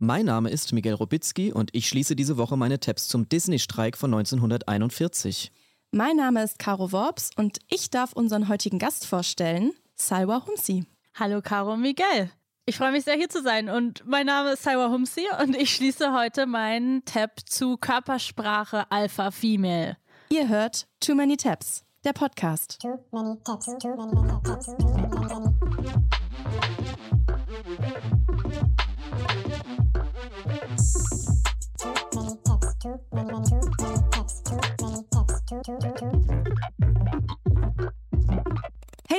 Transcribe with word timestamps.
Mein 0.00 0.26
Name 0.26 0.48
ist 0.48 0.72
Miguel 0.72 0.94
Robitzky 0.94 1.52
und 1.52 1.70
ich 1.74 1.88
schließe 1.88 2.14
diese 2.14 2.36
Woche 2.36 2.56
meine 2.56 2.78
Tabs 2.78 3.08
zum 3.08 3.28
Disney-Streik 3.28 3.96
von 3.96 4.14
1941. 4.14 5.50
Mein 5.90 6.14
Name 6.14 6.44
ist 6.44 6.60
Caro 6.60 6.92
Worps 6.92 7.30
und 7.34 7.58
ich 7.66 7.90
darf 7.90 8.12
unseren 8.12 8.48
heutigen 8.48 8.78
Gast 8.78 9.06
vorstellen, 9.06 9.72
Salwa 9.96 10.46
Humsi. 10.46 10.84
Hallo 11.14 11.40
Caro 11.42 11.76
Miguel. 11.76 12.30
Ich 12.64 12.76
freue 12.76 12.92
mich 12.92 13.02
sehr 13.02 13.16
hier 13.16 13.28
zu 13.28 13.42
sein 13.42 13.68
und 13.68 14.06
mein 14.06 14.26
Name 14.26 14.52
ist 14.52 14.62
Salwa 14.62 14.88
Humsi 14.88 15.26
und 15.42 15.56
ich 15.56 15.74
schließe 15.74 16.12
heute 16.12 16.46
meinen 16.46 17.04
Tab 17.04 17.40
zu 17.46 17.76
Körpersprache 17.76 18.88
Alpha 18.92 19.32
Female. 19.32 19.96
Ihr 20.28 20.46
hört 20.46 20.86
Too 21.00 21.16
Many 21.16 21.36
Tabs, 21.36 21.82
der 22.04 22.12
Podcast. 22.12 22.78
Too 22.80 23.00
many 23.10 23.36
tabs, 23.42 23.66
too 23.66 23.96
many 23.96 24.42
tabs, 24.44 24.66
too 24.66 24.76
many 24.78 24.98
Hey 25.00 25.07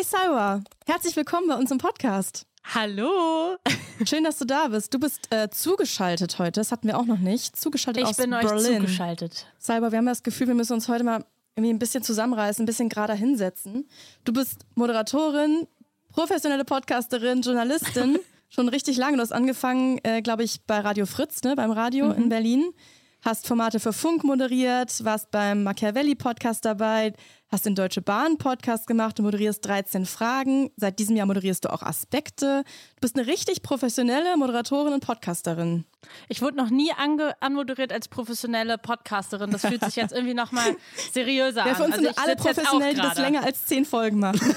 Salwa, 0.10 0.64
herzlich 0.88 1.16
willkommen 1.16 1.48
bei 1.48 1.54
uns 1.54 1.70
im 1.70 1.78
Podcast. 1.78 2.48
Hallo. 2.74 3.58
Schön, 4.06 4.24
dass 4.24 4.40
du 4.40 4.46
da 4.46 4.70
bist. 4.70 4.92
Du 4.92 5.00
bist 5.00 5.32
äh, 5.32 5.52
zugeschaltet 5.52 6.40
heute. 6.40 6.60
Das 6.60 6.72
hatten 6.72 6.88
wir 6.88 6.98
auch 6.98 7.06
noch 7.06 7.20
nicht. 7.20 7.56
Zugeschaltet 7.56 8.02
ich 8.02 8.10
aus 8.10 8.18
bin 8.18 8.32
Berlin. 8.32 8.58
euch 8.58 8.76
zugeschaltet. 8.78 9.46
Salwa, 9.60 9.92
wir 9.92 10.00
haben 10.00 10.08
das 10.08 10.24
Gefühl, 10.24 10.48
wir 10.48 10.56
müssen 10.56 10.74
uns 10.74 10.88
heute 10.88 11.04
mal 11.04 11.24
irgendwie 11.56 11.72
ein 11.72 11.78
bisschen 11.78 12.02
zusammenreißen, 12.02 12.64
ein 12.64 12.66
bisschen 12.66 12.90
gerader 12.90 13.14
hinsetzen. 13.14 13.88
Du 14.24 14.34
bist 14.34 14.66
Moderatorin, 14.74 15.68
professionelle 16.12 16.66
Podcasterin, 16.66 17.44
Journalistin. 17.44 18.18
schon 18.50 18.68
richtig 18.68 18.98
lange. 18.98 19.18
Du 19.18 19.22
hast 19.22 19.32
angefangen, 19.32 20.00
äh, 20.02 20.24
glaube 20.24 20.44
ich, 20.44 20.62
bei 20.66 20.80
Radio 20.80 21.06
Fritz, 21.06 21.44
ne, 21.44 21.56
beim 21.56 21.70
Radio 21.70 22.08
mhm. 22.08 22.14
in 22.14 22.30
Berlin. 22.30 22.74
Hast 23.22 23.48
Formate 23.48 23.80
für 23.80 23.92
Funk 23.92 24.24
moderiert, 24.24 25.04
warst 25.04 25.30
beim 25.30 25.64
Machiavelli-Podcast 25.64 26.64
dabei, 26.64 27.14
hast 27.50 27.66
den 27.66 27.76
Deutsche 27.76 28.02
Bahn-Podcast 28.02 28.86
gemacht, 28.86 29.18
du 29.18 29.24
moderierst 29.24 29.66
13 29.66 30.06
Fragen. 30.06 30.70
Seit 30.76 31.00
diesem 31.00 31.16
Jahr 31.16 31.26
moderierst 31.26 31.66
du 31.66 31.74
auch 31.74 31.82
Aspekte. 31.82 32.64
Du 32.96 33.02
bist 33.02 33.18
eine 33.18 33.28
richtig 33.28 33.64
professionelle 33.64 34.38
Moderatorin 34.38 34.94
und 34.94 35.04
Podcasterin. 35.04 35.86
Ich 36.28 36.42
wurde 36.42 36.58
noch 36.58 36.70
nie 36.70 36.92
anmoderiert 37.40 37.92
als 37.92 38.08
professionelle 38.08 38.78
Podcasterin. 38.78 39.52
Das 39.52 39.62
fühlt 39.62 39.84
sich 39.84 39.96
jetzt 39.96 40.14
irgendwie 40.14 40.34
nochmal 40.34 40.76
seriöser 41.12 41.66
ja, 41.66 41.76
für 41.76 41.84
uns 41.84 41.96
an. 41.96 42.06
Also 42.06 42.14
sind 42.14 42.18
alle 42.18 42.36
professionell, 42.36 42.94
die 42.94 43.02
das 43.02 43.18
länger 43.18 43.44
als 43.44 43.66
zehn 43.66 43.84
Folgen 43.84 44.20
machen. 44.20 44.40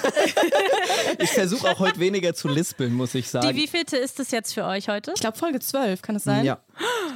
ich 1.18 1.30
versuche 1.30 1.70
auch 1.70 1.78
heute 1.78 1.98
weniger 1.98 2.34
zu 2.34 2.48
lispeln, 2.48 2.92
muss 2.92 3.14
ich 3.14 3.28
sagen. 3.28 3.48
Die 3.48 3.56
wievielte 3.56 3.96
ist 3.96 4.20
es 4.20 4.30
jetzt 4.30 4.52
für 4.52 4.64
euch 4.64 4.88
heute? 4.88 5.12
Ich 5.14 5.20
glaube 5.20 5.36
Folge 5.36 5.60
12, 5.60 6.02
kann 6.02 6.16
es 6.16 6.24
sein? 6.24 6.44
Ja. 6.44 6.60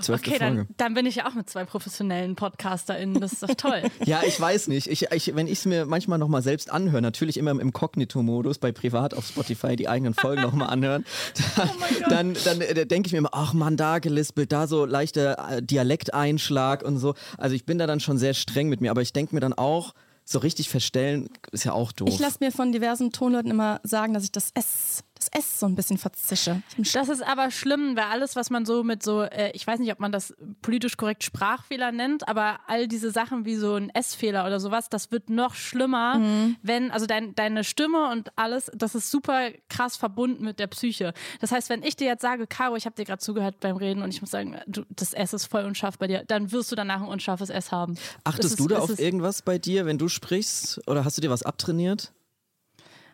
Okay, 0.09 0.39
dann, 0.39 0.69
dann, 0.77 0.95
bin 0.95 1.07
ich 1.07 1.17
ja 1.17 1.27
auch 1.27 1.35
mit 1.35 1.49
zwei 1.49 1.65
professionellen 1.65 2.37
PodcasterInnen. 2.37 3.21
Das 3.21 3.33
ist 3.33 3.43
doch 3.43 3.55
toll. 3.55 3.83
ja, 4.05 4.23
ich 4.23 4.39
weiß 4.39 4.69
nicht. 4.69 4.89
Ich, 4.89 5.11
ich, 5.11 5.35
wenn 5.35 5.47
ich 5.47 5.66
es 5.67 5.71
mir 5.71 5.87
manchmal 5.87 6.19
nochmal 6.19 6.43
selbst 6.43 6.71
anhöre, 6.71 7.03
natürlich 7.03 7.37
immer 7.37 7.51
im 7.51 7.61
Inkognito-Modus, 7.61 8.59
bei 8.59 8.73
Privat 8.73 9.15
auf 9.15 9.27
Spotify 9.27 9.77
die 9.77 9.89
eigenen 9.89 10.15
Folgen 10.15 10.43
nochmal 10.43 10.71
anhören, 10.71 11.05
dann, 11.57 11.71
oh 11.79 12.09
dann, 12.09 12.37
dann 12.45 12.61
äh, 12.61 12.87
denke 12.87 13.09
ich 13.09 13.13
mir 13.13 13.19
immer, 13.19 13.31
ach 13.33 13.53
man, 13.53 13.77
da 13.77 13.99
gelispelt, 13.99 14.53
da 14.53 14.67
so 14.67 14.85
leichter 14.85 15.51
äh, 15.51 15.63
Dialekteinschlag 15.63 16.83
und 16.83 16.99
so. 16.99 17.15
Also 17.39 17.55
ich 17.55 17.67
bin 17.67 17.79
da 17.79 17.87
dann 17.87 18.01
schon 18.01 18.19
sehr 18.19 18.35
streng 18.35 18.69
mit 18.69 18.81
mir, 18.81 18.91
aber 18.91 19.03
ich 19.03 19.13
denke 19.13 19.35
mir 19.35 19.41
dann 19.41 19.53
auch, 19.53 19.93
so 20.29 20.41
richtig 20.41 20.69
verstellen 20.69 21.31
ist 21.53 21.65
ja 21.65 21.73
auch 21.73 21.93
doof. 21.93 22.09
Ich 22.09 22.19
lasse 22.19 22.39
mir 22.41 22.51
von 22.51 22.73
diversen 22.73 23.13
Tonleuten 23.13 23.51
immer 23.51 23.81
sagen, 23.85 24.13
dass 24.13 24.25
ich 24.25 24.33
das 24.33 24.51
S 24.55 25.05
das 25.27 25.45
S 25.45 25.61
so 25.61 25.67
ein 25.67 25.75
bisschen 25.75 25.99
verzische. 25.99 26.63
Das 26.93 27.09
ist 27.09 27.23
aber 27.23 27.51
schlimm, 27.51 27.97
weil 27.97 28.05
alles, 28.05 28.37
was 28.37 28.51
man 28.51 28.65
so 28.67 28.83
mit 28.85 29.03
so, 29.03 29.23
äh, 29.23 29.51
ich 29.53 29.67
weiß 29.67 29.79
nicht, 29.81 29.93
ob 29.93 30.01
man 30.01 30.13
das 30.13 30.35
politisch 30.63 30.97
korrekt 30.97 31.25
Sprachfehler 31.25 31.93
nennt, 31.93 32.29
aber 32.29 32.61
all 32.67 32.89
diese 32.89 33.11
Sachen 33.11 33.45
wie 33.45 33.57
so 33.57 33.75
ein 33.75 33.91
S-Fehler 33.91 34.47
oder 34.47 34.61
sowas, 34.61 34.89
das 34.89 35.11
wird 35.11 35.31
noch 35.31 35.55
schlimmer, 35.55 36.19
mhm. 36.19 36.57
wenn, 36.63 36.91
also 36.91 37.07
dein, 37.07 37.35
deine 37.35 37.65
Stimme 37.65 38.11
und 38.11 38.31
alles, 38.37 38.71
das 38.75 38.95
ist 38.95 39.11
super 39.11 39.51
krass 39.69 39.97
verbunden 39.97 40.45
mit 40.45 40.59
der 40.59 40.67
Psyche. 40.69 41.13
Das 41.41 41.53
heißt, 41.53 41.69
wenn 41.71 41.83
ich 41.83 41.97
dir 41.97 42.07
jetzt 42.07 42.23
sage, 42.23 42.47
Caro, 42.47 42.77
ich 42.77 42.87
habe 42.87 42.97
dir 42.97 43.05
gerade 43.05 43.21
zugehört 43.21 43.61
beim 43.61 43.77
Reden 43.77 44.03
und 44.03 44.13
ich 44.13 44.21
muss 44.21 44.31
sagen, 44.31 44.59
du, 44.67 44.83
das 44.91 45.13
S 45.13 45.33
ist 45.33 45.47
voll 45.47 45.65
unscharf 45.65 45.99
bei 45.99 46.07
dir, 46.07 46.25
dann 46.27 46.53
wirst 46.53 46.73
du 46.73 46.77
danach 46.77 47.03
ein 47.03 47.09
unscharfes 47.09 47.51
S 47.51 47.73
haben. 47.73 47.97
Achtest 48.25 48.55
ist, 48.55 48.61
du 48.61 48.69
da 48.69 48.79
auf 48.79 48.99
irgendwas 48.99 49.43
bei 49.43 49.59
dir, 49.59 49.87
wenn 49.87 49.99
du 49.99 50.09
sprichst? 50.09 50.81
Oder 50.87 51.05
hast 51.05 51.17
du 51.17 51.21
dir 51.21 51.31
was 51.31 51.43
abtrainiert? 51.43 52.13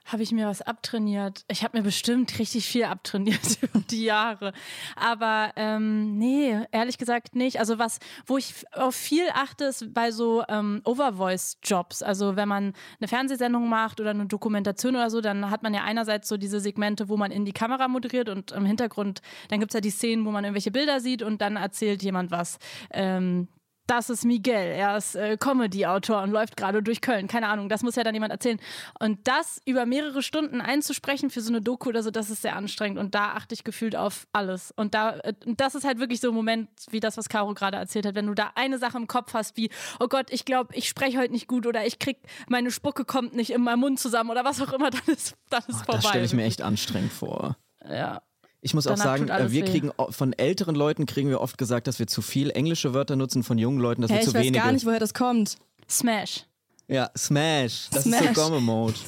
Habe 0.04 0.22
ich 0.22 0.32
mir 0.32 0.46
was 0.46 0.62
abtrainiert. 0.62 1.44
Ich 1.48 1.62
habe 1.64 1.78
mir 1.78 1.84
bestimmt 1.84 2.38
richtig 2.38 2.66
viel 2.66 2.84
abtrainiert 2.84 3.58
über 3.62 3.80
die 3.90 4.04
Jahre. 4.04 4.52
Aber 4.96 5.52
ähm, 5.56 6.18
nee, 6.18 6.58
ehrlich 6.72 6.98
gesagt 6.98 7.34
nicht. 7.34 7.58
Also 7.58 7.78
was, 7.78 7.98
wo 8.26 8.38
ich 8.38 8.54
auf 8.72 8.94
viel 8.94 9.24
achte, 9.32 9.64
ist 9.64 9.92
bei 9.94 10.10
so 10.10 10.44
ähm, 10.48 10.80
Overvoice-Jobs. 10.84 12.02
Also 12.02 12.36
wenn 12.36 12.48
man 12.48 12.72
eine 13.00 13.08
Fernsehsendung 13.08 13.68
macht 13.68 14.00
oder 14.00 14.10
eine 14.10 14.26
Dokumentation 14.26 14.96
oder 14.96 15.10
so, 15.10 15.20
dann 15.20 15.50
hat 15.50 15.62
man 15.62 15.74
ja 15.74 15.84
einerseits 15.84 16.28
so 16.28 16.36
diese 16.36 16.60
Segmente, 16.60 17.08
wo 17.08 17.16
man 17.16 17.30
in 17.30 17.44
die 17.44 17.52
Kamera 17.52 17.88
moderiert 17.88 18.28
und 18.28 18.52
im 18.52 18.64
Hintergrund, 18.64 19.22
dann 19.48 19.60
gibt 19.60 19.72
es 19.72 19.74
ja 19.74 19.80
die 19.80 19.90
Szenen, 19.90 20.24
wo 20.24 20.30
man 20.30 20.44
irgendwelche 20.44 20.70
Bilder 20.70 21.00
sieht 21.00 21.22
und 21.22 21.40
dann 21.40 21.56
erzählt 21.56 22.02
jemand 22.02 22.30
was. 22.30 22.58
Ähm, 22.90 23.48
das 23.86 24.10
ist 24.10 24.24
Miguel, 24.24 24.54
er 24.54 24.96
ist 24.96 25.14
äh, 25.16 25.36
Comedy-Autor 25.36 26.22
und 26.22 26.30
läuft 26.30 26.56
gerade 26.56 26.82
durch 26.82 27.00
Köln. 27.00 27.26
Keine 27.26 27.48
Ahnung, 27.48 27.68
das 27.68 27.82
muss 27.82 27.96
ja 27.96 28.04
dann 28.04 28.14
jemand 28.14 28.32
erzählen. 28.32 28.60
Und 28.98 29.26
das 29.26 29.60
über 29.64 29.86
mehrere 29.86 30.22
Stunden 30.22 30.60
einzusprechen 30.60 31.30
für 31.30 31.40
so 31.40 31.50
eine 31.50 31.60
Doku 31.60 31.88
oder 31.88 32.02
so, 32.02 32.10
das 32.10 32.30
ist 32.30 32.42
sehr 32.42 32.56
anstrengend. 32.56 32.98
Und 32.98 33.14
da 33.14 33.32
achte 33.32 33.54
ich 33.54 33.64
gefühlt 33.64 33.96
auf 33.96 34.26
alles. 34.32 34.72
Und 34.76 34.94
da, 34.94 35.16
äh, 35.18 35.34
das 35.44 35.74
ist 35.74 35.84
halt 35.84 35.98
wirklich 35.98 36.20
so 36.20 36.28
ein 36.28 36.34
Moment, 36.34 36.68
wie 36.90 37.00
das, 37.00 37.16
was 37.16 37.28
Caro 37.28 37.54
gerade 37.54 37.76
erzählt 37.76 38.06
hat, 38.06 38.14
wenn 38.14 38.26
du 38.26 38.34
da 38.34 38.52
eine 38.54 38.78
Sache 38.78 38.96
im 38.96 39.06
Kopf 39.06 39.34
hast, 39.34 39.56
wie, 39.56 39.70
oh 39.98 40.08
Gott, 40.08 40.26
ich 40.30 40.44
glaube, 40.44 40.74
ich 40.74 40.88
spreche 40.88 41.18
heute 41.18 41.32
nicht 41.32 41.48
gut 41.48 41.66
oder 41.66 41.84
ich 41.84 41.98
krieg, 41.98 42.18
meine 42.48 42.70
Spucke 42.70 43.04
kommt 43.04 43.34
nicht 43.34 43.50
in 43.50 43.62
meinem 43.62 43.80
Mund 43.80 43.98
zusammen 43.98 44.30
oder 44.30 44.44
was 44.44 44.60
auch 44.60 44.72
immer, 44.72 44.90
dann 44.90 45.06
ist, 45.06 45.34
dann 45.50 45.62
ist 45.66 45.80
oh, 45.82 45.84
vorbei. 45.84 45.98
Das 46.02 46.08
stelle 46.08 46.24
ich 46.24 46.32
mir 46.34 46.44
echt 46.44 46.62
anstrengend 46.62 47.12
vor. 47.12 47.56
Ja. 47.88 48.22
Ich 48.64 48.74
muss 48.74 48.86
auch 48.86 48.96
sagen, 48.96 49.28
äh, 49.28 49.50
wir 49.50 49.64
kriegen 49.64 49.90
von 50.10 50.32
älteren 50.32 50.76
Leuten 50.76 51.04
kriegen 51.04 51.28
wir 51.28 51.40
oft 51.40 51.58
gesagt, 51.58 51.88
dass 51.88 51.98
wir 51.98 52.06
zu 52.06 52.22
viel 52.22 52.50
englische 52.50 52.94
Wörter 52.94 53.16
nutzen, 53.16 53.42
von 53.42 53.58
jungen 53.58 53.80
Leuten, 53.80 54.02
dass 54.02 54.10
hey, 54.10 54.20
wir 54.20 54.24
zu 54.24 54.34
wenige. 54.34 54.50
Ich 54.50 54.54
weiß 54.56 54.64
gar 54.64 54.72
nicht, 54.72 54.86
woher 54.86 55.00
das 55.00 55.14
kommt. 55.14 55.56
Smash. 55.90 56.46
Ja, 56.86 57.10
Smash. 57.18 57.88
Das 57.90 58.04
Smash. 58.04 58.20
ist 58.20 58.34
so 58.34 58.40
Gomme-Mode. 58.40 58.94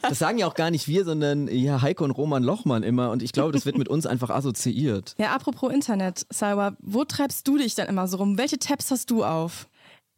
Das 0.00 0.18
sagen 0.18 0.38
ja 0.38 0.46
auch 0.46 0.54
gar 0.54 0.70
nicht 0.70 0.88
wir, 0.88 1.04
sondern 1.04 1.46
ja, 1.48 1.82
Heiko 1.82 2.04
und 2.04 2.12
Roman 2.12 2.42
Lochmann 2.42 2.82
immer. 2.82 3.10
Und 3.10 3.22
ich 3.22 3.32
glaube, 3.32 3.52
das 3.52 3.66
wird 3.66 3.76
mit 3.76 3.88
uns 3.88 4.06
einfach 4.06 4.30
assoziiert. 4.30 5.14
Ja, 5.18 5.34
apropos 5.34 5.70
Internet, 5.70 6.26
Salwa, 6.30 6.76
wo 6.80 7.04
treibst 7.04 7.46
du 7.46 7.58
dich 7.58 7.74
dann 7.74 7.86
immer 7.88 8.08
so 8.08 8.16
rum? 8.16 8.38
Welche 8.38 8.58
Tabs 8.58 8.90
hast 8.90 9.10
du 9.10 9.24
auf? 9.24 9.68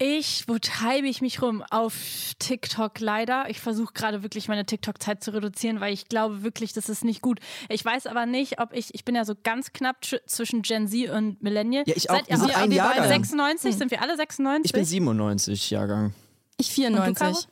Ich, 0.03 0.49
wo 0.49 0.59
treibe 0.59 1.07
ich 1.09 1.21
mich 1.21 1.43
rum? 1.43 1.63
Auf 1.69 1.95
TikTok 2.39 3.01
leider. 3.01 3.51
Ich 3.51 3.61
versuche 3.61 3.93
gerade 3.93 4.23
wirklich 4.23 4.49
meine 4.49 4.65
TikTok-Zeit 4.65 5.23
zu 5.23 5.35
reduzieren, 5.35 5.81
weil 5.81 5.93
ich 5.93 6.09
glaube 6.09 6.43
wirklich, 6.43 6.73
das 6.73 6.89
ist 6.89 7.05
nicht 7.05 7.21
gut. 7.21 7.39
Ich 7.69 7.85
weiß 7.85 8.07
aber 8.07 8.25
nicht, 8.25 8.63
ob 8.63 8.73
ich, 8.73 8.95
ich 8.95 9.05
bin 9.05 9.15
ja 9.15 9.27
so 9.27 9.35
ganz 9.43 9.75
knapp 9.75 9.99
zwischen 10.25 10.63
Gen 10.63 10.89
Z 10.89 11.11
und 11.11 11.43
Millennial. 11.43 11.85
Ja, 11.87 11.95
ich 11.95 12.09
auch. 12.09 12.15
Seid 12.15 12.31
ihr, 12.31 12.41
wir 12.41 12.57
ein 12.57 12.73
Jahrgang. 12.73 13.09
96? 13.09 13.73
Hm. 13.73 13.79
Sind 13.79 13.91
wir 13.91 14.01
alle 14.01 14.17
96? 14.17 14.65
Ich 14.65 14.73
bin 14.73 14.87
97 14.87 15.71
Jahrgang. 15.71 16.15
Ich 16.57 16.71
94. 16.71 17.47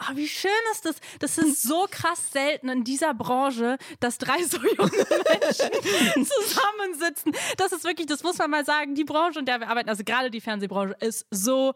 Oh, 0.00 0.16
wie 0.16 0.28
schön 0.28 0.50
ist 0.72 0.84
das? 0.84 0.96
Das 1.20 1.38
ist 1.38 1.62
so 1.62 1.86
krass 1.90 2.30
selten 2.30 2.68
in 2.68 2.84
dieser 2.84 3.14
Branche, 3.14 3.78
dass 4.00 4.18
drei 4.18 4.42
so 4.48 4.58
junge 4.58 4.90
Menschen 4.90 5.70
zusammensitzen. 6.26 7.32
Das 7.56 7.72
ist 7.72 7.84
wirklich, 7.84 8.06
das 8.06 8.22
muss 8.22 8.38
man 8.38 8.50
mal 8.50 8.64
sagen, 8.64 8.94
die 8.94 9.04
Branche, 9.04 9.38
in 9.38 9.46
der 9.46 9.60
wir 9.60 9.68
arbeiten, 9.68 9.88
also 9.88 10.04
gerade 10.04 10.30
die 10.30 10.40
Fernsehbranche, 10.40 10.96
ist 11.00 11.26
so, 11.30 11.74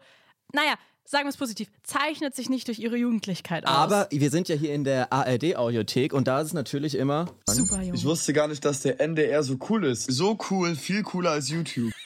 naja, 0.53 0.75
sagen 1.03 1.25
wir 1.25 1.29
es 1.29 1.37
positiv, 1.37 1.67
zeichnet 1.83 2.35
sich 2.35 2.49
nicht 2.49 2.67
durch 2.67 2.79
ihre 2.79 2.95
Jugendlichkeit 2.95 3.65
aus. 3.65 3.75
Aber 3.75 4.07
wir 4.11 4.29
sind 4.29 4.49
ja 4.49 4.55
hier 4.55 4.73
in 4.73 4.83
der 4.83 5.11
ARD-Audiothek 5.11 6.13
und 6.13 6.27
da 6.27 6.41
ist 6.41 6.47
es 6.47 6.53
natürlich 6.53 6.95
immer. 6.95 7.25
Super 7.49 7.81
jung. 7.81 7.95
Ich 7.95 8.05
wusste 8.05 8.33
gar 8.33 8.47
nicht, 8.47 8.63
dass 8.63 8.81
der 8.81 9.01
NDR 9.01 9.43
so 9.43 9.57
cool 9.69 9.85
ist. 9.85 10.11
So 10.11 10.37
cool, 10.49 10.75
viel 10.75 11.03
cooler 11.03 11.31
als 11.31 11.49
YouTube. 11.49 11.91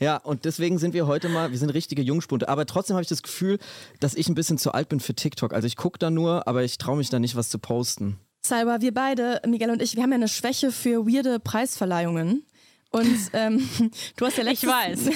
Ja, 0.00 0.16
und 0.16 0.44
deswegen 0.44 0.78
sind 0.78 0.92
wir 0.92 1.06
heute 1.06 1.28
mal, 1.28 1.50
wir 1.52 1.58
sind 1.58 1.70
richtige 1.70 2.02
Jungspunte. 2.02 2.48
Aber 2.48 2.66
trotzdem 2.66 2.94
habe 2.94 3.02
ich 3.02 3.08
das 3.08 3.22
Gefühl, 3.22 3.58
dass 4.00 4.14
ich 4.14 4.28
ein 4.28 4.34
bisschen 4.34 4.58
zu 4.58 4.72
alt 4.72 4.88
bin 4.88 5.00
für 5.00 5.14
TikTok. 5.14 5.52
Also 5.52 5.66
ich 5.66 5.76
gucke 5.76 5.98
da 5.98 6.10
nur, 6.10 6.48
aber 6.48 6.64
ich 6.64 6.78
traue 6.78 6.96
mich 6.96 7.10
da 7.10 7.18
nicht, 7.18 7.36
was 7.36 7.48
zu 7.48 7.58
posten. 7.58 8.18
Cyber, 8.44 8.80
wir 8.80 8.92
beide, 8.92 9.40
Miguel 9.46 9.70
und 9.70 9.80
ich, 9.80 9.96
wir 9.96 10.02
haben 10.02 10.10
ja 10.10 10.16
eine 10.16 10.28
Schwäche 10.28 10.70
für 10.72 11.06
weirde 11.06 11.38
Preisverleihungen. 11.38 12.44
Und 12.90 13.18
ähm, 13.32 13.68
du 14.16 14.26
hast 14.26 14.36
ja 14.36 14.44
letztes, 14.44 14.62
Ich 14.62 14.68
weiß. 14.68 15.10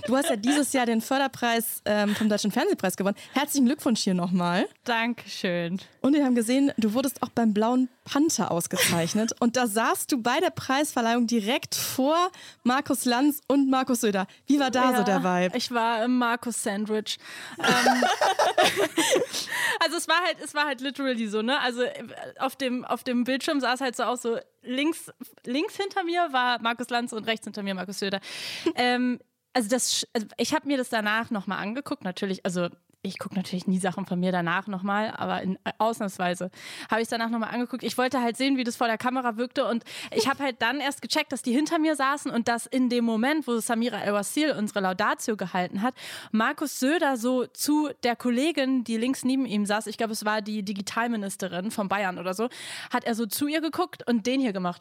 du 0.06 0.16
hast 0.16 0.30
ja 0.30 0.36
dieses 0.36 0.72
Jahr 0.72 0.86
den 0.86 1.00
Förderpreis 1.00 1.82
ähm, 1.84 2.14
vom 2.14 2.28
Deutschen 2.28 2.50
Fernsehpreis 2.50 2.96
gewonnen. 2.96 3.16
Herzlichen 3.32 3.66
Glückwunsch 3.66 4.02
hier 4.02 4.14
nochmal. 4.14 4.66
Dankeschön. 4.84 5.78
Und 6.00 6.14
wir 6.14 6.24
haben 6.24 6.34
gesehen, 6.34 6.72
du 6.78 6.94
wurdest 6.94 7.22
auch 7.22 7.28
beim 7.28 7.52
Blauen 7.52 7.88
Panther 8.04 8.50
ausgezeichnet. 8.50 9.32
Und 9.40 9.56
da 9.56 9.66
saßt 9.66 10.12
du 10.12 10.22
bei 10.22 10.40
der 10.40 10.50
Preisverleihung 10.50 11.26
direkt 11.26 11.74
vor 11.74 12.30
Markus 12.62 13.04
Lanz 13.04 13.40
und 13.48 13.70
Markus 13.70 14.02
Söder. 14.02 14.26
Wie 14.46 14.60
war 14.60 14.70
da 14.70 14.92
ja, 14.92 14.98
so 14.98 15.02
der 15.02 15.24
Vibe? 15.24 15.56
Ich 15.56 15.70
war 15.70 16.04
im 16.04 16.18
Markus-Sandwich. 16.18 17.18
ähm, 17.58 17.64
also 19.80 19.96
es 19.96 20.06
war 20.08 20.20
halt, 20.24 20.36
es 20.42 20.54
war 20.54 20.66
halt 20.66 20.80
literally 20.80 21.26
so, 21.26 21.42
ne? 21.42 21.58
Also 21.60 21.82
äh, 21.82 22.04
auf 22.38 22.56
dem, 22.56 22.84
auf 22.84 23.04
dem 23.04 23.24
Bildschirm 23.24 23.60
sah 23.60 23.72
es 23.72 23.80
halt 23.80 23.96
so 23.96 24.04
aus, 24.04 24.22
so 24.22 24.38
links, 24.62 25.10
links 25.44 25.76
hinter 25.76 26.04
mir 26.04 26.28
war 26.32 26.60
Markus 26.60 26.90
Lanz 26.90 27.12
und 27.12 27.26
rechts 27.26 27.44
hinter 27.44 27.62
mir 27.62 27.74
Markus 27.74 27.98
Söder. 27.98 28.20
ähm, 28.76 29.18
also 29.54 29.68
das, 29.68 30.06
also 30.12 30.26
ich 30.36 30.52
habe 30.52 30.66
mir 30.66 30.76
das 30.76 30.88
danach 30.88 31.30
nochmal 31.30 31.58
angeguckt, 31.58 32.02
natürlich, 32.02 32.44
also 32.44 32.68
ich 33.04 33.18
gucke 33.18 33.34
natürlich 33.34 33.66
nie 33.66 33.78
Sachen 33.78 34.06
von 34.06 34.18
mir 34.18 34.32
danach 34.32 34.66
nochmal, 34.66 35.12
aber 35.16 35.42
in, 35.42 35.56
äh, 35.64 35.72
ausnahmsweise 35.78 36.50
habe 36.90 37.00
ich 37.00 37.06
es 37.06 37.10
danach 37.10 37.28
nochmal 37.28 37.50
angeguckt. 37.50 37.84
Ich 37.84 37.98
wollte 37.98 38.20
halt 38.20 38.36
sehen, 38.36 38.56
wie 38.56 38.64
das 38.64 38.76
vor 38.76 38.86
der 38.86 38.98
Kamera 38.98 39.36
wirkte 39.36 39.66
und 39.66 39.84
ich 40.10 40.28
habe 40.28 40.42
halt 40.42 40.60
dann 40.62 40.80
erst 40.80 41.02
gecheckt, 41.02 41.30
dass 41.32 41.42
die 41.42 41.52
hinter 41.52 41.78
mir 41.78 41.96
saßen 41.96 42.30
und 42.30 42.48
dass 42.48 42.66
in 42.66 42.88
dem 42.88 43.04
Moment, 43.04 43.46
wo 43.46 43.58
Samira 43.58 44.00
El-Wasil 44.00 44.52
unsere 44.52 44.80
Laudatio 44.80 45.36
gehalten 45.36 45.82
hat, 45.82 45.94
Markus 46.32 46.80
Söder 46.80 47.16
so 47.16 47.46
zu 47.46 47.90
der 48.02 48.16
Kollegin, 48.16 48.84
die 48.84 48.96
links 48.96 49.24
neben 49.24 49.46
ihm 49.46 49.66
saß, 49.66 49.86
ich 49.86 49.98
glaube, 49.98 50.12
es 50.12 50.24
war 50.24 50.40
die 50.40 50.64
Digitalministerin 50.64 51.70
von 51.70 51.88
Bayern 51.88 52.18
oder 52.18 52.34
so, 52.34 52.48
hat 52.90 53.04
er 53.04 53.14
so 53.14 53.26
zu 53.26 53.46
ihr 53.46 53.60
geguckt 53.60 54.08
und 54.08 54.26
den 54.26 54.40
hier 54.40 54.52
gemacht. 54.52 54.80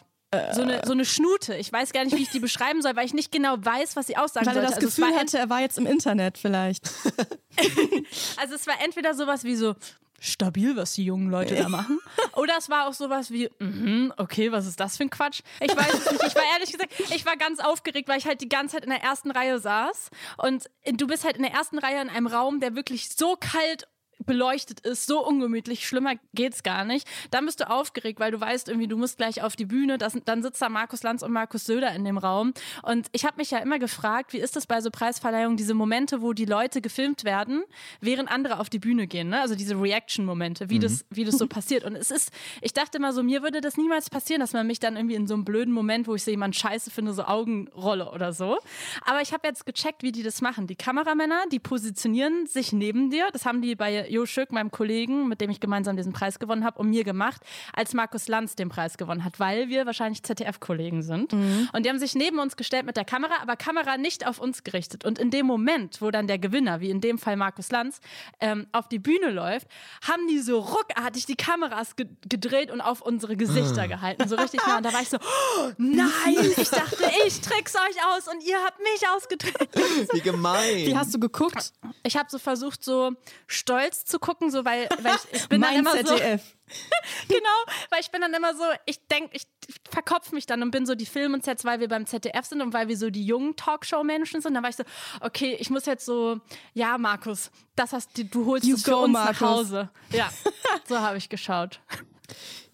So 0.53 0.61
eine, 0.61 0.81
so 0.85 0.91
eine 0.91 1.05
Schnute. 1.05 1.55
Ich 1.55 1.71
weiß 1.71 1.93
gar 1.93 2.03
nicht, 2.03 2.17
wie 2.17 2.23
ich 2.23 2.29
die 2.29 2.39
beschreiben 2.39 2.81
soll, 2.81 2.95
weil 2.95 3.05
ich 3.05 3.13
nicht 3.13 3.31
genau 3.31 3.55
weiß, 3.59 3.95
was 3.95 4.07
sie 4.07 4.17
aussagen 4.17 4.45
Weil 4.45 4.57
er 4.57 4.63
das 4.63 4.73
Also 4.73 4.87
Gefühl 4.87 5.11
war 5.11 5.19
hatte, 5.19 5.37
er 5.37 5.49
war 5.49 5.61
jetzt 5.61 5.77
im 5.77 5.85
Internet 5.85 6.37
vielleicht. 6.37 6.89
Also 8.37 8.55
es 8.55 8.67
war 8.67 8.75
entweder 8.83 9.13
sowas 9.13 9.43
wie 9.43 9.55
so 9.55 9.75
stabil, 10.19 10.75
was 10.77 10.93
die 10.93 11.03
jungen 11.03 11.29
Leute 11.29 11.53
da 11.55 11.67
machen, 11.67 11.99
oder 12.35 12.53
es 12.57 12.69
war 12.69 12.87
auch 12.87 12.93
sowas 12.93 13.29
wie, 13.29 13.49
mhm, 13.59 14.13
okay, 14.17 14.51
was 14.53 14.65
ist 14.65 14.79
das 14.79 14.95
für 14.95 15.03
ein 15.03 15.09
Quatsch? 15.09 15.41
Ich 15.59 15.75
weiß 15.75 15.93
es 15.93 16.11
nicht. 16.11 16.23
Ich 16.27 16.35
war 16.35 16.43
ehrlich 16.53 16.71
gesagt, 16.71 16.93
ich 17.13 17.25
war 17.25 17.35
ganz 17.35 17.59
aufgeregt, 17.59 18.07
weil 18.07 18.19
ich 18.19 18.25
halt 18.25 18.39
die 18.39 18.47
ganze 18.47 18.75
Zeit 18.75 18.85
in 18.85 18.91
der 18.91 19.03
ersten 19.03 19.31
Reihe 19.31 19.59
saß 19.59 20.09
und 20.37 20.69
du 20.85 21.07
bist 21.07 21.25
halt 21.25 21.35
in 21.35 21.43
der 21.43 21.51
ersten 21.51 21.77
Reihe 21.77 22.01
in 22.01 22.09
einem 22.09 22.27
Raum, 22.27 22.61
der 22.61 22.73
wirklich 22.75 23.09
so 23.09 23.35
kalt 23.37 23.87
beleuchtet 24.25 24.79
ist, 24.81 25.07
so 25.07 25.25
ungemütlich, 25.25 25.87
schlimmer 25.87 26.13
geht's 26.33 26.63
gar 26.63 26.85
nicht. 26.85 27.07
Dann 27.31 27.45
bist 27.45 27.59
du 27.59 27.69
aufgeregt, 27.69 28.19
weil 28.19 28.31
du 28.31 28.39
weißt 28.39 28.67
irgendwie, 28.69 28.87
du 28.87 28.97
musst 28.97 29.17
gleich 29.17 29.41
auf 29.41 29.55
die 29.55 29.65
Bühne, 29.65 29.97
das, 29.97 30.17
dann 30.25 30.43
sitzt 30.43 30.61
da 30.61 30.69
Markus 30.69 31.03
Lanz 31.03 31.21
und 31.21 31.31
Markus 31.31 31.65
Söder 31.65 31.93
in 31.93 32.05
dem 32.05 32.17
Raum 32.17 32.53
und 32.81 33.07
ich 33.11 33.25
habe 33.25 33.37
mich 33.37 33.51
ja 33.51 33.59
immer 33.59 33.79
gefragt, 33.79 34.33
wie 34.33 34.37
ist 34.37 34.55
das 34.55 34.67
bei 34.67 34.81
so 34.81 34.91
Preisverleihungen, 34.91 35.57
diese 35.57 35.73
Momente, 35.73 36.21
wo 36.21 36.33
die 36.33 36.45
Leute 36.45 36.81
gefilmt 36.81 37.23
werden, 37.23 37.63
während 38.01 38.31
andere 38.31 38.59
auf 38.59 38.69
die 38.69 38.79
Bühne 38.79 39.07
gehen, 39.07 39.29
ne? 39.29 39.41
also 39.41 39.55
diese 39.55 39.79
Reaction-Momente, 39.79 40.69
wie, 40.69 40.79
das, 40.79 41.05
wie 41.09 41.25
das 41.25 41.37
so 41.37 41.47
passiert 41.53 41.83
und 41.83 41.95
es 41.95 42.11
ist, 42.11 42.31
ich 42.61 42.73
dachte 42.73 42.97
immer 42.97 43.13
so, 43.13 43.23
mir 43.23 43.43
würde 43.43 43.61
das 43.61 43.77
niemals 43.77 44.09
passieren, 44.09 44.39
dass 44.39 44.53
man 44.53 44.67
mich 44.67 44.79
dann 44.79 44.95
irgendwie 44.95 45.15
in 45.15 45.27
so 45.27 45.33
einem 45.33 45.45
blöden 45.45 45.73
Moment, 45.73 46.07
wo 46.07 46.15
ich 46.15 46.23
so 46.23 46.31
jemand 46.31 46.55
scheiße 46.55 46.91
finde, 46.91 47.13
so 47.13 47.23
Augenrolle 47.23 48.11
oder 48.11 48.33
so, 48.33 48.59
aber 49.05 49.21
ich 49.21 49.33
habe 49.33 49.47
jetzt 49.47 49.65
gecheckt, 49.65 50.03
wie 50.03 50.11
die 50.11 50.23
das 50.23 50.41
machen. 50.41 50.67
Die 50.67 50.75
Kameramänner, 50.75 51.43
die 51.51 51.59
positionieren 51.59 52.45
sich 52.47 52.73
neben 52.73 53.09
dir, 53.09 53.29
das 53.31 53.45
haben 53.45 53.61
die 53.61 53.75
bei 53.75 54.09
Jo 54.13 54.27
Schück, 54.27 54.51
meinem 54.51 54.69
Kollegen, 54.69 55.27
mit 55.27 55.41
dem 55.41 55.49
ich 55.49 55.59
gemeinsam 55.59 55.97
diesen 55.97 56.13
Preis 56.13 56.37
gewonnen 56.37 56.63
habe, 56.63 56.79
und 56.79 56.89
mir 56.89 57.03
gemacht, 57.03 57.41
als 57.73 57.93
Markus 57.93 58.27
Lanz 58.27 58.55
den 58.55 58.69
Preis 58.69 58.97
gewonnen 58.97 59.23
hat, 59.23 59.39
weil 59.39 59.69
wir 59.69 59.87
wahrscheinlich 59.87 60.21
ZDF-Kollegen 60.21 61.01
sind. 61.01 61.33
Und 61.33 61.83
die 61.83 61.89
haben 61.89 61.97
sich 61.97 62.13
neben 62.13 62.37
uns 62.39 62.55
gestellt 62.55 62.85
mit 62.85 62.95
der 62.95 63.05
Kamera, 63.05 63.41
aber 63.41 63.55
Kamera 63.55 63.97
nicht 63.97 64.27
auf 64.27 64.39
uns 64.39 64.63
gerichtet. 64.63 65.03
Und 65.03 65.17
in 65.17 65.31
dem 65.31 65.47
Moment, 65.47 65.99
wo 66.01 66.11
dann 66.11 66.27
der 66.27 66.37
Gewinner, 66.37 66.79
wie 66.79 66.91
in 66.91 67.01
dem 67.01 67.17
Fall 67.17 67.37
Markus 67.37 67.71
Lanz, 67.71 68.01
ähm, 68.39 68.67
auf 68.71 68.87
die 68.87 68.99
Bühne 68.99 69.31
läuft, 69.31 69.67
haben 70.07 70.27
die 70.27 70.39
so 70.39 70.59
ruckartig 70.59 71.25
die 71.25 71.35
Kameras 71.35 71.95
ge 71.95 72.07
gedreht 72.29 72.69
und 72.69 72.81
auf 72.81 73.01
unsere 73.01 73.35
Gesichter 73.35 73.87
gehalten, 73.87 74.27
so 74.27 74.35
richtig 74.35 74.61
nah. 74.67 74.77
Und 74.77 74.85
da 74.85 74.93
war 74.93 75.01
ich 75.01 75.09
so, 75.09 75.17
oh, 75.17 75.71
nein, 75.77 76.51
ich 76.57 76.69
dachte, 76.69 77.11
ich 77.25 77.41
trick's 77.41 77.75
euch 77.75 77.97
aus 78.11 78.27
und 78.27 78.43
ihr 78.43 78.57
habt 78.63 78.79
mich 78.79 79.07
ausgedreht. 79.15 79.69
Wie 80.13 80.21
gemein. 80.21 80.77
Wie 80.77 80.95
hast 80.95 81.13
du 81.13 81.19
geguckt? 81.19 81.73
Ich 82.03 82.15
habe 82.15 82.29
so 82.29 82.37
versucht, 82.37 82.83
so 82.83 83.13
stolz 83.47 84.02
zu 84.05 84.19
gucken, 84.19 84.51
so 84.51 84.65
weil, 84.65 84.87
weil 85.01 85.15
ich, 85.15 85.41
ich 85.41 85.47
bin 85.49 85.61
dann 85.61 85.75
immer 85.75 85.91
so 85.91 86.15
genau, 87.27 87.59
weil 87.89 87.99
ich 87.99 88.11
bin 88.11 88.21
dann 88.21 88.33
immer 88.33 88.55
so, 88.55 88.63
ich 88.85 89.05
denke, 89.07 89.35
ich 89.35 89.47
verkopf 89.89 90.31
mich 90.31 90.45
dann 90.45 90.61
und 90.61 90.71
bin 90.71 90.85
so 90.85 90.95
die 90.95 91.05
Film 91.05 91.33
und 91.33 91.45
jetzt, 91.45 91.65
weil 91.65 91.79
wir 91.79 91.87
beim 91.87 92.05
ZDF 92.05 92.45
sind 92.45 92.61
und 92.61 92.73
weil 92.73 92.87
wir 92.87 92.97
so 92.97 93.09
die 93.09 93.25
jungen 93.25 93.55
Talkshow-Menschen 93.55 94.41
sind, 94.41 94.53
dann 94.53 94.63
war 94.63 94.69
ich 94.69 94.75
so, 94.75 94.83
okay, 95.21 95.55
ich 95.59 95.69
muss 95.69 95.85
jetzt 95.85 96.05
so, 96.05 96.39
ja, 96.73 96.97
Markus, 96.97 97.51
das 97.75 97.93
hast 97.93 98.17
du, 98.17 98.25
du 98.25 98.45
holst 98.45 98.65
You 98.65 98.75
es 98.75 98.83
für 98.83 98.91
go, 98.91 99.03
uns 99.03 99.13
Markus. 99.13 99.41
nach 99.41 99.49
Hause. 99.49 99.89
Ja, 100.11 100.31
so 100.87 100.99
habe 100.99 101.17
ich 101.17 101.29
geschaut. 101.29 101.79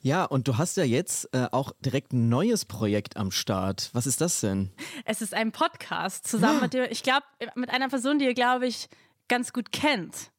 Ja, 0.02 0.24
und 0.24 0.48
du 0.48 0.58
hast 0.58 0.78
ja 0.78 0.84
jetzt 0.84 1.34
äh, 1.34 1.48
auch 1.52 1.74
direkt 1.82 2.14
ein 2.14 2.30
neues 2.30 2.64
Projekt 2.66 3.18
am 3.18 3.32
Start. 3.32 3.90
Was 3.94 4.08
ist 4.08 4.22
das 4.22 4.40
denn? 4.40 4.72
Es 5.04 5.22
ist 5.22 5.34
ein 5.34 5.52
Podcast 5.52 6.28
zusammen 6.28 6.62
mit 6.62 6.74
dir, 6.74 6.90
ich 6.90 7.04
glaube, 7.04 7.26
mit 7.56 7.70
einer 7.70 7.90
Person, 7.90 8.20
die 8.20 8.26
ihr, 8.26 8.34
glaube 8.34 8.68
ich, 8.68 8.88
ganz 9.28 9.52
gut 9.52 9.72
kennt. 9.72 10.32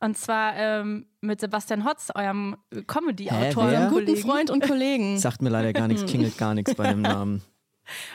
Und 0.00 0.18
zwar 0.18 0.56
ähm, 0.56 1.06
mit 1.20 1.40
Sebastian 1.40 1.84
Hotz, 1.84 2.10
eurem 2.14 2.56
Comedy-Autor 2.86 3.66
Hä, 3.66 3.70
wer? 3.70 3.80
und 3.88 4.06
Guten. 4.06 4.16
Freund 4.16 4.50
und 4.50 4.62
Kollegen. 4.66 5.18
Sagt 5.20 5.40
mir 5.42 5.50
leider 5.50 5.72
gar 5.72 5.88
nichts, 5.88 6.04
klingelt 6.04 6.36
gar 6.36 6.54
nichts 6.54 6.74
bei 6.74 6.88
dem 6.88 7.00
Namen. 7.02 7.42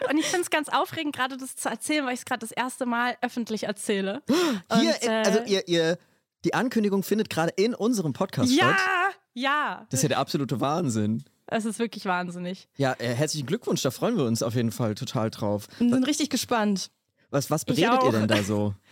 Und 0.09 0.17
ich 0.17 0.25
finde 0.25 0.41
es 0.41 0.49
ganz 0.49 0.67
aufregend, 0.69 1.15
gerade 1.15 1.37
das 1.37 1.55
zu 1.55 1.69
erzählen, 1.69 2.05
weil 2.05 2.13
ich 2.13 2.19
es 2.19 2.25
gerade 2.25 2.39
das 2.39 2.51
erste 2.51 2.85
Mal 2.85 3.17
öffentlich 3.21 3.63
erzähle. 3.63 4.21
Hier, 4.29 4.95
Und, 5.01 5.03
äh, 5.03 5.23
also 5.25 5.39
ihr, 5.45 5.67
ihr, 5.67 5.97
die 6.43 6.53
Ankündigung 6.53 7.03
findet 7.03 7.29
gerade 7.29 7.51
in 7.55 7.73
unserem 7.75 8.13
Podcast 8.13 8.51
ja, 8.51 8.69
statt. 8.73 9.19
ja. 9.33 9.85
Das 9.89 9.99
ist 9.99 10.03
ja 10.03 10.09
der 10.09 10.19
absolute 10.19 10.59
Wahnsinn. 10.59 11.23
Es 11.47 11.65
ist 11.65 11.79
wirklich 11.79 12.05
wahnsinnig. 12.05 12.67
Ja, 12.77 12.93
äh, 12.99 13.13
herzlichen 13.13 13.47
Glückwunsch, 13.47 13.81
da 13.81 13.89
freuen 13.91 14.17
wir 14.17 14.25
uns 14.25 14.43
auf 14.43 14.53
jeden 14.55 14.71
Fall 14.71 14.95
total 14.95 15.29
drauf. 15.31 15.67
Und 15.79 15.89
sind 15.91 16.03
richtig 16.07 16.29
gespannt. 16.29 16.91
Was, 17.31 17.51
was 17.51 17.63
beredet 17.65 18.03
ihr 18.03 18.11
denn 18.11 18.27
da 18.27 18.43
so? 18.43 18.73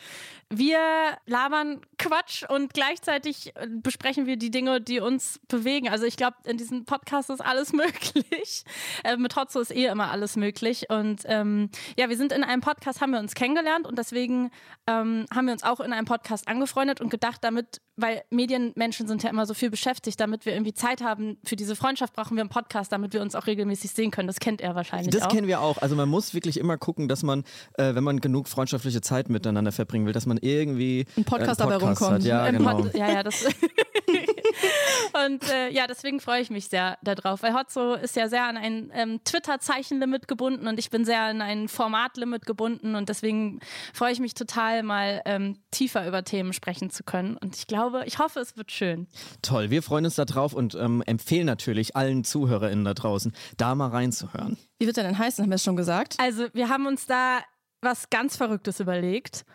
Wir 0.49 0.79
labern 1.25 1.81
Quatsch 1.97 2.44
und 2.47 2.73
gleichzeitig 2.73 3.53
äh, 3.55 3.67
besprechen 3.69 4.27
wir 4.27 4.38
die 4.38 4.49
Dinge, 4.49 4.79
die 4.79 5.01
uns 5.01 5.41
bewegen. 5.49 5.89
Also 5.89 6.05
ich 6.05 6.15
glaube, 6.15 6.38
in 6.45 6.57
diesem 6.57 6.85
Podcast 6.85 7.29
ist 7.29 7.41
alles 7.41 7.73
möglich. 7.73 8.63
Äh, 9.03 9.17
mit 9.17 9.35
Hotzo 9.35 9.59
ist 9.59 9.75
eh 9.75 9.88
immer 9.88 10.09
alles 10.09 10.38
möglich. 10.38 10.89
Und 10.89 11.23
ähm, 11.25 11.69
ja, 11.97 12.07
wir 12.07 12.15
sind 12.15 12.31
in 12.31 12.45
einem 12.45 12.61
Podcast, 12.61 13.01
haben 13.01 13.11
wir 13.11 13.19
uns 13.19 13.35
kennengelernt 13.35 13.85
und 13.85 13.97
deswegen 13.97 14.49
ähm, 14.88 15.25
haben 15.35 15.47
wir 15.47 15.53
uns 15.53 15.63
auch 15.63 15.81
in 15.81 15.91
einem 15.91 16.05
Podcast 16.05 16.47
angefreundet 16.47 17.01
und 17.01 17.09
gedacht, 17.09 17.44
damit, 17.44 17.81
weil 17.97 18.23
Medienmenschen 18.29 19.07
sind 19.07 19.23
ja 19.23 19.29
immer 19.29 19.45
so 19.45 19.53
viel 19.53 19.69
beschäftigt, 19.69 20.19
damit 20.19 20.45
wir 20.45 20.53
irgendwie 20.53 20.73
Zeit 20.73 21.01
haben 21.01 21.38
für 21.44 21.55
diese 21.55 21.75
Freundschaft, 21.75 22.13
brauchen 22.13 22.38
wir 22.38 22.41
einen 22.41 22.49
Podcast, 22.49 22.91
damit 22.91 23.13
wir 23.13 23.21
uns 23.21 23.35
auch 23.35 23.47
regelmäßig 23.47 23.91
sehen 23.91 24.11
können. 24.11 24.27
Das 24.27 24.39
kennt 24.39 24.61
er 24.61 24.75
wahrscheinlich 24.75 25.09
Das 25.09 25.23
auch. 25.23 25.29
kennen 25.29 25.47
wir 25.47 25.61
auch. 25.61 25.79
Also 25.79 25.95
man 25.95 26.07
muss 26.07 26.33
wirklich 26.33 26.57
immer 26.57 26.77
gucken, 26.77 27.07
dass 27.07 27.23
man, 27.23 27.44
äh, 27.77 27.95
wenn 27.95 28.03
man 28.03 28.21
genug 28.21 28.47
freundschaftliche 28.47 29.01
Zeit 29.01 29.29
miteinander 29.29 29.71
verbringen 29.71 30.05
will, 30.05 30.13
dass 30.13 30.25
man 30.25 30.38
irgendwie 30.38 31.05
Ein 31.17 31.25
Podcast 31.25 31.59
äh, 31.59 31.63
einen 31.63 31.71
dabei 31.71 31.85
rumkommt. 31.85 32.11
Hat. 32.19 32.23
Ja, 32.23 32.47
Im 32.47 32.57
genau. 32.59 32.77
Pod- 32.77 32.94
ja, 32.95 33.09
ja, 33.11 33.23
das. 33.23 33.45
und 35.25 35.49
äh, 35.49 35.69
ja, 35.71 35.88
deswegen 35.88 36.19
freue 36.19 36.41
ich 36.41 36.49
mich 36.49 36.67
sehr 36.67 36.97
darauf, 37.03 37.41
weil 37.44 37.53
Hotzo 37.53 37.94
ist 37.95 38.15
ja 38.15 38.27
sehr 38.29 38.45
an 38.45 38.57
ein 38.57 38.91
ähm, 38.94 39.19
Twitter-Zeichenlimit 39.23 40.27
gebunden 40.27 40.67
und 40.67 40.79
ich 40.79 40.89
bin 40.89 41.05
sehr 41.05 41.21
an 41.21 41.41
ein 41.41 41.67
Formatlimit 41.67 42.45
gebunden 42.45 42.95
und 42.95 43.09
deswegen 43.09 43.59
freue 43.94 44.11
ich 44.11 44.19
mich 44.19 44.33
total, 44.33 44.83
mal 44.83 45.21
ähm, 45.25 45.57
tiefer 45.71 46.07
über 46.07 46.23
Themen 46.23 46.54
sprechen 46.54 46.89
zu 46.89 47.04
können. 47.04 47.37
Und 47.37 47.56
ich 47.56 47.68
glaube, 47.68 47.86
ich 48.06 48.19
hoffe, 48.19 48.39
es 48.39 48.57
wird 48.57 48.71
schön. 48.71 49.07
Toll, 49.41 49.69
wir 49.69 49.83
freuen 49.83 50.06
uns 50.06 50.15
da 50.15 50.25
drauf 50.25 50.53
und 50.53 50.75
ähm, 50.75 51.03
empfehlen 51.06 51.45
natürlich 51.45 51.95
allen 51.95 52.23
ZuhörerInnen 52.23 52.85
da 52.85 52.94
draußen, 52.94 53.33
da 53.57 53.75
mal 53.75 53.89
reinzuhören. 53.89 54.57
Wie 54.79 54.85
wird 54.85 54.97
der 54.97 55.03
denn 55.03 55.17
heißen, 55.17 55.44
haben 55.44 55.49
wir 55.49 55.56
es 55.56 55.63
schon 55.63 55.75
gesagt? 55.75 56.15
Also, 56.19 56.47
wir 56.53 56.69
haben 56.69 56.87
uns 56.87 57.06
da 57.06 57.39
was 57.81 58.09
ganz 58.09 58.35
Verrücktes 58.35 58.79
überlegt. 58.79 59.45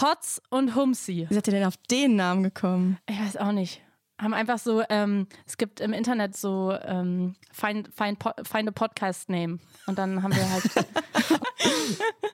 Hotz 0.00 0.40
und 0.50 0.74
Humsi. 0.74 1.26
Wie 1.28 1.34
seid 1.34 1.46
ihr 1.48 1.52
denn 1.52 1.64
auf 1.64 1.76
den 1.90 2.16
Namen 2.16 2.42
gekommen? 2.42 2.98
Ich 3.08 3.18
weiß 3.18 3.36
auch 3.36 3.52
nicht. 3.52 3.82
Haben 4.20 4.34
einfach 4.34 4.58
so, 4.58 4.82
ähm, 4.88 5.28
es 5.46 5.56
gibt 5.56 5.80
im 5.80 5.92
Internet 5.92 6.36
so 6.36 6.76
ähm, 6.82 7.36
find, 7.52 7.88
find, 7.94 8.18
po, 8.18 8.30
find 8.42 8.68
a 8.68 8.72
Podcast 8.72 9.28
Name. 9.28 9.58
Und 9.86 9.98
dann 9.98 10.22
haben 10.22 10.34
wir 10.34 10.50
halt. 10.50 10.64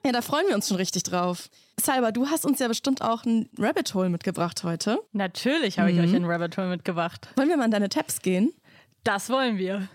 Ja, 0.05 0.11
da 0.11 0.21
freuen 0.21 0.47
wir 0.47 0.53
uns 0.53 0.67
schon 0.67 0.77
richtig 0.77 1.01
drauf. 1.01 1.49
Salva, 1.81 2.11
du 2.11 2.27
hast 2.27 2.45
uns 2.45 2.59
ja 2.59 2.67
bestimmt 2.67 3.01
auch 3.01 3.25
ein 3.25 3.49
Rabbit 3.57 3.95
Hole 3.95 4.09
mitgebracht 4.09 4.63
heute. 4.63 4.99
Natürlich 5.13 5.79
habe 5.79 5.91
ich 5.91 5.99
euch 5.99 6.13
in 6.13 6.25
Rabbit 6.25 6.55
Hole 6.57 6.67
mitgebracht. 6.67 7.27
Wollen 7.35 7.49
wir 7.49 7.57
mal 7.57 7.65
in 7.65 7.71
deine 7.71 7.89
Tabs 7.89 8.21
gehen? 8.21 8.53
Das 9.03 9.31
wollen 9.31 9.57
wir. 9.57 9.87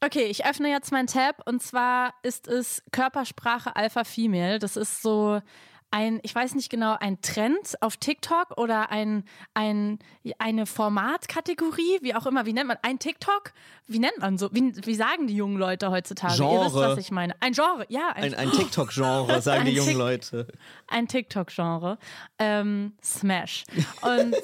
Okay, 0.00 0.24
ich 0.24 0.46
öffne 0.46 0.70
jetzt 0.70 0.90
mein 0.90 1.06
Tab 1.06 1.42
und 1.46 1.62
zwar 1.62 2.14
ist 2.22 2.48
es 2.48 2.82
Körpersprache 2.92 3.76
Alpha 3.76 4.04
Female. 4.04 4.58
Das 4.58 4.78
ist 4.78 5.02
so 5.02 5.42
ein, 5.90 6.20
ich 6.22 6.34
weiß 6.34 6.54
nicht 6.54 6.68
genau, 6.68 6.96
ein 6.98 7.20
Trend 7.20 7.80
auf 7.80 7.96
TikTok 7.96 8.56
oder 8.56 8.90
ein, 8.90 9.24
ein, 9.54 9.98
eine 10.38 10.66
Formatkategorie, 10.66 11.98
wie 12.02 12.14
auch 12.14 12.26
immer. 12.26 12.44
Wie 12.44 12.52
nennt 12.52 12.68
man 12.68 12.78
ein 12.82 12.98
TikTok? 12.98 13.52
Wie 13.86 14.00
nennt 14.00 14.18
man 14.18 14.36
so? 14.36 14.48
Wie, 14.52 14.74
wie 14.84 14.94
sagen 14.96 15.28
die 15.28 15.36
jungen 15.36 15.58
Leute 15.58 15.90
heutzutage? 15.92 16.34
Genre. 16.34 16.54
Ihr 16.54 16.64
wisst, 16.66 16.74
was 16.74 16.98
ich 16.98 17.10
meine. 17.12 17.40
Ein 17.40 17.52
Genre, 17.52 17.86
ja. 17.88 18.08
Ein, 18.08 18.34
ein 18.34 18.50
TikTok-Genre, 18.50 19.40
sagen 19.42 19.64
die 19.64 19.70
Ein 19.70 19.76
jungen 19.76 19.96
Leute. 19.96 20.48
ein 20.88 21.06
TikTok-Genre. 21.06 21.98
Ähm, 22.40 22.94
Smash. 23.02 23.64
Und, 24.02 24.34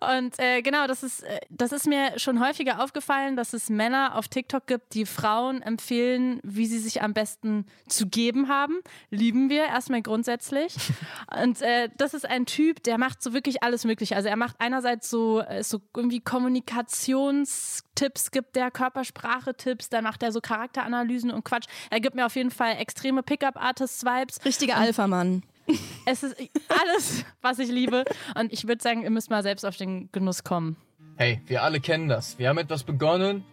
und 0.20 0.38
äh, 0.38 0.62
genau, 0.62 0.86
das 0.86 1.02
ist, 1.02 1.24
äh, 1.24 1.40
das 1.50 1.72
ist 1.72 1.88
mir 1.88 2.18
schon 2.18 2.38
häufiger 2.40 2.82
aufgefallen, 2.82 3.36
dass 3.36 3.54
es 3.54 3.70
Männer 3.70 4.16
auf 4.16 4.28
TikTok 4.28 4.68
gibt, 4.68 4.94
die 4.94 5.04
Frauen 5.04 5.60
empfehlen, 5.62 6.38
wie 6.44 6.66
sie 6.66 6.78
sich 6.78 7.02
am 7.02 7.12
besten 7.12 7.66
zu 7.88 8.06
geben 8.06 8.48
haben. 8.48 8.78
Lieben 9.10 9.50
wir 9.50 9.64
erstmal 9.64 10.02
grundsätzlich. 10.02 10.43
Und 11.42 11.62
äh, 11.62 11.88
das 11.96 12.14
ist 12.14 12.28
ein 12.28 12.46
Typ, 12.46 12.82
der 12.82 12.98
macht 12.98 13.22
so 13.22 13.32
wirklich 13.32 13.62
alles 13.62 13.84
Mögliche. 13.84 14.16
Also 14.16 14.28
er 14.28 14.36
macht 14.36 14.56
einerseits 14.58 15.10
so, 15.10 15.40
äh, 15.40 15.62
so 15.62 15.80
irgendwie 15.96 16.20
Kommunikationstipps, 16.20 18.30
gibt 18.30 18.56
der 18.56 18.70
Körpersprache-Tipps, 18.70 19.88
dann 19.88 20.04
macht 20.04 20.22
er 20.22 20.32
so 20.32 20.40
Charakteranalysen 20.40 21.30
und 21.30 21.44
Quatsch. 21.44 21.66
Er 21.90 22.00
gibt 22.00 22.16
mir 22.16 22.26
auf 22.26 22.36
jeden 22.36 22.50
Fall 22.50 22.76
extreme 22.78 23.22
Pickup-Artist-Vibes. 23.22 24.44
Richtiger 24.44 24.76
Alpha-Mann. 24.76 25.42
Es 26.06 26.22
ist 26.22 26.36
alles, 26.68 27.24
was 27.40 27.58
ich 27.58 27.70
liebe. 27.70 28.04
Und 28.38 28.52
ich 28.52 28.68
würde 28.68 28.82
sagen, 28.82 29.02
ihr 29.02 29.10
müsst 29.10 29.30
mal 29.30 29.42
selbst 29.42 29.64
auf 29.64 29.76
den 29.76 30.10
Genuss 30.12 30.44
kommen. 30.44 30.76
Hey, 31.16 31.40
wir 31.46 31.62
alle 31.62 31.80
kennen 31.80 32.08
das. 32.08 32.38
Wir 32.38 32.50
haben 32.50 32.58
etwas 32.58 32.82
begonnen 32.82 33.44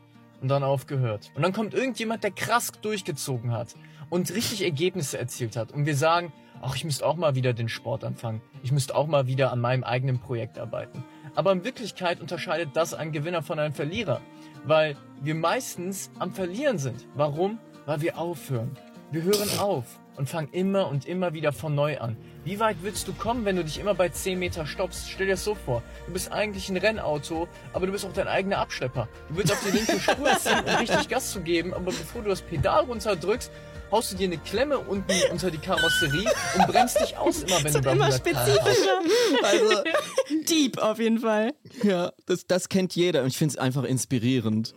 und 0.42 0.48
dann 0.48 0.64
aufgehört. 0.64 1.32
Und 1.36 1.44
dann 1.44 1.54
kommt 1.54 1.74
irgendjemand, 1.74 2.24
der 2.24 2.32
krass 2.32 2.72
durchgezogen 2.82 3.52
hat 3.52 3.76
und 4.10 4.34
richtig 4.34 4.64
Ergebnisse 4.64 5.18
erzielt 5.18 5.56
hat. 5.56 5.72
Und 5.72 5.86
wir 5.86 5.96
sagen, 5.96 6.34
ach, 6.62 6.76
ich 6.76 6.86
müsste 6.86 7.06
auch 7.06 7.16
mal 7.16 7.36
wieder 7.36 7.54
den 7.54 7.70
Sport 7.70 8.04
anfangen. 8.04 8.42
Ich 8.64 8.72
müsste 8.72 8.96
auch 8.96 9.08
mal 9.08 9.28
wieder 9.28 9.52
an 9.52 9.60
meinem 9.60 9.84
eigenen 9.84 10.20
Projekt 10.20 10.60
arbeiten. 10.60 11.04
Aber 11.36 11.52
in 11.52 11.64
Wirklichkeit 11.64 12.20
unterscheidet 12.22 12.70
das 12.74 12.94
einen 12.94 13.12
Gewinner 13.12 13.42
von 13.42 13.60
einem 13.60 13.74
Verlierer. 13.74 14.22
Weil 14.66 14.96
wir 15.22 15.36
meistens 15.36 16.12
am 16.20 16.32
Verlieren 16.32 16.78
sind. 16.78 17.08
Warum? 17.16 17.60
Weil 17.86 18.02
wir 18.02 18.18
aufhören. 18.18 18.78
Wir 19.12 19.24
hören 19.24 19.60
auf 19.60 19.86
und 20.16 20.30
fangen 20.30 20.50
immer 20.52 20.88
und 20.88 21.06
immer 21.06 21.34
wieder 21.34 21.52
von 21.52 21.74
neu 21.74 22.00
an. 22.00 22.16
Wie 22.44 22.60
weit 22.60 22.78
willst 22.82 23.08
du 23.08 23.14
kommen, 23.14 23.46
wenn 23.46 23.56
du 23.56 23.64
dich 23.64 23.80
immer 23.80 23.94
bei 23.94 24.10
10 24.10 24.40
Meter 24.40 24.66
stoppst? 24.66 25.10
Stell 25.10 25.26
dir 25.26 25.34
das 25.34 25.44
so 25.44 25.56
vor. 25.56 25.84
Du 26.06 26.14
bist 26.14 26.32
eigentlich 26.32 26.70
ein 26.70 26.78
Rennauto, 26.78 27.48
aber 27.74 27.86
du 27.88 27.92
bist 27.92 28.06
auch 28.06 28.14
dein 28.14 28.28
eigener 28.28 28.60
Abschlepper. 28.60 29.08
Du 29.30 29.38
willst 29.38 29.52
auf 29.52 29.64
die 29.66 29.76
linke 29.76 30.00
Spur 30.00 30.38
ziehen, 30.38 30.60
um 30.60 30.76
richtig 30.76 31.10
Gas 31.10 31.32
zu 31.32 31.42
geben, 31.42 31.74
aber 31.74 31.86
bevor 31.86 32.22
du 32.22 32.30
das 32.30 32.42
Pedal 32.42 32.86
runterdrückst, 32.86 33.52
haust 33.92 34.12
du 34.12 34.16
dir 34.18 34.28
eine 34.28 34.38
Klemme 34.38 34.80
unten 34.80 35.12
unter 35.32 35.52
die 35.52 35.58
Karosserie 35.58 36.30
und 36.58 36.68
bremst 36.68 37.00
dich 37.00 37.18
aus 37.18 37.44
immer, 37.44 37.64
wenn 37.64 37.74
du 37.74 37.82
da 37.82 37.92
Immer 37.92 38.06
100 38.06 38.24
km/h 38.24 38.40
hast. 38.40 38.52
spezifischer. 38.56 39.00
Also, 39.44 39.84
Deep 40.50 40.78
auf 40.78 41.00
jeden 41.00 41.20
Fall. 41.20 41.54
ja, 41.84 42.12
das, 42.26 42.46
das 42.48 42.70
kennt 42.70 42.96
jeder 42.96 43.22
und 43.22 43.28
ich 43.28 43.38
finde 43.38 43.54
es 43.54 43.58
einfach 43.58 43.84
inspirierend. 43.84 44.74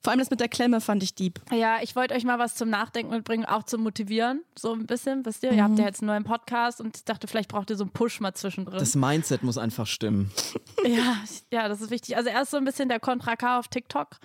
Vor 0.00 0.10
allem 0.10 0.18
das 0.18 0.30
mit 0.30 0.40
der 0.40 0.48
Klemme 0.48 0.80
fand 0.80 1.02
ich 1.02 1.14
deep. 1.14 1.40
Ja, 1.52 1.78
ich 1.80 1.94
wollte 1.96 2.14
euch 2.14 2.24
mal 2.24 2.38
was 2.38 2.54
zum 2.56 2.68
Nachdenken 2.68 3.12
mitbringen, 3.12 3.44
auch 3.44 3.62
zum 3.62 3.82
Motivieren. 3.82 4.42
So 4.58 4.72
ein 4.72 4.86
bisschen, 4.86 5.24
wisst 5.24 5.42
ihr? 5.44 5.52
Ihr 5.52 5.62
habt 5.62 5.78
ja 5.78 5.84
jetzt 5.86 6.00
einen 6.02 6.08
neuen 6.08 6.24
Podcast 6.24 6.80
und 6.80 6.96
ich 6.96 7.04
dachte, 7.04 7.26
vielleicht 7.28 7.48
braucht 7.48 7.70
ihr 7.70 7.76
so 7.76 7.84
einen 7.84 7.92
Push 7.92 8.20
mal 8.20 8.34
zwischendrin. 8.34 8.78
Das 8.78 8.94
Mindset 8.96 9.42
muss 9.44 9.58
einfach 9.58 9.86
stimmen. 9.86 10.30
Ja, 10.84 11.16
ja, 11.52 11.68
das 11.68 11.80
ist 11.80 11.90
wichtig. 11.90 12.16
Also 12.16 12.30
er 12.30 12.42
ist 12.42 12.50
so 12.50 12.56
ein 12.56 12.64
bisschen 12.64 12.88
der 12.88 12.98
Contra 12.98 13.36
K 13.36 13.58
auf 13.60 13.68
TikTok. 13.68 14.16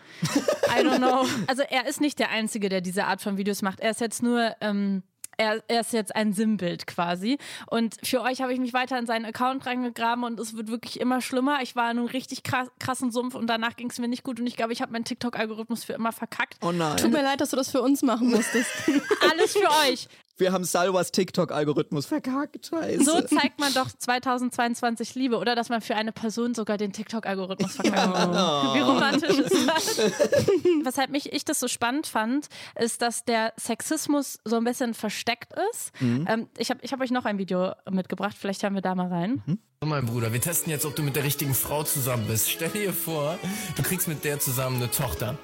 I 0.76 0.82
don't 0.84 0.98
know. 0.98 1.26
Also 1.48 1.62
er 1.62 1.88
ist 1.88 2.02
nicht 2.02 2.18
der 2.20 2.30
Einzige, 2.32 2.70
der 2.70 2.82
diese 2.82 3.06
Art 3.06 3.22
von 3.22 3.38
Videos 3.38 3.62
macht. 3.62 3.80
Er 3.88 3.92
ist 3.92 4.02
jetzt 4.02 4.22
nur, 4.22 4.54
ähm, 4.60 5.02
er, 5.38 5.64
er 5.70 5.80
ist 5.80 5.94
jetzt 5.94 6.14
ein 6.14 6.34
Sinnbild 6.34 6.88
quasi. 6.88 7.38
Und 7.68 7.96
für 8.04 8.22
euch 8.22 8.42
habe 8.42 8.52
ich 8.52 8.60
mich 8.60 8.74
weiter 8.74 9.00
in 9.00 9.06
seinen 9.06 9.24
Account 9.24 9.66
reingegraben 9.66 10.26
und 10.26 10.38
es 10.42 10.58
wird 10.58 10.68
wirklich 10.68 11.00
immer 11.00 11.22
schlimmer. 11.22 11.60
Ich 11.62 11.74
war 11.74 11.90
in 11.90 12.00
einem 12.00 12.08
richtig 12.08 12.44
krass, 12.44 12.68
krassen 12.82 13.12
Sumpf 13.12 13.34
und 13.34 13.48
danach 13.48 13.78
ging 13.78 13.90
es 13.90 13.98
mir 13.98 14.10
nicht 14.10 14.24
gut 14.24 14.42
und 14.42 14.48
ich 14.48 14.58
glaube, 14.58 14.74
ich 14.74 14.82
habe 14.82 14.92
meinen 14.92 15.06
TikTok-Algorithmus 15.06 15.86
für 15.86 15.94
immer 15.94 16.12
verkackt. 16.12 16.58
Oh 16.62 16.72
Tut 16.72 16.78
nein. 16.78 17.12
mir 17.12 17.24
leid, 17.24 17.40
dass 17.40 17.52
du 17.52 17.56
das 17.56 17.72
für 17.72 17.82
uns 17.82 18.02
machen 18.02 18.30
musstest. 18.30 18.70
Alles 19.32 19.54
für 19.54 19.70
euch. 19.90 20.10
Wir 20.38 20.54
haben 20.54 20.64
Salwas 20.64 21.12
TikTok-Algorithmus 21.12 22.06
verkackt. 22.06 22.68
Scheiße. 22.68 23.04
So 23.04 23.22
zeigt 23.22 23.60
man 23.60 23.74
doch 23.74 23.90
2022 23.92 25.16
Liebe, 25.16 25.38
oder? 25.38 25.56
Dass 25.56 25.70
man 25.70 25.82
für 25.82 25.96
eine 25.96 26.12
Person 26.12 26.54
sogar 26.54 26.78
den 26.78 26.94
TikTok-Algorithmus 26.94 27.76
verkackt. 27.76 28.34
Wie 28.76 28.80
romantisch 28.80 29.40
ist 29.40 29.68
das? 29.68 29.98
Weshalb 30.84 31.10
mich 31.10 31.34
ich 31.34 31.44
das 31.44 31.60
so 31.60 31.68
spannend 31.68 32.06
fand, 32.06 32.48
ist, 32.80 33.02
dass 33.02 33.26
der 33.26 33.54
Sexismus 33.60 34.40
so 34.46 34.58
ein 34.58 34.64
bisschen 34.64 34.94
versteckt 34.94 35.54
ist. 35.72 35.92
Ähm, 36.02 36.48
ich 36.58 36.70
habe 36.70 36.80
ich 36.84 36.94
hab 36.94 37.02
euch 37.02 37.12
noch 37.12 37.26
ein 37.26 37.40
Video 37.40 37.74
mitgebracht, 37.90 38.36
vielleicht 38.40 38.62
hören 38.62 38.76
wir 38.76 38.82
da 38.82 38.94
mal 38.94 39.08
rein. 39.08 39.42
So, 39.82 39.88
mein 39.88 40.06
Bruder, 40.06 40.34
wir 40.34 40.42
testen 40.42 40.72
jetzt, 40.72 40.86
ob 40.86 40.96
du 40.96 41.04
mit 41.04 41.16
der 41.16 41.24
richtigen 41.24 41.54
Frau 41.54 41.84
zusammen 41.84 42.26
bist. 42.28 42.50
Stell 42.50 42.70
dir 42.70 42.94
vor, 42.94 43.38
du 43.76 43.84
kriegst 43.84 44.08
mit 44.08 44.24
der 44.24 44.40
zusammen 44.40 44.78
eine 44.78 44.92
Tochter. 44.92 45.38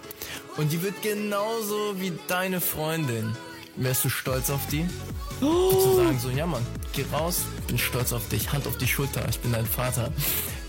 Und 0.58 0.72
die 0.72 0.82
wird 0.82 1.02
genauso 1.02 2.00
wie 2.00 2.14
deine 2.28 2.62
Freundin. 2.62 3.36
Wärst 3.76 4.06
du 4.06 4.10
stolz 4.10 4.50
auf 4.50 4.68
die? 4.68 4.86
Zu 5.40 5.96
sagen 5.96 6.20
so, 6.20 6.30
ja 6.30 6.46
Mann, 6.46 6.66
geh 6.94 7.04
raus, 7.12 7.42
bin 7.68 7.78
stolz 7.78 8.14
auf 8.14 8.28
dich, 8.30 8.52
Hand 8.54 8.68
auf 8.68 8.78
die 8.78 8.88
Schulter, 8.88 9.28
ich 9.30 9.40
bin 9.40 9.52
dein 9.52 9.66
Vater. 9.66 10.12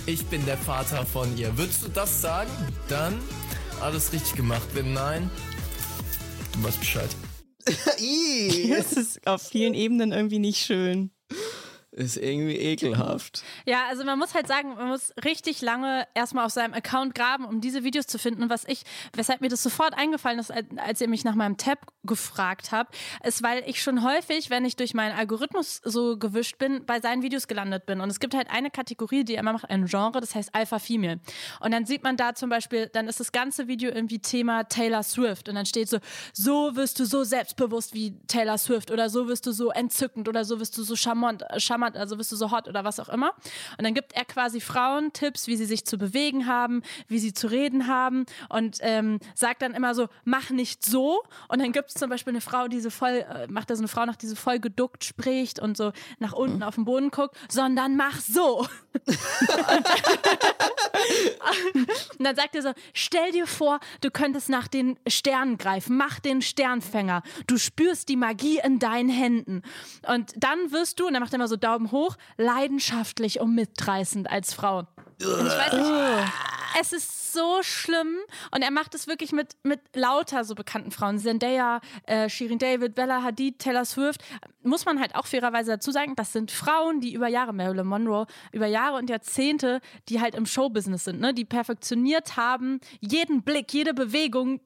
Ich 0.07 0.27
bin 0.27 0.45
der 0.45 0.59
Vater 0.59 1.07
von 1.07 1.37
ihr. 1.39 1.57
Würdest 1.57 1.83
du 1.83 1.89
das 1.89 2.21
sagen? 2.21 2.51
Dann 2.89 3.19
alles 3.81 4.13
richtig 4.13 4.35
gemacht. 4.35 4.69
Wenn 4.75 4.93
nein, 4.93 5.31
du 6.53 6.65
weißt 6.65 6.81
Bescheid. 6.81 7.09
Das 8.69 8.93
ist 8.93 9.27
auf 9.27 9.41
vielen 9.41 9.73
Ebenen 9.73 10.13
irgendwie 10.13 10.39
nicht 10.39 10.59
schön. 10.59 11.11
Ist 11.95 12.17
irgendwie 12.17 12.57
ekelhaft. 12.57 13.45
Ja, 13.67 13.87
also 13.89 14.05
man 14.05 14.19
muss 14.19 14.35
halt 14.35 14.49
sagen, 14.49 14.75
man 14.75 14.89
muss 14.89 15.13
richtig 15.25 15.63
lange 15.63 16.07
erstmal 16.15 16.45
auf 16.45 16.53
seinem 16.53 16.75
Account 16.75 17.15
graben, 17.15 17.45
um 17.45 17.61
diese 17.61 17.85
Videos 17.85 18.07
zu 18.07 18.19
finden. 18.19 18.43
Und 18.43 18.51
was 18.51 18.65
ich, 18.67 18.83
weshalb 19.15 19.41
mir 19.41 19.49
das 19.49 19.63
sofort 19.63 19.95
eingefallen 19.95 20.41
ist, 20.41 20.51
als, 20.51 21.01
ihr 21.01 21.09
mich 21.09 21.25
nach 21.25 21.37
meinem 21.37 21.57
Tab 21.57 21.79
gefragt 22.03 22.73
habt, 22.73 22.97
ist, 23.23 23.43
weil 23.43 23.63
ich 23.67 23.81
schon 23.81 24.03
häufig, 24.03 24.51
wenn 24.51 24.65
ich 24.65 24.77
durch 24.77 24.93
meinen 24.93 25.17
Algorithmus 25.17 25.81
so 25.85 26.19
gewischt 26.19 26.59
bin, 26.59 26.85
bei 26.85 27.01
seinen 27.01 27.23
Videos 27.23 27.47
gelandet 27.47 27.87
bin. 27.87 28.01
Und 28.01 28.11
es 28.11 28.19
gibt 28.19 28.35
halt 28.35 28.51
eine 28.51 28.71
Kategorie, 28.71 29.25
die 29.25 29.35
er 29.35 29.41
immer 29.41 29.53
macht, 29.53 29.71
ein 29.71 29.87
Genre, 29.87 30.21
das 30.21 30.35
heißt 30.35 30.55
Alpha 30.55 30.81
Female. 30.81 31.21
Und 31.61 31.73
dann 31.73 31.87
sieht 31.87 32.03
man 32.03 32.17
da 32.17 32.35
zum 32.35 32.51
Beispiel, 32.51 32.91
dann 32.93 33.07
ist 33.07 33.21
das 33.21 33.31
ganze 33.31 33.69
Video 33.69 33.91
irgendwie 33.91 34.19
Thema 34.19 34.65
Taylor 34.65 35.05
Swift. 35.05 35.49
Und 35.49 35.55
dann 35.55 35.67
steht 35.67 35.89
so, 35.89 35.99
so 36.33 36.75
wirst 36.75 36.99
du 36.99 37.05
so 37.05 37.23
selbstbewusst 37.23 37.95
wie 37.95 38.19
Taylor 38.27 38.59
Swift 38.59 38.91
oder 38.91 39.09
so 39.09 39.29
wirst 39.29 39.47
du 39.47 39.53
so 39.53 39.71
entzückend 39.71 40.29
oder 40.29 40.45
so 40.45 40.59
wirst 40.59 40.77
du 40.77 40.83
so 40.83 40.97
charmant, 40.97 41.45
charmant 41.85 41.97
also 41.97 42.19
wirst 42.19 42.33
du 42.33 42.37
so 42.37 42.51
hot 42.51 42.69
oder 42.69 42.85
was 42.85 43.01
auch 43.01 43.09
immer. 43.09 43.33
Und 43.79 43.85
dann 43.85 43.95
gibt 43.95 44.13
er 44.15 44.25
quasi 44.25 44.61
Frauen 44.61 45.13
Tipps, 45.13 45.47
wie 45.47 45.57
sie 45.57 45.65
sich 45.67 45.85
zu 45.85 45.99
bewegen 45.99 46.47
haben, 46.47 46.83
wie 47.09 47.19
sie 47.19 47.33
zu 47.33 47.49
reden 47.49 47.87
haben 47.87 48.27
und 48.49 48.79
ähm, 48.81 49.19
sagt 49.35 49.63
dann 49.63 49.75
immer 49.75 49.95
so, 49.95 50.09
mach 50.25 50.51
nicht 50.51 50.85
so. 50.85 51.23
Und 51.49 51.61
dann 51.61 51.73
gibt 51.73 51.91
es 51.91 51.95
zum 51.95 52.11
Beispiel 52.11 52.33
eine 52.33 52.41
Frau, 52.41 52.69
die 52.69 52.81
so 52.81 52.91
voll, 52.91 53.25
äh, 53.29 53.47
macht 53.49 53.71
er 53.71 53.77
so 53.77 53.83
eine 53.83 53.89
Frau 53.89 54.05
nach, 54.07 54.17
die 54.17 54.27
so 54.27 54.37
voll 54.37 54.59
geduckt 54.61 55.05
spricht 55.05 55.59
und 55.59 55.77
so 55.77 55.93
nach 56.19 56.33
unten 56.33 56.63
auf 56.63 56.75
den 56.77 56.85
Boden 56.85 57.11
guckt, 57.11 57.37
sondern 57.49 57.97
mach 57.97 58.21
so. 58.21 58.67
Und 61.75 62.25
dann 62.25 62.37
sagt 62.37 62.55
er 62.55 62.63
so, 62.63 62.73
stell 62.93 63.33
dir 63.33 63.47
vor, 63.47 63.81
du 64.01 64.11
könntest 64.11 64.49
nach 64.49 64.69
den 64.69 64.99
Sternen 65.07 65.59
greifen, 65.59 65.97
mach 65.97 66.21
den 66.21 66.43
Sternfänger. 66.43 67.23
Du 67.47 67.59
spürst 67.59 68.09
die 68.09 68.17
Magie 68.17 68.61
in 68.63 68.79
deinen 68.79 69.09
Händen. 69.09 69.63
Und 70.07 70.33
dann 70.37 70.73
wirst 70.73 71.01
du, 71.01 71.07
und 71.07 71.15
dann 71.15 71.23
macht 71.23 71.33
er 71.33 71.37
immer 71.37 71.49
so 71.49 71.57
Daumen 71.57 71.74
hoch, 71.91 72.17
leidenschaftlich 72.37 73.41
und 73.41 73.55
mitreißend 73.55 74.31
als 74.31 74.55
Frau. 74.55 74.87
Ich 75.19 75.27
weiß 75.27 75.73
nicht, 75.73 76.33
es 76.81 76.93
ist 76.93 77.33
so 77.33 77.63
schlimm 77.63 78.17
und 78.53 78.63
er 78.63 78.71
macht 78.71 78.95
es 78.95 79.07
wirklich 79.07 79.33
mit, 79.33 79.57
mit 79.63 79.81
lauter 79.95 80.45
so 80.45 80.55
bekannten 80.55 80.91
Frauen. 80.91 81.19
Zendaya, 81.19 81.81
äh, 82.07 82.29
Shirin 82.29 82.59
David, 82.59 82.95
Bella 82.95 83.23
Hadid, 83.23 83.59
Taylor 83.59 83.85
Swift. 83.85 84.23
Muss 84.63 84.85
man 84.85 85.01
halt 85.01 85.15
auch 85.15 85.27
fairerweise 85.27 85.73
dazu 85.73 85.91
sagen, 85.91 86.15
das 86.17 86.33
sind 86.33 86.51
Frauen, 86.51 87.01
die 87.01 87.13
über 87.13 87.29
Jahre, 87.29 87.53
Marilyn 87.53 87.87
Monroe, 87.87 88.27
über 88.53 88.67
Jahre 88.67 88.97
und 88.97 89.11
Jahrzehnte, 89.11 89.81
die 90.09 90.21
halt 90.21 90.35
im 90.35 90.47
Showbusiness 90.47 91.05
sind, 91.05 91.21
ne? 91.21 91.35
die 91.35 91.45
perfektioniert 91.45 92.37
haben, 92.37 92.81
jeden 93.01 93.43
Blick, 93.43 93.73
jede 93.73 93.95
Bewegung. 93.95 94.61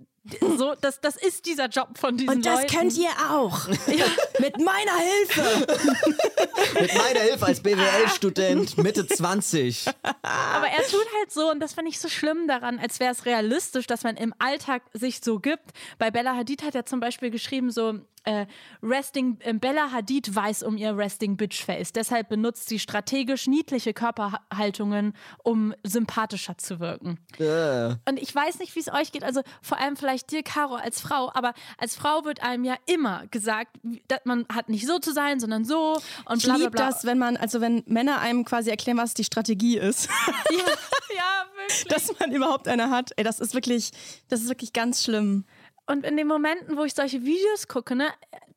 So, 0.56 0.74
das, 0.80 1.00
das 1.00 1.16
ist 1.16 1.46
dieser 1.46 1.68
Job 1.68 1.96
von 1.98 2.16
diesen 2.16 2.30
Und 2.36 2.46
das 2.46 2.62
Leuten. 2.62 2.76
könnt 2.76 2.96
ihr 2.98 3.10
auch. 3.30 3.66
Mit 4.38 4.58
meiner 4.58 4.96
Hilfe. 4.98 5.66
Mit 6.80 6.94
meiner 6.94 7.20
Hilfe 7.20 7.46
als 7.46 7.60
BWL-Student, 7.62 8.78
Mitte 8.78 9.06
20. 9.06 9.86
Aber 10.02 10.66
er 10.66 10.82
tut 10.86 11.06
halt 11.18 11.30
so, 11.32 11.50
und 11.50 11.60
das 11.60 11.74
fand 11.74 11.88
ich 11.88 11.98
so 11.98 12.08
schlimm 12.08 12.46
daran, 12.48 12.78
als 12.78 13.00
wäre 13.00 13.12
es 13.12 13.24
realistisch, 13.26 13.86
dass 13.86 14.02
man 14.02 14.16
im 14.16 14.34
Alltag 14.38 14.82
sich 14.92 15.20
so 15.22 15.38
gibt. 15.38 15.70
Bei 15.98 16.10
Bella 16.10 16.36
Hadid 16.36 16.62
hat 16.62 16.74
er 16.74 16.84
zum 16.86 17.00
Beispiel 17.00 17.30
geschrieben, 17.30 17.70
so, 17.70 17.94
äh, 18.28 18.46
Resting, 18.82 19.38
äh, 19.40 19.54
Bella 19.54 19.90
Hadid 19.92 20.34
weiß 20.34 20.62
um 20.62 20.76
ihr 20.76 20.96
Resting 20.96 21.36
Bitch 21.36 21.64
Face. 21.64 21.92
Deshalb 21.92 22.28
benutzt 22.28 22.68
sie 22.68 22.78
strategisch 22.78 23.46
niedliche 23.46 23.94
Körperhaltungen, 23.94 25.14
um 25.42 25.74
sympathischer 25.82 26.58
zu 26.58 26.80
wirken. 26.80 27.18
Äh. 27.38 27.94
Und 28.08 28.18
ich 28.20 28.34
weiß 28.34 28.58
nicht, 28.58 28.74
wie 28.76 28.80
es 28.80 28.92
euch 28.92 29.12
geht. 29.12 29.24
Also 29.24 29.42
vor 29.62 29.78
allem 29.78 29.96
vielleicht 29.96 30.30
dir, 30.30 30.42
Caro, 30.42 30.74
als 30.74 31.00
Frau. 31.00 31.30
Aber 31.34 31.54
als 31.78 31.96
Frau 31.96 32.24
wird 32.24 32.42
einem 32.42 32.64
ja 32.64 32.76
immer 32.86 33.26
gesagt, 33.30 33.78
dass 34.08 34.20
man 34.24 34.46
hat 34.52 34.68
nicht 34.68 34.86
so 34.86 34.98
zu 34.98 35.12
sein, 35.12 35.40
sondern 35.40 35.64
so 35.64 35.98
und 36.26 36.38
Ich 36.38 36.44
bla 36.44 36.54
bla 36.54 36.56
liebe 36.56 36.70
bla. 36.70 36.86
das, 36.88 37.04
wenn 37.04 37.18
man, 37.18 37.36
also 37.36 37.60
wenn 37.60 37.82
Männer 37.86 38.20
einem 38.20 38.44
quasi 38.44 38.70
erklären, 38.70 38.98
was 38.98 39.14
die 39.14 39.24
Strategie 39.24 39.78
ist, 39.78 40.08
Ja, 40.50 40.64
ja, 41.14 41.44
wirklich. 41.56 41.84
dass 41.84 42.18
man 42.18 42.32
überhaupt 42.32 42.68
eine 42.68 42.90
hat. 42.90 43.12
Ey, 43.16 43.24
das 43.24 43.40
ist 43.40 43.54
wirklich, 43.54 43.90
das 44.28 44.40
ist 44.42 44.48
wirklich 44.48 44.72
ganz 44.72 45.02
schlimm. 45.04 45.44
Und 45.88 46.04
in 46.04 46.16
den 46.16 46.26
Momenten, 46.26 46.76
wo 46.76 46.84
ich 46.84 46.94
solche 46.94 47.24
Videos 47.24 47.66
gucke, 47.68 47.94
ne, 47.96 48.08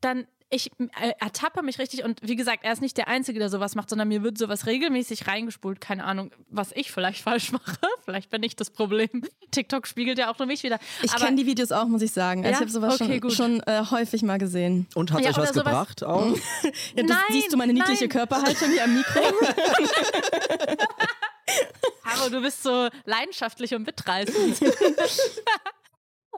dann 0.01 0.27
ich 0.53 0.69
äh, 0.99 1.13
ertappe 1.21 1.61
mich 1.63 1.79
richtig 1.79 2.03
und 2.03 2.19
wie 2.23 2.35
gesagt, 2.35 2.65
er 2.65 2.73
ist 2.73 2.81
nicht 2.81 2.97
der 2.97 3.07
Einzige, 3.07 3.39
der 3.39 3.47
sowas 3.47 3.73
macht, 3.75 3.89
sondern 3.89 4.09
mir 4.09 4.21
wird 4.21 4.37
sowas 4.37 4.65
regelmäßig 4.65 5.25
reingespult. 5.25 5.79
Keine 5.79 6.03
Ahnung, 6.03 6.31
was 6.49 6.73
ich 6.73 6.91
vielleicht 6.91 7.21
falsch 7.23 7.53
mache. 7.53 7.77
Vielleicht 8.03 8.29
bin 8.31 8.43
ich 8.43 8.57
das 8.57 8.69
Problem. 8.69 9.23
TikTok 9.51 9.87
spiegelt 9.87 10.17
ja 10.17 10.29
auch 10.29 10.37
nur 10.39 10.47
mich 10.47 10.61
wieder. 10.63 10.77
Ich 11.03 11.15
kenne 11.15 11.37
die 11.37 11.45
Videos 11.45 11.71
auch, 11.71 11.85
muss 11.85 12.01
ich 12.01 12.11
sagen. 12.11 12.41
Also 12.45 12.49
Ja? 12.51 12.55
ich 12.57 12.59
habe 12.59 12.69
sowas 12.71 12.95
Okay, 12.99 13.11
schon, 13.13 13.21
gut. 13.21 13.31
schon 13.33 13.61
äh, 13.61 13.83
häufig 13.91 14.23
mal 14.23 14.39
gesehen. 14.39 14.87
Und 14.93 15.13
hat 15.13 15.21
Ja, 15.21 15.29
euch 15.29 15.37
was 15.37 15.53
gebracht 15.53 16.03
auch? 16.03 16.25
Ja, 16.97 17.03
Nein, 17.03 17.17
siehst 17.29 17.53
du 17.53 17.57
meine 17.57 17.71
niedliche 17.71 18.01
nein. 18.07 18.09
Körperhaltung 18.09 18.69
hier 18.71 18.83
am 18.83 18.93
Mikro? 18.93 19.21
Caro, 22.03 22.29
du 22.29 22.41
bist 22.41 22.61
so 22.63 22.89
leidenschaftlich 23.05 23.73
und 23.73 23.85
mitreißend. 23.85 24.59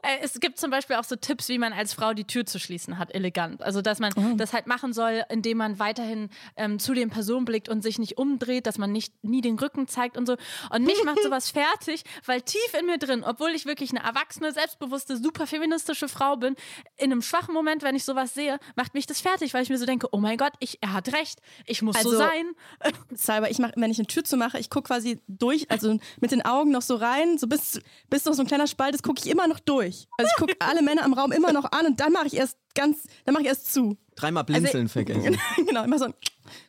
Äh, 0.04 0.18
Es 0.22 0.38
gibt 0.40 0.58
zum 0.58 0.70
Beispiel 0.70 0.96
auch 0.96 1.04
so 1.04 1.16
Tipps, 1.16 1.48
wie 1.48 1.58
man 1.58 1.72
als 1.72 1.94
Frau 1.94 2.12
die 2.14 2.24
Tür 2.24 2.46
zu 2.46 2.58
schließen 2.58 2.98
hat, 2.98 3.14
elegant. 3.14 3.62
Also, 3.62 3.82
dass 3.82 3.98
man 3.98 4.12
Oh. 4.16 4.34
das 4.36 4.52
halt 4.52 4.66
machen 4.66 4.92
soll, 4.92 5.24
indem 5.30 5.58
man 5.58 5.78
weiterhin 5.78 6.30
ähm, 6.56 6.78
zu 6.78 6.94
den 6.94 7.10
Personen 7.10 7.44
blickt 7.44 7.68
und 7.68 7.82
sich 7.82 7.98
nicht 7.98 8.18
umdreht, 8.18 8.66
dass 8.66 8.78
man 8.78 8.92
nicht 8.92 9.12
nie 9.24 9.40
den 9.40 9.58
Rücken 9.58 9.88
zeigt 9.88 10.16
und 10.16 10.26
so. 10.26 10.36
Und 10.70 10.84
mich 10.84 11.02
macht 11.04 11.18
sowas 11.22 11.50
fertig, 11.50 12.04
weil 12.26 12.42
tief 12.42 12.60
in 12.78 12.86
mir 12.86 12.98
drin, 12.98 13.24
obwohl 13.24 13.50
ich 13.50 13.66
wirklich 13.66 13.90
eine 13.90 14.02
erwachsene, 14.02 14.52
selbstbewusste, 14.52 15.16
super 15.16 15.46
feministische 15.46 16.08
Frau 16.08 16.36
bin, 16.36 16.54
in 16.96 17.10
einem 17.12 17.22
schwachen 17.22 17.54
Moment, 17.54 17.82
wenn 17.82 17.96
ich 17.96 18.04
sowas 18.04 18.34
sehe, 18.34 18.58
macht 18.76 18.94
mich 18.94 19.06
das 19.06 19.20
fertig, 19.20 19.54
weil 19.54 19.62
ich 19.62 19.70
mir 19.70 19.78
so 19.78 19.86
denke, 19.86 20.08
oh 20.12 20.18
mein 20.18 20.36
Gott, 20.36 20.52
ich, 20.60 20.78
er 20.80 20.92
hat 20.92 21.12
recht, 21.12 21.40
ich 21.66 21.82
muss 21.82 21.96
so 22.00 22.10
Also- 22.10 22.18
sein. 22.18 22.46
Salber, 23.14 23.50
ich 23.50 23.58
mach, 23.58 23.70
wenn 23.76 23.90
ich 23.90 23.98
eine 23.98 24.06
Tür 24.06 24.24
zumache, 24.24 24.58
ich 24.58 24.70
gucke 24.70 24.88
quasi 24.88 25.20
durch, 25.28 25.70
also 25.70 25.98
mit 26.20 26.30
den 26.30 26.44
Augen 26.44 26.70
noch 26.70 26.82
so 26.82 26.96
rein, 26.96 27.38
so 27.38 27.46
bis, 27.46 27.80
bis 28.10 28.24
noch 28.24 28.34
so 28.34 28.42
ein 28.42 28.46
kleiner 28.46 28.66
Spalt 28.66 28.94
ist, 28.94 29.02
gucke 29.02 29.20
ich 29.24 29.30
immer 29.30 29.46
noch 29.48 29.60
durch. 29.60 29.93
Also 30.16 30.30
ich 30.32 30.40
gucke 30.40 30.54
alle 30.60 30.82
Männer 30.82 31.04
im 31.04 31.12
Raum 31.12 31.32
immer 31.32 31.52
noch 31.52 31.70
an 31.72 31.86
und 31.86 32.00
dann 32.00 32.12
mache 32.12 32.26
ich 32.26 32.34
erst 32.34 32.58
ganz, 32.74 33.04
dann 33.24 33.34
mache 33.34 33.42
ich 33.42 33.48
erst 33.48 33.72
zu. 33.72 33.96
Dreimal 34.16 34.44
blinzeln 34.44 34.88
vergessen. 34.88 35.38
genau, 35.66 35.84
immer 35.84 35.98
so 35.98 36.06
ein, 36.06 36.14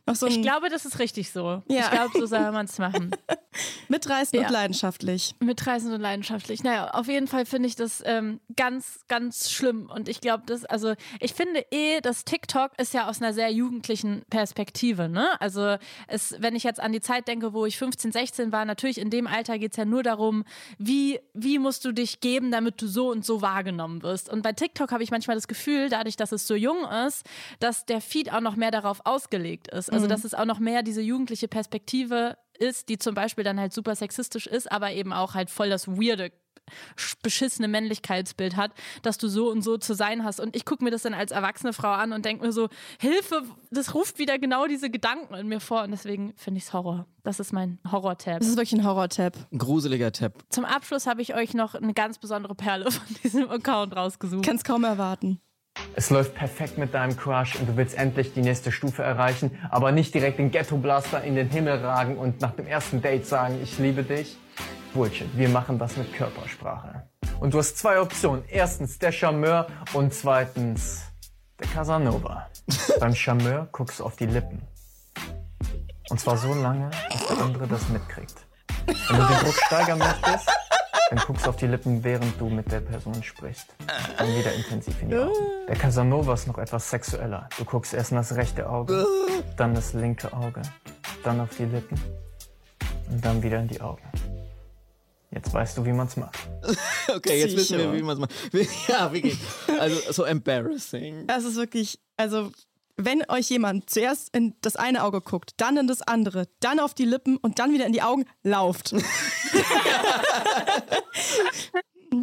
noch 0.06 0.16
so 0.16 0.28
Ich 0.28 0.36
ein 0.36 0.42
glaube, 0.42 0.70
das 0.70 0.86
ist 0.86 1.00
richtig 1.00 1.32
so. 1.32 1.64
Ja. 1.68 1.84
Ich 1.86 1.92
glaube, 1.92 2.12
so 2.20 2.26
soll 2.26 2.52
man 2.52 2.66
es 2.66 2.78
machen. 2.78 3.12
mitreißend 3.90 4.42
Ja. 4.42 4.48
und 4.48 4.54
leidenschaftlich. 4.54 5.36
Mitreißend 5.40 5.94
und 5.94 6.02
leidenschaftlich. 6.02 6.64
Naja, 6.64 6.92
auf 6.92 7.08
jeden 7.08 7.28
Fall 7.28 7.46
finde 7.46 7.68
ich 7.68 7.76
das 7.76 8.04
ähm, 8.06 8.40
ganz, 8.56 9.00
ganz 9.08 9.52
schlimm. 9.52 9.90
Und 9.90 10.10
ich 10.10 10.22
glaube, 10.22 10.44
das, 10.46 10.66
also 10.66 10.94
ich 11.20 11.34
finde 11.34 11.66
eh, 11.72 12.02
dass 12.02 12.26
TikTok 12.26 12.72
ist 12.80 12.94
ja 12.94 13.10
aus 13.10 13.22
einer 13.22 13.34
sehr 13.34 13.52
jugendlichen 13.52 14.24
Perspektive, 14.30 15.10
ne? 15.10 15.30
Also 15.40 15.78
es, 16.08 16.36
wenn 16.40 16.56
ich 16.56 16.64
jetzt 16.64 16.80
an 16.80 16.92
die 16.92 17.02
Zeit 17.02 17.28
denke, 17.28 17.54
wo 17.54 17.66
ich 17.66 17.78
15, 17.78 18.12
16 18.12 18.52
war, 18.52 18.66
natürlich 18.66 19.00
in 19.00 19.10
dem 19.10 19.28
Alter 19.28 19.58
geht 19.58 19.72
es 19.72 19.78
ja 19.78 19.86
nur 19.86 20.04
darum, 20.04 20.44
wie, 20.78 21.20
wie 21.34 21.60
musst 21.60 21.86
du 21.86 21.92
dich 21.92 22.20
geben, 22.20 22.52
damit 22.52 22.82
du 22.82 22.88
so 22.88 23.10
und 23.10 23.26
so 23.26 23.42
wahrgenommen 23.42 24.04
wirst. 24.04 24.30
Und 24.30 24.42
bei 24.42 24.54
TikTok 24.54 24.92
habe 24.92 25.04
ich 25.04 25.12
manchmal 25.12 25.36
das 25.36 25.48
Gefühl, 25.48 25.90
dadurch, 25.90 26.16
dass 26.16 26.32
es 26.32 26.48
so 26.48 26.56
jung 26.56 26.86
ist, 27.08 27.26
dass 27.60 27.86
der 27.86 28.02
Feed 28.02 28.32
auch 28.34 28.42
noch 28.42 28.56
mehr 28.56 28.72
darauf 28.72 29.02
ausgelegt 29.06 29.68
ist. 29.70 29.75
Also 29.90 30.08
dass 30.08 30.24
es 30.24 30.34
auch 30.34 30.46
noch 30.46 30.60
mehr 30.60 30.84
diese 30.84 31.02
jugendliche 31.02 31.48
Perspektive 31.48 32.38
ist, 32.58 32.90
die 32.90 32.98
zum 32.98 33.14
Beispiel 33.16 33.44
dann 33.44 33.60
halt 33.60 33.74
super 33.74 33.96
sexistisch 33.96 34.48
ist, 34.48 34.72
aber 34.72 34.92
eben 34.94 35.12
auch 35.14 35.34
halt 35.34 35.50
voll 35.50 35.70
das 35.70 35.88
weirde 35.88 36.32
sch- 36.98 37.16
beschissene 37.22 37.68
Männlichkeitsbild 37.68 38.56
hat, 38.56 38.72
dass 39.04 39.18
du 39.18 39.28
so 39.28 39.52
und 39.52 39.62
so 39.62 39.78
zu 39.78 39.94
sein 39.94 40.24
hast. 40.24 40.40
Und 40.40 40.56
ich 40.56 40.64
gucke 40.66 40.84
mir 40.84 40.90
das 40.92 41.02
dann 41.04 41.14
als 41.14 41.32
erwachsene 41.32 41.74
Frau 41.74 41.92
an 41.92 42.14
und 42.14 42.24
denke 42.26 42.46
mir 42.46 42.52
so, 42.54 42.70
Hilfe, 43.00 43.44
das 43.72 43.94
ruft 43.94 44.20
wieder 44.20 44.40
genau 44.40 44.68
diese 44.68 44.90
Gedanken 44.90 45.34
in 45.36 45.48
mir 45.48 45.60
vor. 45.60 45.84
Und 45.84 45.92
deswegen 45.92 46.34
finde 46.38 46.60
ich 46.60 46.64
es 46.64 46.74
Horror. 46.74 47.06
Das 47.24 47.40
ist 47.42 47.52
mein 47.52 47.80
Horror-Tab. 47.92 48.40
Das 48.40 48.48
ist 48.48 48.56
wirklich 48.58 48.74
ein 48.80 48.86
Horror-Tab. 48.86 49.36
Ein 49.52 49.58
gruseliger 49.58 50.12
Tab. 50.14 50.44
Zum 50.50 50.64
Abschluss 50.64 51.08
habe 51.08 51.22
ich 51.22 51.36
euch 51.36 51.54
noch 51.54 51.76
eine 51.76 51.94
ganz 51.94 52.18
besondere 52.20 52.56
Perle 52.56 52.90
von 52.90 53.16
diesem 53.24 53.50
Account 53.50 53.96
rausgesucht. 53.96 54.46
Kann's 54.46 54.64
kaum 54.64 54.86
erwarten. 54.86 55.42
Es 55.98 56.10
läuft 56.10 56.36
perfekt 56.36 56.78
mit 56.78 56.94
deinem 56.94 57.16
Crush 57.16 57.56
und 57.56 57.70
du 57.70 57.78
willst 57.78 57.98
endlich 57.98 58.34
die 58.34 58.42
nächste 58.42 58.72
Stufe 58.72 59.04
erreichen, 59.04 59.58
aber 59.72 59.92
nicht 59.92 60.14
direkt 60.14 60.40
den 60.40 60.52
Ghetto 60.52 60.78
Blaster 60.78 61.24
in 61.24 61.36
den 61.36 61.50
Himmel 61.50 61.78
ragen 61.86 62.18
und 62.18 62.42
nach 62.42 62.52
dem 62.52 62.68
ersten 62.68 63.02
Date 63.02 63.26
sagen, 63.26 63.60
ich 63.64 63.80
liebe 63.80 64.04
dich. 64.04 64.38
Bullshit, 64.94 65.28
wir 65.38 65.50
machen 65.50 65.80
das 65.80 65.98
mit 65.98 66.14
Körpersprache. 66.14 67.04
Und 67.40 67.54
du 67.54 67.60
hast 67.60 67.78
zwei 67.78 68.00
Optionen. 68.00 68.44
Erstens 68.48 68.98
der 69.00 69.12
Charmeur 69.12 69.68
und 69.94 70.14
zweitens 70.14 71.04
der 71.60 71.68
Casanova. 71.68 72.48
Beim 73.00 73.16
Charmeur 73.16 73.68
guckst 73.72 74.00
du 74.00 74.06
auf 74.06 74.16
die 74.16 74.26
Lippen. 74.26 74.62
Und 76.10 76.20
zwar 76.20 76.38
so 76.38 76.54
lange, 76.54 76.92
bis 77.12 77.28
der 77.28 77.38
andere 77.40 77.68
das 77.68 77.90
mitkriegt. 77.90 78.36
Wenn 78.86 79.18
du 79.18 79.26
den 79.26 79.40
Druck 79.40 79.56
steigern 79.66 80.00
möchtest, 80.00 80.50
dann 81.10 81.20
guckst 81.20 81.46
du 81.46 81.50
auf 81.50 81.56
die 81.56 81.68
Lippen, 81.68 82.04
während 82.04 82.40
du 82.40 82.50
mit 82.50 82.72
der 82.72 82.80
Person 82.80 83.22
sprichst. 83.24 83.68
Dann 84.18 84.36
wieder 84.36 84.54
intensiv 84.54 85.02
in 85.02 85.10
die 85.10 85.18
Augen. 85.18 85.34
Der 85.68 85.76
Casanova 85.76 86.34
ist 86.34 86.48
noch 86.48 86.58
etwas 86.58 86.90
sexueller. 86.90 87.48
Du 87.58 87.66
guckst 87.66 87.94
erst 87.94 88.12
in 88.12 88.18
das 88.18 88.36
rechte 88.36 88.70
Auge, 88.70 89.06
dann 89.58 89.76
das 89.76 89.94
linke 89.94 90.34
Auge, 90.34 90.62
dann 91.24 91.40
auf 91.40 91.56
die 91.58 91.66
Lippen 91.66 92.00
und 93.12 93.24
dann 93.24 93.44
wieder 93.44 93.60
in 93.60 93.68
die 93.68 93.82
Augen. 93.82 94.02
Jetzt 95.32 95.54
weißt 95.54 95.78
du, 95.78 95.86
wie 95.86 95.92
man's 95.92 96.16
macht. 96.18 96.38
Okay, 97.08 97.40
jetzt 97.40 97.56
wissen 97.56 97.78
wir, 97.78 97.94
wie 97.94 98.02
man 98.02 98.16
es 98.16 98.20
macht. 98.20 98.34
Ja, 98.88 99.14
wirklich. 99.14 99.38
Also 99.80 100.12
so 100.12 100.24
embarrassing. 100.24 101.28
Das 101.28 101.44
ist 101.44 101.56
wirklich, 101.56 102.00
also 102.18 102.52
wenn 102.98 103.24
euch 103.30 103.50
jemand 103.50 103.90
zuerst 103.90 104.36
in 104.36 104.56
das 104.62 104.76
eine 104.76 105.04
Auge 105.04 105.22
guckt, 105.22 105.52
dann 105.58 105.78
in 105.78 105.88
das 105.88 106.02
andere, 106.02 106.48
dann 106.60 106.80
auf 106.80 106.94
die 106.94 107.06
Lippen 107.06 107.38
und 107.38 107.60
dann 107.60 107.74
wieder 107.74 107.86
in 107.86 107.94
die 107.94 108.02
Augen, 108.02 108.26
lauft. 108.44 108.94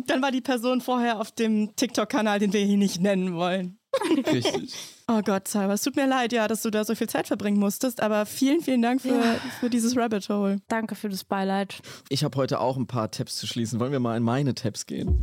dann 0.06 0.22
war 0.22 0.30
die 0.30 0.40
Person 0.40 0.80
vorher 0.80 1.20
auf 1.20 1.30
dem 1.32 1.74
TikTok-Kanal, 1.76 2.38
den 2.38 2.52
wir 2.52 2.64
hier 2.64 2.76
nicht 2.78 3.00
nennen 3.00 3.34
wollen. 3.34 3.78
Richtig. 4.32 4.72
Oh 5.06 5.20
Gott, 5.20 5.48
Salva, 5.48 5.74
es 5.74 5.82
tut 5.82 5.96
mir 5.96 6.06
leid, 6.06 6.32
ja, 6.32 6.48
dass 6.48 6.62
du 6.62 6.70
da 6.70 6.82
so 6.84 6.94
viel 6.94 7.08
Zeit 7.08 7.26
verbringen 7.26 7.58
musstest, 7.58 8.00
aber 8.00 8.24
vielen, 8.24 8.62
vielen 8.62 8.80
Dank 8.80 9.02
für, 9.02 9.08
Ja. 9.08 9.36
für 9.60 9.68
dieses 9.68 9.94
Rabbit 9.96 10.26
Hole. 10.30 10.56
Danke 10.68 10.94
für 10.94 11.10
das 11.10 11.24
Beileid. 11.24 11.80
Ich 12.08 12.24
habe 12.24 12.34
heute 12.38 12.60
auch 12.60 12.78
ein 12.78 12.86
paar 12.86 13.10
Tabs 13.10 13.36
zu 13.36 13.46
schließen. 13.46 13.78
Wollen 13.80 13.92
wir 13.92 14.00
mal 14.00 14.16
in 14.16 14.22
meine 14.22 14.54
Tabs 14.54 14.86
gehen? 14.86 15.22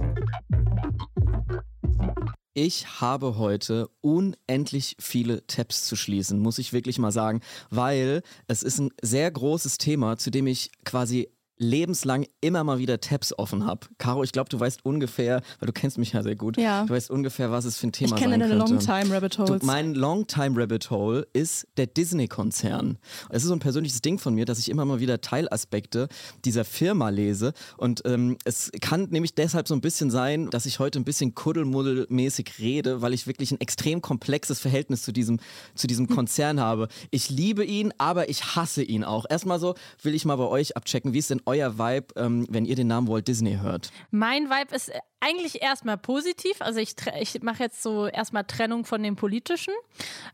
Ich 2.53 2.99
habe 2.99 3.37
heute 3.37 3.89
unendlich 4.01 4.95
viele 4.99 5.45
Tabs 5.45 5.85
zu 5.85 5.95
schließen, 5.95 6.39
muss 6.39 6.57
ich 6.57 6.73
wirklich 6.73 6.97
mal 6.97 7.11
sagen, 7.11 7.41
weil 7.69 8.23
es 8.47 8.63
ist 8.63 8.79
ein 8.79 8.91
sehr 9.01 9.29
großes 9.29 9.77
Thema, 9.77 10.17
zu 10.17 10.31
dem 10.31 10.47
ich 10.47 10.71
quasi 10.83 11.29
lebenslang 11.59 12.25
immer 12.41 12.63
mal 12.63 12.79
wieder 12.79 12.99
Tabs 13.01 13.37
offen 13.37 13.65
habe. 13.65 13.81
Caro, 13.97 14.23
ich 14.23 14.31
glaube, 14.31 14.49
du 14.49 14.59
weißt 14.59 14.85
ungefähr, 14.85 15.41
weil 15.59 15.67
du 15.67 15.73
kennst 15.73 15.97
mich 15.97 16.13
ja 16.13 16.23
sehr 16.23 16.35
gut, 16.35 16.57
Ja. 16.57 16.85
du 16.85 16.93
weißt 16.93 17.11
ungefähr, 17.11 17.51
was 17.51 17.65
es 17.65 17.77
für 17.77 17.87
ein 17.87 17.91
Thema 17.91 18.15
Ich 18.15 18.21
kenne 18.21 18.31
sein 18.33 18.39
deine 18.49 18.57
könnte. 18.57 18.73
Longtime 18.73 19.13
Rabbit 19.15 19.37
Du, 19.37 19.43
Holes. 19.47 19.63
mein 19.63 19.93
Longtime 19.93 20.59
Rabbit 20.61 20.89
Hole 20.89 21.27
ist 21.33 21.67
der 21.77 21.85
Disney-Konzern. 21.87 22.97
Es 23.29 23.43
ist 23.43 23.49
so 23.49 23.53
ein 23.53 23.59
persönliches 23.59 24.01
Ding 24.01 24.19
von 24.19 24.33
mir, 24.33 24.45
dass 24.45 24.57
ich 24.57 24.69
immer 24.69 24.85
mal 24.85 24.99
wieder 25.01 25.19
Teilaspekte 25.21 26.07
dieser 26.45 26.63
Firma 26.63 27.09
lese. 27.09 27.51
Und 27.77 28.01
ähm, 28.05 28.37
es 28.45 28.71
kann 28.79 29.07
nämlich 29.09 29.35
deshalb 29.35 29.67
so 29.67 29.73
ein 29.75 29.81
bisschen 29.81 30.09
sein, 30.09 30.49
dass 30.49 30.65
ich 30.65 30.79
heute 30.79 30.97
ein 30.99 31.03
bisschen 31.03 31.35
kuddelmuddelmäßig 31.35 32.59
rede, 32.59 33.01
weil 33.01 33.13
ich 33.13 33.27
wirklich 33.27 33.51
ein 33.51 33.59
extrem 33.59 34.01
komplexes 34.01 34.59
Verhältnis 34.59 35.03
zu 35.03 35.11
diesem, 35.11 35.39
zu 35.75 35.87
diesem 35.87 36.07
Konzern 36.07 36.59
habe. 36.59 36.87
Ich 37.11 37.29
liebe 37.29 37.65
ihn, 37.65 37.93
aber 37.97 38.29
ich 38.29 38.55
hasse 38.55 38.81
ihn 38.81 39.03
auch. 39.03 39.25
Erstmal 39.29 39.59
so 39.59 39.75
will 40.03 40.15
ich 40.15 40.23
mal 40.25 40.37
bei 40.37 40.45
euch 40.47 40.77
abchecken, 40.77 41.13
wie 41.13 41.19
ist 41.19 41.29
denn 41.29 41.41
euer 41.49 41.77
Vibe, 41.77 42.07
ähm, 42.15 42.45
wenn 42.49 42.65
ihr 42.65 42.75
den 42.75 42.87
Namen 42.87 43.07
Walt 43.07 43.27
Disney 43.27 43.57
hört? 43.61 43.91
Mein 44.11 44.49
Vibe 44.49 44.73
ist 44.75 44.89
äh, 44.89 44.99
eigentlich 45.19 45.61
erstmal 45.61 45.97
positiv. 45.97 46.61
Also 46.61 46.79
ich, 46.79 46.95
ich 47.19 47.41
mache 47.41 47.63
jetzt 47.63 47.83
so 47.83 48.07
erstmal 48.07 48.45
Trennung 48.45 48.85
von 48.85 49.03
dem 49.03 49.15
Politischen, 49.15 49.73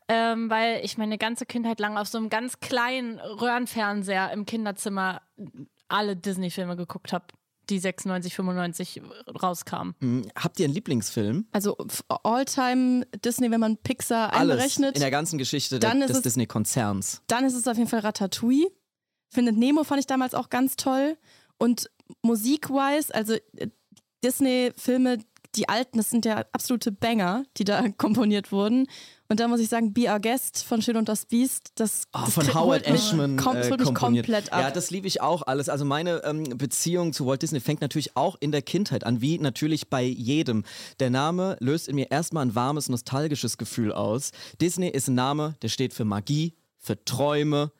ähm, 0.07 0.49
weil 0.49 0.83
ich 0.83 0.97
meine 0.97 1.17
ganze 1.17 1.45
Kindheit 1.45 1.79
lang 1.79 1.97
auf 1.97 2.07
so 2.07 2.17
einem 2.17 2.29
ganz 2.29 2.59
kleinen 2.59 3.19
Röhrenfernseher 3.19 4.31
im 4.31 4.45
Kinderzimmer 4.45 5.21
alle 5.87 6.15
Disney-Filme 6.15 6.75
geguckt 6.75 7.13
habe, 7.13 7.25
die 7.69 7.79
96, 7.79 8.35
95 8.35 9.01
rauskamen. 9.41 9.95
Hm, 9.99 10.27
habt 10.35 10.59
ihr 10.59 10.65
einen 10.65 10.73
Lieblingsfilm? 10.75 11.47
Also 11.51 11.75
All-Time 12.09 13.05
Disney, 13.23 13.49
wenn 13.51 13.59
man 13.59 13.77
Pixar 13.77 14.33
Alles 14.33 14.51
einberechnet, 14.51 14.95
in 14.95 15.01
der 15.01 15.11
ganzen 15.11 15.37
Geschichte 15.39 15.79
Dann 15.79 15.99
des 16.01 16.11
es- 16.11 16.21
Disney-Konzerns. 16.21 17.21
dann 17.27 17.45
ist 17.45 17.55
es 17.55 17.67
auf 17.67 17.77
jeden 17.77 17.89
Fall 17.89 18.01
Ratatouille. 18.01 18.67
Findet 19.35 19.57
Nemo 19.57 19.83
fand 19.83 19.99
ich 19.99 20.07
damals 20.07 20.33
auch 20.33 20.49
ganz 20.49 20.77
toll. 20.77 21.17
Und 21.57 21.89
Musik-wise, 22.21 23.13
also 23.13 23.33
äh, 23.57 23.67
Disney-Filme, 24.23 25.17
die 25.55 25.69
alten, 25.69 25.97
das 25.97 26.09
sind 26.09 26.25
ja 26.25 26.45
absolute 26.53 26.91
Banger, 26.91 27.43
die 27.57 27.65
da 27.65 27.87
komponiert 27.97 28.51
wurden. 28.53 28.87
Und 29.27 29.39
da 29.39 29.47
muss 29.49 29.59
ich 29.59 29.67
sagen, 29.67 29.93
Be 29.93 30.07
Our 30.09 30.19
Guest 30.19 30.63
von 30.63 30.81
Schön 30.81 30.95
und 30.95 31.09
das 31.09 31.25
Biest, 31.25 31.71
das, 31.75 32.03
Oh, 32.13 32.19
das 32.25 32.33
von 32.33 32.53
Howard 32.53 32.89
mich 32.89 33.01
Ashman 33.01 33.31
äh, 33.31 33.35
mich 33.35 33.43
komponiert. 33.43 33.95
komplett 33.95 34.53
ab. 34.53 34.61
Ja, 34.61 34.71
das 34.71 34.89
liebe 34.89 35.07
ich 35.07 35.19
auch 35.21 35.41
alles. 35.41 35.67
Also 35.67 35.83
meine 35.83 36.23
ähm, 36.23 36.43
Beziehung 36.43 37.11
zu 37.11 37.25
Walt 37.25 37.41
Disney 37.41 37.59
fängt 37.59 37.81
natürlich 37.81 38.15
auch 38.15 38.37
in 38.39 38.51
der 38.53 38.61
Kindheit 38.61 39.03
an, 39.03 39.19
wie 39.21 39.37
natürlich 39.37 39.89
bei 39.89 40.03
jedem. 40.03 40.63
Der 41.01 41.09
Name 41.09 41.57
löst 41.59 41.89
in 41.89 41.95
mir 41.95 42.09
erstmal 42.09 42.45
ein 42.45 42.55
warmes, 42.55 42.87
nostalgisches 42.87 43.57
Gefühl 43.57 43.91
aus. 43.91 44.31
Disney 44.61 44.87
ist 44.87 45.09
ein 45.09 45.15
Name, 45.15 45.55
der 45.61 45.69
steht 45.69 45.93
für 45.93 46.05
Magie, 46.05 46.53
für 46.77 47.03
Träume. 47.03 47.71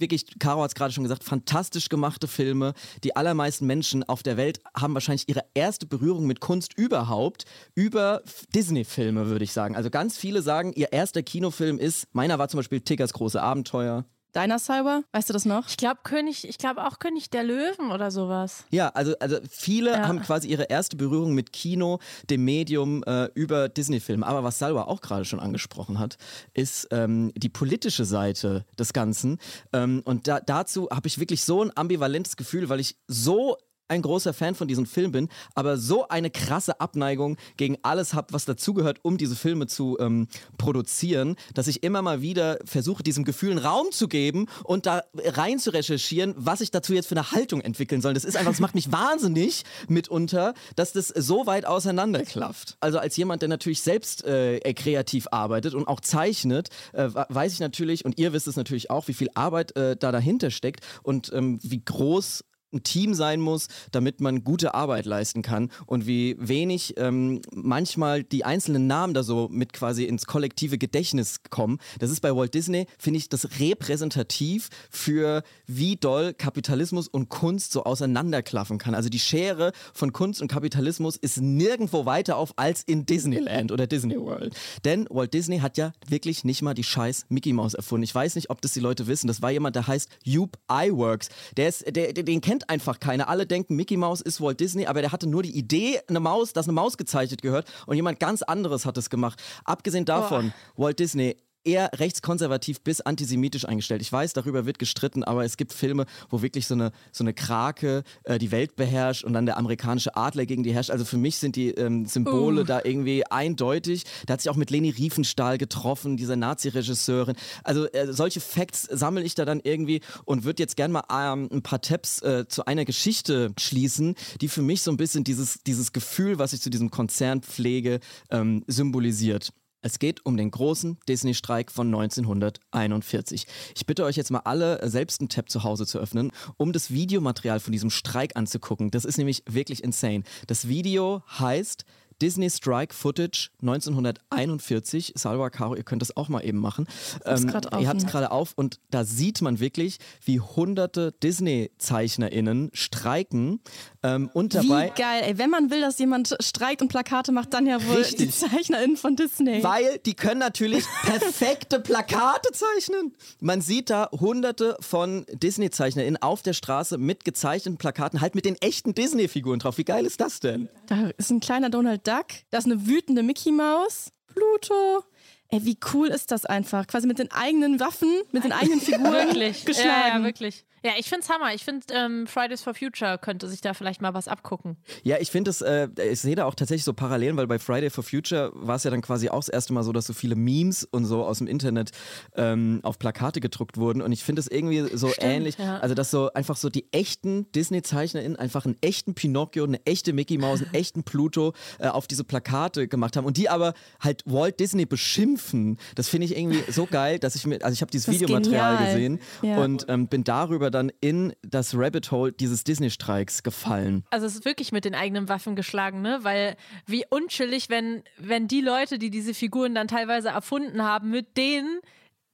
Wirklich, 0.00 0.38
Caro 0.38 0.62
hat 0.62 0.70
es 0.70 0.74
gerade 0.74 0.92
schon 0.92 1.04
gesagt, 1.04 1.24
fantastisch 1.24 1.90
gemachte 1.90 2.26
Filme. 2.26 2.72
Die 3.04 3.16
allermeisten 3.16 3.66
Menschen 3.66 4.02
auf 4.02 4.22
der 4.22 4.38
Welt 4.38 4.60
haben 4.74 4.94
wahrscheinlich 4.94 5.28
ihre 5.28 5.44
erste 5.54 5.86
Berührung 5.86 6.26
mit 6.26 6.40
Kunst 6.40 6.72
überhaupt 6.76 7.44
über 7.74 8.22
Disney-Filme, 8.54 9.26
würde 9.26 9.44
ich 9.44 9.52
sagen. 9.52 9.76
Also 9.76 9.90
ganz 9.90 10.16
viele 10.16 10.40
sagen, 10.40 10.72
ihr 10.74 10.92
erster 10.92 11.22
Kinofilm 11.22 11.78
ist, 11.78 12.06
meiner 12.12 12.38
war 12.38 12.48
zum 12.48 12.58
Beispiel 12.58 12.80
Tiggers 12.80 13.12
große 13.12 13.40
Abenteuer. 13.40 14.06
Deiner 14.32 14.58
Cyber, 14.58 15.02
weißt 15.12 15.28
du 15.28 15.32
das 15.32 15.44
noch? 15.44 15.68
Ich 15.68 15.76
glaube 15.76 16.00
König, 16.04 16.48
ich 16.48 16.56
glaube 16.58 16.86
auch 16.86 16.98
König 17.00 17.30
der 17.30 17.42
Löwen 17.42 17.90
oder 17.90 18.10
sowas. 18.10 18.64
Ja, 18.70 18.88
also, 18.90 19.14
also 19.18 19.38
viele 19.50 19.90
Ja. 19.92 20.06
haben 20.08 20.20
quasi 20.22 20.48
ihre 20.48 20.64
erste 20.64 20.96
Berührung 20.96 21.34
mit 21.34 21.52
Kino, 21.52 21.98
dem 22.28 22.44
Medium, 22.44 23.02
äh, 23.04 23.28
über 23.34 23.68
Disney-Filme. 23.68 24.26
Aber 24.26 24.44
was 24.44 24.58
Salwa 24.58 24.82
auch 24.84 25.00
gerade 25.00 25.24
schon 25.24 25.40
angesprochen 25.40 25.98
hat, 25.98 26.16
ist 26.54 26.86
ähm, 26.92 27.32
die 27.36 27.48
politische 27.48 28.04
Seite 28.04 28.64
des 28.78 28.92
Ganzen. 28.92 29.38
Ähm, 29.72 30.02
und 30.04 30.28
da, 30.28 30.40
dazu 30.40 30.88
habe 30.90 31.08
ich 31.08 31.18
wirklich 31.18 31.42
so 31.44 31.62
ein 31.64 31.76
ambivalentes 31.76 32.36
Gefühl, 32.36 32.68
weil 32.68 32.80
ich 32.80 32.96
so 33.08 33.56
ein 33.90 34.02
großer 34.02 34.32
Fan 34.32 34.54
von 34.54 34.68
diesem 34.68 34.86
Film 34.86 35.12
bin, 35.12 35.28
aber 35.54 35.76
so 35.76 36.08
eine 36.08 36.30
krasse 36.30 36.80
Abneigung 36.80 37.36
gegen 37.56 37.76
alles 37.82 38.14
habe, 38.14 38.32
was 38.32 38.44
dazugehört, 38.44 39.00
um 39.02 39.18
diese 39.18 39.36
Filme 39.36 39.66
zu 39.66 39.98
ähm, 40.00 40.28
produzieren, 40.58 41.36
dass 41.54 41.66
ich 41.66 41.82
immer 41.82 42.02
mal 42.02 42.22
wieder 42.22 42.58
versuche, 42.64 43.02
diesem 43.02 43.24
Gefühl 43.24 43.50
einen 43.50 43.58
Raum 43.58 43.90
zu 43.90 44.08
geben 44.08 44.46
und 44.64 44.86
da 44.86 45.02
rein 45.14 45.58
zu 45.58 45.70
recherchieren, 45.72 46.34
was 46.36 46.60
ich 46.60 46.70
dazu 46.70 46.94
jetzt 46.94 47.06
für 47.06 47.16
eine 47.16 47.32
Haltung 47.32 47.60
entwickeln 47.60 48.00
soll. 48.00 48.14
Das 48.14 48.24
ist 48.24 48.36
einfach, 48.36 48.52
das 48.52 48.60
macht 48.60 48.74
mich 48.74 48.92
wahnsinnig 48.92 49.64
mitunter, 49.88 50.54
dass 50.76 50.92
das 50.92 51.08
so 51.08 51.46
weit 51.46 51.66
auseinanderklafft. 51.66 52.76
Also 52.80 52.98
als 52.98 53.16
jemand, 53.16 53.42
der 53.42 53.48
natürlich 53.48 53.82
selbst 53.82 54.24
äh, 54.24 54.60
kreativ 54.74 55.26
arbeitet 55.30 55.74
und 55.74 55.88
auch 55.88 56.00
zeichnet, 56.00 56.68
äh, 56.92 57.08
weiß 57.12 57.52
ich 57.52 57.60
natürlich, 57.60 58.04
und 58.04 58.18
ihr 58.18 58.32
wisst 58.32 58.46
es 58.46 58.56
natürlich 58.56 58.90
auch, 58.90 59.08
wie 59.08 59.14
viel 59.14 59.28
Arbeit 59.34 59.76
äh, 59.76 59.96
da 59.96 60.12
dahinter 60.12 60.50
steckt 60.50 60.86
und 61.02 61.32
ähm, 61.32 61.58
wie 61.62 61.84
groß 61.84 62.44
ein 62.72 62.82
Team 62.82 63.14
sein 63.14 63.40
muss, 63.40 63.68
damit 63.90 64.20
man 64.20 64.44
gute 64.44 64.74
Arbeit 64.74 65.06
leisten 65.06 65.42
kann 65.42 65.70
und 65.86 66.06
wie 66.06 66.36
wenig 66.38 66.94
ähm, 66.96 67.40
manchmal 67.52 68.22
die 68.22 68.44
einzelnen 68.44 68.86
Namen 68.86 69.14
da 69.14 69.22
so 69.22 69.48
mit 69.50 69.72
quasi 69.72 70.04
ins 70.04 70.26
kollektive 70.26 70.78
Gedächtnis 70.78 71.40
kommen. 71.50 71.78
Das 71.98 72.10
ist 72.10 72.20
bei 72.20 72.34
Walt 72.34 72.54
Disney, 72.54 72.86
finde 72.98 73.18
ich, 73.18 73.28
das 73.28 73.60
repräsentativ 73.60 74.68
für 74.90 75.42
wie 75.66 75.96
doll 75.96 76.34
Kapitalismus 76.34 77.08
und 77.08 77.28
Kunst 77.28 77.72
so 77.72 77.84
auseinanderklaffen 77.84 78.78
kann. 78.78 78.94
Also 78.94 79.08
die 79.08 79.18
Schere 79.18 79.72
von 79.92 80.12
Kunst 80.12 80.40
und 80.40 80.48
Kapitalismus 80.48 81.16
ist 81.16 81.40
nirgendwo 81.40 82.06
weiter 82.06 82.36
auf 82.36 82.52
als 82.56 82.82
in 82.82 83.06
Disneyland 83.06 83.72
oder 83.72 83.86
Disney 83.86 84.18
World. 84.18 84.54
Denn 84.84 85.06
Walt 85.10 85.34
Disney 85.34 85.58
hat 85.58 85.76
ja 85.76 85.92
wirklich 86.08 86.44
nicht 86.44 86.62
mal 86.62 86.74
die 86.74 86.84
scheiß 86.84 87.26
Mickey 87.28 87.52
Mouse 87.52 87.74
erfunden. 87.74 88.04
Ich 88.04 88.14
weiß 88.14 88.34
nicht, 88.34 88.50
ob 88.50 88.60
das 88.60 88.72
die 88.72 88.80
Leute 88.80 89.06
wissen. 89.06 89.26
Das 89.26 89.42
war 89.42 89.50
jemand, 89.50 89.76
der 89.76 89.86
heißt 89.86 90.08
Hugh 90.26 90.50
Iwerks. 90.70 91.28
Der 91.56 91.68
ist, 91.68 91.84
der, 91.94 92.12
den 92.12 92.40
kennt 92.40 92.59
einfach 92.68 93.00
keiner. 93.00 93.28
Alle 93.28 93.46
denken, 93.46 93.76
Mickey 93.76 93.96
Mouse 93.96 94.20
ist 94.20 94.40
Walt 94.40 94.60
Disney, 94.60 94.86
aber 94.86 95.00
der 95.00 95.12
hatte 95.12 95.26
nur 95.26 95.42
die 95.42 95.56
Idee, 95.56 96.00
eine 96.08 96.20
Maus, 96.20 96.52
dass 96.52 96.66
eine 96.66 96.74
Maus 96.74 96.98
gezeichnet 96.98 97.42
gehört 97.42 97.66
und 97.86 97.96
jemand 97.96 98.20
ganz 98.20 98.42
anderes 98.42 98.84
hat 98.84 98.98
es 98.98 99.08
gemacht. 99.08 99.40
Abgesehen 99.64 100.04
davon, 100.04 100.52
Walt 100.76 100.98
Disney 100.98 101.36
eher 101.64 101.90
rechtskonservativ 101.94 102.80
bis 102.80 103.00
antisemitisch 103.00 103.66
eingestellt. 103.66 104.02
Ich 104.02 104.12
weiß, 104.12 104.32
darüber 104.32 104.66
wird 104.66 104.78
gestritten, 104.78 105.24
aber 105.24 105.44
es 105.44 105.56
gibt 105.56 105.72
Filme, 105.72 106.06
wo 106.28 106.42
wirklich 106.42 106.66
so 106.66 106.74
eine, 106.74 106.92
so 107.12 107.24
eine 107.24 107.34
Krake 107.34 108.02
äh, 108.24 108.38
die 108.38 108.50
Welt 108.50 108.76
beherrscht 108.76 109.24
und 109.24 109.32
dann 109.32 109.46
der 109.46 109.56
amerikanische 109.58 110.16
Adler 110.16 110.46
gegen 110.46 110.62
die 110.62 110.72
herrscht. 110.72 110.90
Also 110.90 111.04
für 111.04 111.16
mich 111.16 111.36
sind 111.36 111.56
die 111.56 111.70
ähm, 111.70 112.06
Symbole 112.06 112.64
da 112.64 112.80
irgendwie 112.84 113.26
eindeutig. 113.26 114.04
Da 114.26 114.34
hat 114.34 114.40
sich 114.40 114.50
auch 114.50 114.56
mit 114.56 114.70
Leni 114.70 114.90
Riefenstahl 114.90 115.58
getroffen, 115.58 116.16
dieser 116.16 116.36
Nazi-Regisseurin. 116.36 117.36
Also 117.64 117.86
äh, 117.92 118.12
solche 118.12 118.40
Facts 118.40 118.82
sammle 118.82 119.22
ich 119.22 119.34
da 119.34 119.44
dann 119.44 119.60
irgendwie 119.62 120.00
und 120.24 120.44
würde 120.44 120.62
jetzt 120.62 120.76
gerne 120.76 120.92
mal 120.92 121.04
ähm, 121.10 121.48
ein 121.52 121.62
paar 121.62 121.80
Tabs 121.80 122.22
äh, 122.22 122.46
zu 122.48 122.64
einer 122.64 122.84
Geschichte 122.84 123.52
schließen, 123.58 124.14
die 124.40 124.48
für 124.48 124.62
mich 124.62 124.82
so 124.82 124.90
ein 124.90 124.96
bisschen 124.96 125.24
dieses, 125.24 125.62
dieses 125.62 125.92
Gefühl, 125.92 126.38
was 126.38 126.52
ich 126.52 126.60
zu 126.60 126.70
diesem 126.70 126.90
Konzern 126.90 127.42
pflege, 127.42 128.00
ähm, 128.30 128.64
symbolisiert. 128.66 129.52
Es 129.82 129.98
geht 129.98 130.24
um 130.26 130.36
den 130.36 130.50
großen 130.50 130.98
Disney-Streik 131.08 131.70
von 131.70 131.86
1941. 131.88 133.46
Ich 133.74 133.86
bitte 133.86 134.04
euch 134.04 134.16
jetzt 134.16 134.30
mal 134.30 134.42
alle, 134.44 134.80
äh, 134.80 134.90
selbst 134.90 135.20
einen 135.20 135.28
Tab 135.28 135.48
zu 135.48 135.64
Hause 135.64 135.86
zu 135.86 135.98
öffnen, 135.98 136.32
um 136.56 136.72
das 136.72 136.90
Videomaterial 136.90 137.60
von 137.60 137.72
diesem 137.72 137.90
Streik 137.90 138.36
anzugucken. 138.36 138.90
Das 138.90 139.04
ist 139.04 139.16
nämlich 139.16 139.42
wirklich 139.46 139.82
insane. 139.82 140.24
Das 140.46 140.68
Video 140.68 141.22
heißt 141.38 141.84
Disney 142.20 142.50
Strike 142.50 142.94
Footage 142.94 143.50
1941. 143.62 145.14
Salva 145.16 145.48
Caro, 145.50 145.74
ihr 145.74 145.84
könnt 145.84 146.02
das 146.02 146.16
auch 146.16 146.28
mal 146.28 146.44
eben 146.44 146.58
machen. 146.58 146.86
Ähm, 147.24 147.48
ihr 147.78 147.88
habt 147.88 148.02
es 148.02 148.06
gerade 148.06 148.30
auf 148.30 148.52
und 148.56 148.78
da 148.90 149.04
sieht 149.04 149.40
man 149.40 149.58
wirklich, 149.58 149.98
wie 150.24 150.40
hunderte 150.40 151.12
Disney-ZeichnerInnen 151.12 152.70
streiken 152.74 153.60
ähm, 154.02 154.30
und 154.32 154.54
dabei. 154.54 154.90
Wie 154.94 155.00
geil, 155.00 155.22
ey. 155.26 155.38
Wenn 155.38 155.50
man 155.50 155.70
will, 155.70 155.80
dass 155.80 155.98
jemand 155.98 156.34
streikt 156.40 156.80
und 156.82 156.88
Plakate 156.88 157.32
macht, 157.32 157.52
dann 157.52 157.66
ja 157.66 157.84
wohl 157.86 157.96
Richtig. 157.96 158.18
die 158.18 158.30
ZeichnerInnen 158.30 158.96
von 158.96 159.16
Disney. 159.16 159.62
Weil 159.62 159.98
die 160.06 160.14
können 160.14 160.40
natürlich 160.40 160.84
perfekte 161.02 161.80
Plakate 161.80 162.50
zeichnen. 162.52 163.14
Man 163.40 163.60
sieht 163.60 163.90
da 163.90 164.08
hunderte 164.12 164.76
von 164.80 165.26
Disney-ZeichnerInnen 165.32 166.22
auf 166.22 166.42
der 166.42 166.54
Straße 166.54 166.96
mit 166.98 167.24
gezeichneten 167.24 167.76
Plakaten, 167.78 168.20
halt 168.20 168.34
mit 168.34 168.44
den 168.46 168.56
echten 168.56 168.94
Disney-Figuren 168.94 169.58
drauf. 169.58 169.76
Wie 169.78 169.84
geil 169.84 170.06
ist 170.06 170.20
das 170.20 170.40
denn? 170.40 170.68
Da 170.86 171.10
ist 171.18 171.30
ein 171.30 171.40
kleiner 171.40 171.68
Donald 171.70 172.06
Duck, 172.06 172.26
da 172.50 172.58
ist 172.58 172.66
eine 172.66 172.86
wütende 172.86 173.22
Mickey 173.22 173.52
Maus, 173.52 174.12
Pluto. 174.28 175.04
Ey, 175.48 175.64
wie 175.64 175.76
cool 175.92 176.08
ist 176.08 176.30
das 176.30 176.46
einfach? 176.46 176.86
Quasi 176.86 177.08
mit 177.08 177.18
den 177.18 177.30
eigenen 177.32 177.80
Waffen, 177.80 178.08
mit 178.30 178.44
den 178.44 178.52
eigenen 178.52 178.80
Figuren 178.80 179.12
Wirklich. 179.26 179.64
geschlagen. 179.64 179.88
Ja, 179.88 180.18
ja, 180.18 180.24
wirklich. 180.24 180.64
Ja, 180.82 180.92
ich 180.98 181.08
find's 181.08 181.28
Hammer. 181.28 181.54
Ich 181.54 181.64
finde, 181.64 181.86
ähm, 181.92 182.26
Fridays 182.26 182.62
for 182.62 182.74
Future 182.74 183.18
könnte 183.18 183.48
sich 183.48 183.60
da 183.60 183.74
vielleicht 183.74 184.00
mal 184.00 184.14
was 184.14 184.28
abgucken. 184.28 184.76
Ja, 185.02 185.16
ich 185.20 185.30
finde 185.30 185.50
es, 185.50 185.60
äh, 185.60 185.88
ich 186.10 186.20
sehe 186.20 186.34
da 186.36 186.44
auch 186.46 186.54
tatsächlich 186.54 186.84
so 186.84 186.92
Parallelen, 186.94 187.36
weil 187.36 187.46
bei 187.46 187.58
Friday 187.58 187.90
for 187.90 188.02
Future 188.04 188.50
war 188.54 188.76
es 188.76 188.84
ja 188.84 188.90
dann 188.90 189.02
quasi 189.02 189.28
auch 189.28 189.40
das 189.40 189.48
erste 189.48 189.72
Mal 189.72 189.82
so, 189.82 189.92
dass 189.92 190.06
so 190.06 190.12
viele 190.14 190.36
Memes 190.36 190.84
und 190.84 191.04
so 191.04 191.24
aus 191.24 191.38
dem 191.38 191.46
Internet 191.46 191.90
ähm, 192.34 192.80
auf 192.82 192.98
Plakate 192.98 193.40
gedruckt 193.40 193.76
wurden. 193.76 194.00
Und 194.02 194.12
ich 194.12 194.24
finde 194.24 194.40
es 194.40 194.48
irgendwie 194.48 194.96
so 194.96 195.10
ähnlich. 195.18 195.58
ja. 195.58 195.78
Also, 195.78 195.94
dass 195.94 196.10
so 196.10 196.32
einfach 196.32 196.56
so 196.56 196.70
die 196.70 196.90
echten 196.92 197.50
Disney-ZeichnerInnen 197.52 198.36
einfach 198.36 198.64
einen 198.64 198.76
echten 198.80 199.14
Pinocchio, 199.14 199.64
eine 199.64 199.84
echte 199.86 200.12
Mickey 200.12 200.38
Mouse, 200.38 200.62
einen 200.62 200.74
echten 200.74 201.02
Pluto 201.04 201.52
äh, 201.78 201.88
auf 201.88 202.06
diese 202.06 202.24
Plakate 202.24 202.88
gemacht 202.88 203.16
haben 203.16 203.24
und 203.26 203.36
die 203.36 203.48
aber 203.48 203.74
halt 204.00 204.22
Walt 204.26 204.60
Disney 204.60 204.86
beschimpfen. 204.86 205.78
Das 205.94 206.08
finde 206.08 206.26
ich 206.26 206.36
irgendwie 206.36 206.62
so 206.72 206.86
geil, 206.86 207.18
dass 207.18 207.34
ich 207.34 207.46
mir, 207.46 207.62
also 207.62 207.72
ich 207.74 207.82
habe 207.82 207.90
dieses 207.90 208.06
Das 208.06 208.14
Videomaterial 208.14 208.76
genial. 208.78 208.94
gesehen 208.94 209.20
Ja. 209.42 209.58
und 209.62 209.86
ähm, 209.88 210.06
bin 210.08 210.24
darüber 210.24 210.69
dann 210.70 210.90
in 211.00 211.32
das 211.42 211.74
Rabbit 211.74 212.10
Hole 212.10 212.32
dieses 212.32 212.64
Disney-Streiks 212.64 213.42
gefallen. 213.42 214.04
Also 214.10 214.26
es 214.26 214.36
ist 214.36 214.44
wirklich 214.44 214.72
mit 214.72 214.84
den 214.84 214.94
eigenen 214.94 215.28
Waffen 215.28 215.56
geschlagen, 215.56 216.02
ne? 216.02 216.20
Weil 216.22 216.56
wie 216.86 217.04
unschillig, 217.08 217.70
wenn, 217.70 218.02
wenn 218.18 218.48
die 218.48 218.60
Leute, 218.60 218.98
die 218.98 219.10
diese 219.10 219.34
Figuren 219.34 219.74
dann 219.74 219.88
teilweise 219.88 220.28
erfunden 220.28 220.82
haben, 220.82 221.10
mit 221.10 221.36
denen 221.36 221.80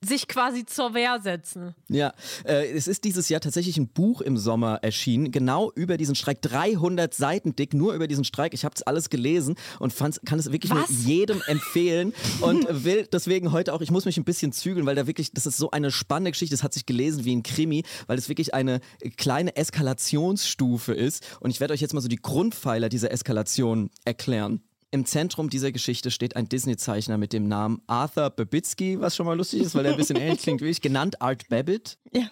sich 0.07 0.29
quasi 0.29 0.65
zur 0.65 0.95
Wehr 0.95 1.21
setzen. 1.21 1.75
Ja, 1.89 2.13
äh, 2.45 2.71
es 2.71 2.89
ist 2.89 3.05
dieses 3.05 3.29
Jahr 3.29 3.41
tatsächlich 3.41 3.77
ein 3.77 3.89
Buch 3.89 4.21
im 4.21 4.37
Sommer 4.37 4.79
erschienen, 4.83 5.33
genau 5.33 5.73
über 5.75 5.97
diesen 5.97 6.15
Streik, 6.15 6.43
300 6.43 7.13
Seiten 7.15 7.57
dick, 7.57 7.75
nur 7.75 7.95
über 7.95 8.07
diesen 8.07 8.25
Streik. 8.25 8.55
Ich 8.55 8.65
habe 8.65 8.75
es 8.75 8.83
alles 8.83 9.11
gelesen 9.11 9.57
und 9.79 9.93
fand's, 9.93 10.21
kann 10.25 10.39
es 10.39 10.51
wirklich 10.53 10.73
nur 10.73 10.85
jedem 10.89 11.43
empfehlen 11.47 12.13
und 12.41 12.85
will 12.85 13.07
deswegen 13.13 13.53
heute 13.53 13.75
auch, 13.75 13.81
ich 13.81 13.91
muss 13.91 14.05
mich 14.05 14.17
ein 14.17 14.25
bisschen 14.25 14.53
zügeln, 14.53 14.87
weil 14.87 14.95
da 14.95 15.07
wirklich, 15.07 15.33
das 15.33 15.47
ist 15.47 15.57
so 15.57 15.71
eine 15.71 15.91
spannende 15.91 16.31
Geschichte, 16.31 16.55
das 16.55 16.63
hat 16.63 16.75
sich 16.75 16.87
gelesen 16.87 17.25
wie 17.25 17.35
ein 17.35 17.43
Krimi, 17.43 17.85
weil 18.07 18.19
es 18.19 18.29
wirklich 18.29 18.55
eine 18.55 18.81
kleine 19.17 19.57
Eskalationsstufe 19.57 20.93
ist 20.95 21.25
und 21.41 21.51
ich 21.51 21.61
werde 21.61 21.75
euch 21.75 21.81
jetzt 21.81 21.95
mal 21.95 22.01
so 22.01 22.09
die 22.09 22.17
Grundpfeiler 22.17 22.89
dieser 22.89 23.11
Eskalation 23.11 23.91
erklären. 24.05 24.63
Im 24.93 25.05
Zentrum 25.05 25.51
dieser 25.51 25.73
Geschichte 25.73 26.11
steht 26.13 26.37
ein 26.37 26.49
Disney-Zeichner 26.49 27.19
mit 27.19 27.33
dem 27.33 27.49
Namen 27.49 27.83
Arthur 27.89 28.31
Babitsky, 28.31 29.01
was 29.01 29.17
schon 29.17 29.27
mal 29.27 29.37
lustig 29.37 29.63
ist, 29.63 29.75
weil 29.75 29.85
er 29.85 29.93
ein 29.93 29.97
bisschen 29.99 30.17
ähnlich 30.17 30.41
klingt 30.41 30.61
wie 30.63 30.69
ich, 30.69 30.81
genannt 30.81 31.21
Art 31.21 31.49
Babbitt. 31.49 31.99
Ja. 32.13 32.29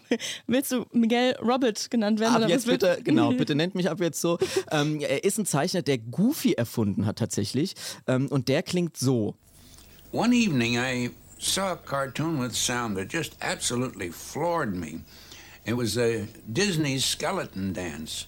Willst 0.47 0.71
du 0.71 0.87
Miguel 0.93 1.35
Robert 1.43 1.91
genannt 1.91 2.21
werden? 2.21 2.35
Ab 2.37 2.41
oder 2.43 2.49
jetzt 2.49 2.67
wird- 2.69 2.81
bitte, 2.81 3.01
genau, 3.03 3.33
bitte 3.37 3.55
nennt 3.57 3.75
mich 3.75 3.91
ab 3.91 4.01
jetzt 4.01 4.21
so. 4.21 4.39
Ähm, 4.71 5.01
er 5.01 5.25
ist 5.25 5.37
ein 5.39 5.47
Zeichner, 5.47 5.83
der 5.83 5.99
Goofy 5.99 6.53
erfunden 6.53 7.07
hat 7.07 7.19
tatsächlich. 7.19 7.75
Ähm, 8.07 8.29
und 8.29 8.47
der 8.49 8.63
klingt 8.63 8.97
so. 8.97 9.35
One 10.13 10.35
evening, 10.35 10.77
I 10.77 11.11
saw 11.41 11.73
a 11.73 11.77
cartoon 11.77 12.41
with 12.41 12.55
sound 12.55 12.97
that 12.97 13.13
just 13.13 13.37
absolutely 13.43 14.11
floored 14.13 14.75
me. 14.77 15.01
It 15.67 15.77
was 15.77 15.99
a 15.99 16.27
Disney 16.47 17.01
skeleton 17.01 17.75
dance. 17.75 18.27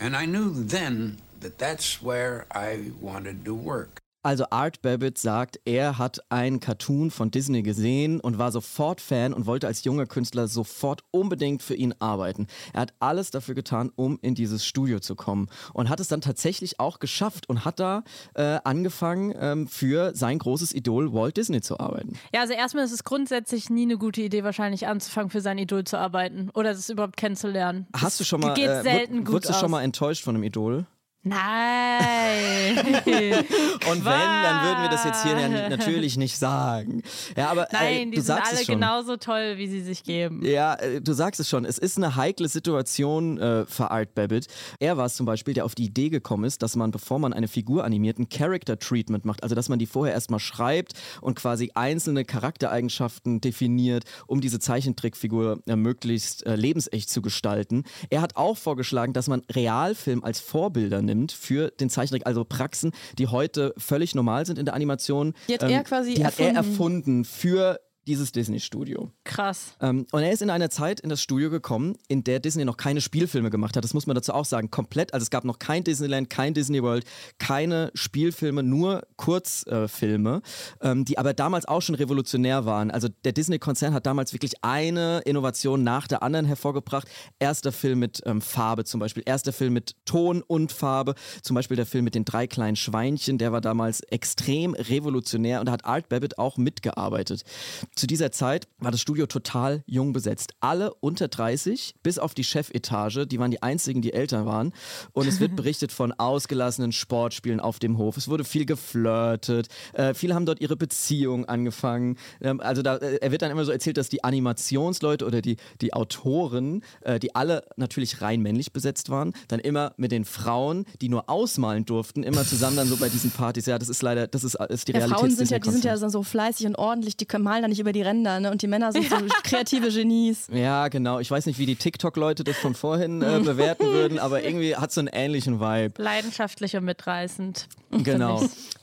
And 0.00 0.16
I 0.16 0.26
knew 0.26 0.52
then 0.66 1.18
that 1.42 1.58
that's 1.58 2.02
where 2.02 2.46
I 2.54 2.92
wanted 3.00 3.44
to 3.44 3.54
work. 3.54 4.02
Also 4.24 4.44
Art 4.50 4.82
Babbitt 4.82 5.18
sagt, 5.18 5.58
er 5.64 5.98
hat 5.98 6.20
einen 6.28 6.60
Cartoon 6.60 7.10
von 7.10 7.32
Disney 7.32 7.62
gesehen 7.62 8.20
und 8.20 8.38
war 8.38 8.52
sofort 8.52 9.00
Fan 9.00 9.34
und 9.34 9.46
wollte 9.46 9.66
als 9.66 9.82
junger 9.82 10.06
Künstler 10.06 10.46
sofort 10.46 11.02
unbedingt 11.10 11.60
für 11.60 11.74
ihn 11.74 11.92
arbeiten. 11.98 12.46
Er 12.72 12.82
hat 12.82 12.94
alles 13.00 13.32
dafür 13.32 13.56
getan, 13.56 13.90
um 13.96 14.20
in 14.22 14.36
dieses 14.36 14.64
Studio 14.64 15.00
zu 15.00 15.16
kommen 15.16 15.48
und 15.72 15.88
hat 15.88 15.98
es 15.98 16.06
dann 16.06 16.20
tatsächlich 16.20 16.78
auch 16.78 17.00
geschafft 17.00 17.48
und 17.48 17.64
hat 17.64 17.80
da 17.80 18.04
äh, 18.34 18.60
angefangen, 18.62 19.34
ähm, 19.36 19.66
für 19.66 20.14
sein 20.14 20.38
großes 20.38 20.72
Idol 20.72 21.12
Walt 21.12 21.36
Disney 21.36 21.60
zu 21.60 21.80
arbeiten. 21.80 22.16
Ja, 22.32 22.42
also 22.42 22.52
erstmal 22.52 22.84
ist 22.84 22.92
es 22.92 23.02
grundsätzlich 23.02 23.70
nie 23.70 23.82
eine 23.82 23.98
gute 23.98 24.22
Idee, 24.22 24.44
wahrscheinlich 24.44 24.86
anzufangen, 24.86 25.30
für 25.30 25.40
sein 25.40 25.58
Idol 25.58 25.82
zu 25.82 25.98
arbeiten 25.98 26.48
oder 26.54 26.72
das 26.72 26.88
überhaupt 26.90 27.16
kennenzulernen. 27.16 27.88
Hast 27.92 28.04
das 28.04 28.18
du 28.18 28.24
schon 28.24 28.40
mal, 28.40 28.54
geht 28.54 28.68
äh, 28.68 29.08
gut 29.08 29.32
wurdest 29.32 29.50
du 29.50 29.58
schon 29.58 29.72
mal 29.72 29.82
enttäuscht 29.82 30.22
von 30.22 30.36
einem 30.36 30.44
Idol? 30.44 30.86
Nein. 31.24 32.76
Und 32.76 34.04
wenn, 34.04 34.04
dann 34.04 34.64
würden 34.64 34.82
wir 34.82 34.88
das 34.90 35.04
jetzt 35.04 35.22
hier 35.22 35.36
natürlich 35.68 36.16
nicht 36.16 36.36
sagen. 36.36 37.02
Ja, 37.36 37.48
aber 37.48 37.68
Nein, 37.70 37.86
ey, 37.86 38.04
die 38.06 38.16
du 38.16 38.22
sind 38.22 38.36
sagst 38.36 38.56
alle 38.56 38.64
genauso 38.64 39.16
toll, 39.16 39.54
wie 39.56 39.68
sie 39.68 39.82
sich 39.82 40.02
geben. 40.02 40.44
Ja, 40.44 40.74
äh, 40.74 41.00
du 41.00 41.12
sagst 41.12 41.38
es 41.38 41.48
schon. 41.48 41.64
Es 41.64 41.78
ist 41.78 41.96
eine 41.96 42.16
heikle 42.16 42.48
Situation 42.48 43.38
äh, 43.38 43.66
für 43.66 43.92
Art 43.92 44.16
Babbitt. 44.16 44.48
Er 44.80 44.96
war 44.96 45.06
es 45.06 45.14
zum 45.14 45.24
Beispiel, 45.24 45.54
der 45.54 45.64
auf 45.64 45.76
die 45.76 45.84
Idee 45.84 46.08
gekommen 46.08 46.42
ist, 46.42 46.60
dass 46.60 46.74
man, 46.74 46.90
bevor 46.90 47.20
man 47.20 47.32
eine 47.32 47.46
Figur 47.46 47.84
animiert, 47.84 48.18
ein 48.18 48.28
Character 48.28 48.76
Treatment 48.76 49.24
macht. 49.24 49.44
Also, 49.44 49.54
dass 49.54 49.68
man 49.68 49.78
die 49.78 49.86
vorher 49.86 50.14
erstmal 50.14 50.40
schreibt 50.40 50.94
und 51.20 51.36
quasi 51.36 51.70
einzelne 51.74 52.24
Charaktereigenschaften 52.24 53.40
definiert, 53.40 54.04
um 54.26 54.40
diese 54.40 54.58
Zeichentrickfigur 54.58 55.60
äh, 55.66 55.76
möglichst 55.76 56.44
äh, 56.46 56.56
lebensecht 56.56 57.10
zu 57.10 57.22
gestalten. 57.22 57.84
Er 58.10 58.22
hat 58.22 58.34
auch 58.34 58.56
vorgeschlagen, 58.56 59.12
dass 59.12 59.28
man 59.28 59.42
Realfilm 59.48 60.24
als 60.24 60.40
Vorbilder 60.40 61.00
nimmt 61.00 61.11
für 61.32 61.70
den 61.70 61.90
Zeichentrick, 61.90 62.26
also 62.26 62.44
Praxen, 62.44 62.92
die 63.18 63.26
heute 63.28 63.74
völlig 63.76 64.14
normal 64.14 64.46
sind 64.46 64.58
in 64.58 64.64
der 64.64 64.74
Animation. 64.74 65.34
Die 65.48 65.54
hat 65.54 65.62
er 65.62 65.84
quasi 65.84 66.14
die 66.14 66.24
hat 66.24 66.38
er 66.38 66.54
erfunden. 66.54 66.56
erfunden 66.56 67.24
für 67.24 67.80
dieses 68.06 68.32
Disney-Studio. 68.32 69.10
Krass. 69.24 69.74
Ähm, 69.80 70.06
und 70.10 70.22
er 70.22 70.32
ist 70.32 70.42
in 70.42 70.50
einer 70.50 70.70
Zeit 70.70 71.00
in 71.00 71.08
das 71.08 71.22
Studio 71.22 71.50
gekommen, 71.50 71.96
in 72.08 72.24
der 72.24 72.40
Disney 72.40 72.64
noch 72.64 72.76
keine 72.76 73.00
Spielfilme 73.00 73.50
gemacht 73.50 73.76
hat. 73.76 73.84
Das 73.84 73.94
muss 73.94 74.06
man 74.06 74.14
dazu 74.14 74.32
auch 74.32 74.44
sagen. 74.44 74.70
Komplett, 74.70 75.14
also 75.14 75.22
es 75.22 75.30
gab 75.30 75.44
noch 75.44 75.58
kein 75.58 75.84
Disneyland, 75.84 76.28
kein 76.28 76.54
Disney 76.54 76.82
World, 76.82 77.04
keine 77.38 77.90
Spielfilme, 77.94 78.62
nur 78.62 79.06
Kurzfilme, 79.16 80.42
ähm, 80.80 81.04
die 81.04 81.18
aber 81.18 81.32
damals 81.32 81.66
auch 81.66 81.80
schon 81.80 81.94
revolutionär 81.94 82.64
waren. 82.64 82.90
Also 82.90 83.08
der 83.24 83.32
Disney-Konzern 83.32 83.94
hat 83.94 84.06
damals 84.06 84.32
wirklich 84.32 84.54
eine 84.62 85.20
Innovation 85.24 85.84
nach 85.84 86.08
der 86.08 86.22
anderen 86.22 86.46
hervorgebracht. 86.46 87.06
Erster 87.38 87.72
Film 87.72 88.00
mit 88.00 88.20
ähm, 88.26 88.40
Farbe 88.40 88.84
zum 88.84 88.98
Beispiel, 89.00 89.22
erster 89.24 89.52
Film 89.52 89.74
mit 89.74 89.94
Ton 90.04 90.42
und 90.42 90.72
Farbe, 90.72 91.14
zum 91.42 91.54
Beispiel 91.54 91.76
der 91.76 91.86
Film 91.86 92.04
mit 92.04 92.14
den 92.14 92.24
drei 92.24 92.46
kleinen 92.46 92.76
Schweinchen, 92.76 93.38
der 93.38 93.52
war 93.52 93.60
damals 93.60 94.00
extrem 94.00 94.74
revolutionär 94.74 95.60
und 95.60 95.66
da 95.66 95.72
hat 95.72 95.84
Art 95.84 96.08
Babbitt 96.08 96.38
auch 96.38 96.56
mitgearbeitet. 96.56 97.44
Zu 97.94 98.06
dieser 98.06 98.32
Zeit 98.32 98.68
war 98.78 98.90
das 98.90 99.02
Studio 99.02 99.26
total 99.26 99.82
jung 99.86 100.14
besetzt. 100.14 100.54
Alle 100.60 100.94
unter 100.94 101.28
30, 101.28 101.94
bis 102.02 102.18
auf 102.18 102.32
die 102.32 102.42
Chefetage, 102.42 103.26
die 103.26 103.38
waren 103.38 103.50
die 103.50 103.62
einzigen, 103.62 104.00
die 104.00 104.14
älter 104.14 104.46
waren. 104.46 104.72
Und 105.12 105.26
es 105.26 105.40
wird 105.40 105.56
berichtet 105.56 105.92
von 105.92 106.12
ausgelassenen 106.12 106.92
Sportspielen 106.92 107.60
auf 107.60 107.78
dem 107.78 107.98
Hof. 107.98 108.16
Es 108.16 108.28
wurde 108.28 108.44
viel 108.44 108.64
geflirtet. 108.64 109.68
Äh, 109.92 110.14
viele 110.14 110.34
haben 110.34 110.46
dort 110.46 110.62
ihre 110.62 110.76
Beziehung 110.76 111.44
angefangen. 111.44 112.16
Ähm, 112.40 112.60
also 112.60 112.80
da, 112.80 112.96
äh, 112.96 113.16
er 113.16 113.30
wird 113.30 113.42
dann 113.42 113.50
immer 113.50 113.66
so 113.66 113.72
erzählt, 113.72 113.98
dass 113.98 114.08
die 114.08 114.24
Animationsleute 114.24 115.26
oder 115.26 115.42
die, 115.42 115.56
die 115.82 115.92
Autoren, 115.92 116.82
äh, 117.02 117.18
die 117.18 117.34
alle 117.34 117.62
natürlich 117.76 118.22
rein 118.22 118.40
männlich 118.40 118.72
besetzt 118.72 119.10
waren, 119.10 119.34
dann 119.48 119.60
immer 119.60 119.92
mit 119.98 120.12
den 120.12 120.24
Frauen, 120.24 120.86
die 121.02 121.10
nur 121.10 121.28
ausmalen 121.28 121.84
durften, 121.84 122.22
immer 122.22 122.46
zusammen 122.46 122.76
dann 122.76 122.88
so 122.88 122.96
bei 122.96 123.10
diesen 123.10 123.30
Partys. 123.30 123.66
Ja, 123.66 123.78
das 123.78 123.90
ist 123.90 124.00
leider, 124.00 124.28
das 124.28 124.44
ist, 124.44 124.54
ist 124.54 124.88
die 124.88 124.92
Ja, 124.92 125.00
Realität. 125.00 125.18
Frauen 125.20 125.30
sind 125.36 125.50
ja, 125.50 125.58
die 125.58 125.70
sind 125.70 125.84
ja 125.84 125.96
so 125.98 126.22
fleißig 126.22 126.66
und 126.66 126.76
ordentlich, 126.76 127.18
die 127.18 127.26
malen 127.38 127.62
da 127.62 127.68
nicht 127.68 127.81
über 127.82 127.92
die 127.92 128.02
Ränder, 128.02 128.40
ne? 128.40 128.50
Und 128.50 128.62
die 128.62 128.66
Männer 128.66 128.92
sind 128.92 129.10
so 129.10 129.16
kreative 129.44 129.90
Genies. 129.90 130.48
Ja, 130.50 130.88
genau. 130.88 131.18
Ich 131.18 131.30
weiß 131.30 131.46
nicht, 131.46 131.58
wie 131.58 131.66
die 131.66 131.76
TikTok-Leute 131.76 132.44
das 132.44 132.56
von 132.56 132.74
vorhin 132.74 133.20
äh, 133.22 133.40
bewerten 133.44 133.84
würden, 133.84 134.18
aber 134.18 134.42
irgendwie 134.42 134.76
hat 134.76 134.92
so 134.92 135.00
einen 135.00 135.08
ähnlichen 135.12 135.60
Vibe. 135.60 136.02
Leidenschaftlich 136.02 136.76
und 136.76 136.84
mitreißend. 136.84 137.66
Genau. 137.90 138.42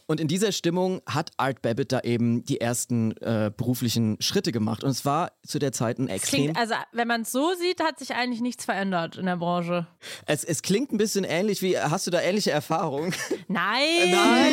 Und 0.10 0.20
in 0.20 0.28
dieser 0.28 0.52
Stimmung 0.52 1.04
hat 1.06 1.30
Art 1.38 1.62
Babbitt 1.62 1.92
da 1.92 2.00
eben 2.00 2.44
die 2.44 2.60
ersten 2.60 3.16
äh, 3.18 3.52
beruflichen 3.56 4.18
Schritte 4.20 4.52
gemacht. 4.52 4.84
Und 4.84 4.90
es 4.90 5.06
war 5.06 5.34
zu 5.46 5.60
der 5.60 5.72
Zeit 5.72 6.00
ein 6.00 6.08
extrem. 6.08 6.46
Klingt, 6.46 6.58
also, 6.58 6.74
wenn 6.94 7.08
man 7.08 7.22
es 7.22 7.32
so 7.32 7.54
sieht, 7.54 7.80
hat 7.84 8.00
sich 8.00 8.16
eigentlich 8.16 8.42
nichts 8.42 8.66
verändert 8.66 9.18
in 9.18 9.28
der 9.28 9.38
Branche. 9.38 9.86
Es, 10.26 10.44
es 10.44 10.64
klingt 10.64 10.92
ein 10.92 10.98
bisschen 10.98 11.26
ähnlich 11.26 11.62
wie. 11.62 11.78
Hast 11.78 12.08
du 12.08 12.12
da 12.12 12.22
ähnliche 12.22 12.50
Erfahrungen? 12.50 13.14
Nein! 13.48 14.10
Nein! 14.10 14.52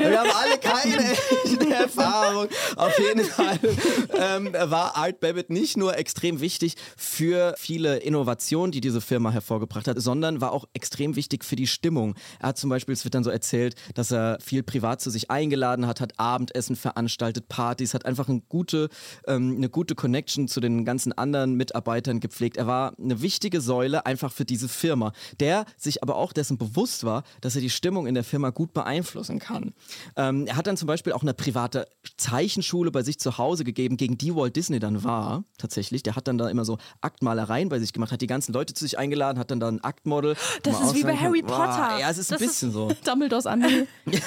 Wir 0.00 0.20
haben 0.20 0.30
alle 0.30 0.58
keine 0.58 1.12
echte 1.12 1.72
Erfahrung. 1.72 2.48
Auf 2.76 2.98
jeden 2.98 3.24
Fall 3.24 3.58
ähm, 4.18 4.52
war 4.52 4.96
Art 4.96 5.18
Babbitt 5.18 5.48
nicht 5.48 5.78
nur 5.78 5.96
extrem 5.96 6.42
wichtig 6.42 6.74
für 6.98 7.54
viele 7.56 7.96
Innovationen, 8.00 8.70
die 8.70 8.82
diese 8.82 9.00
Firma 9.00 9.30
hervorgebracht 9.30 9.88
hat, 9.88 9.98
sondern 9.98 10.42
war 10.42 10.52
auch 10.52 10.66
extrem 10.74 11.16
wichtig 11.16 11.42
für 11.42 11.56
die 11.56 11.68
Stimmung. 11.68 12.16
Er 12.38 12.48
hat 12.48 12.58
zum 12.58 12.68
Beispiel, 12.68 12.92
es 12.92 13.04
wird 13.04 13.14
dann 13.14 13.24
so 13.24 13.30
erzählt, 13.30 13.76
dass 13.94 14.10
er 14.10 14.36
viel 14.42 14.62
privat 14.74 15.00
zu 15.00 15.08
sich 15.08 15.30
eingeladen 15.30 15.86
hat, 15.86 16.00
hat 16.00 16.18
Abendessen 16.18 16.74
veranstaltet, 16.74 17.48
Partys, 17.48 17.94
hat 17.94 18.06
einfach 18.06 18.28
eine 18.28 18.40
gute, 18.48 18.88
ähm, 19.28 19.54
eine 19.56 19.68
gute 19.68 19.94
Connection 19.94 20.48
zu 20.48 20.58
den 20.58 20.84
ganzen 20.84 21.12
anderen 21.12 21.54
Mitarbeitern 21.54 22.18
gepflegt. 22.18 22.56
Er 22.56 22.66
war 22.66 22.92
eine 22.98 23.22
wichtige 23.22 23.60
Säule 23.60 24.04
einfach 24.04 24.32
für 24.32 24.44
diese 24.44 24.68
Firma, 24.68 25.12
der 25.38 25.64
sich 25.76 26.02
aber 26.02 26.16
auch 26.16 26.32
dessen 26.32 26.58
bewusst 26.58 27.04
war, 27.04 27.22
dass 27.40 27.54
er 27.54 27.60
die 27.60 27.70
Stimmung 27.70 28.08
in 28.08 28.14
der 28.16 28.24
Firma 28.24 28.50
gut 28.50 28.72
beeinflussen 28.74 29.38
kann. 29.38 29.74
Ähm, 30.16 30.48
er 30.48 30.56
hat 30.56 30.66
dann 30.66 30.76
zum 30.76 30.88
Beispiel 30.88 31.12
auch 31.12 31.22
eine 31.22 31.34
private 31.34 31.86
Zeichenschule 32.16 32.90
bei 32.90 33.04
sich 33.04 33.20
zu 33.20 33.38
Hause 33.38 33.62
gegeben, 33.62 33.96
gegen 33.96 34.18
die 34.18 34.34
Walt 34.34 34.56
Disney 34.56 34.80
dann 34.80 35.04
war, 35.04 35.44
tatsächlich. 35.56 36.02
Der 36.02 36.16
hat 36.16 36.26
dann 36.26 36.36
da 36.36 36.48
immer 36.48 36.64
so 36.64 36.78
Aktmalereien 37.00 37.68
bei 37.68 37.78
sich 37.78 37.92
gemacht, 37.92 38.10
hat 38.10 38.22
die 38.22 38.26
ganzen 38.26 38.52
Leute 38.52 38.74
zu 38.74 38.84
sich 38.84 38.98
eingeladen, 38.98 39.38
hat 39.38 39.52
dann 39.52 39.60
da 39.60 39.68
ein 39.68 39.84
Aktmodel. 39.84 40.34
Das 40.64 40.80
ist 40.80 40.96
wie 40.96 41.04
bei 41.04 41.14
Harry. 41.16 41.42
Boah, 41.42 41.66
Potter. 41.68 42.00
Ja, 42.00 42.10
es 42.10 42.18
ist 42.18 42.32
ein 42.32 42.38
Das 42.38 42.42
ist- 42.42 42.48
bisschen 42.48 42.72
so. 42.72 42.90
Dumbledores 43.04 43.46
Armee. 43.46 43.86
Ja, 44.06 44.20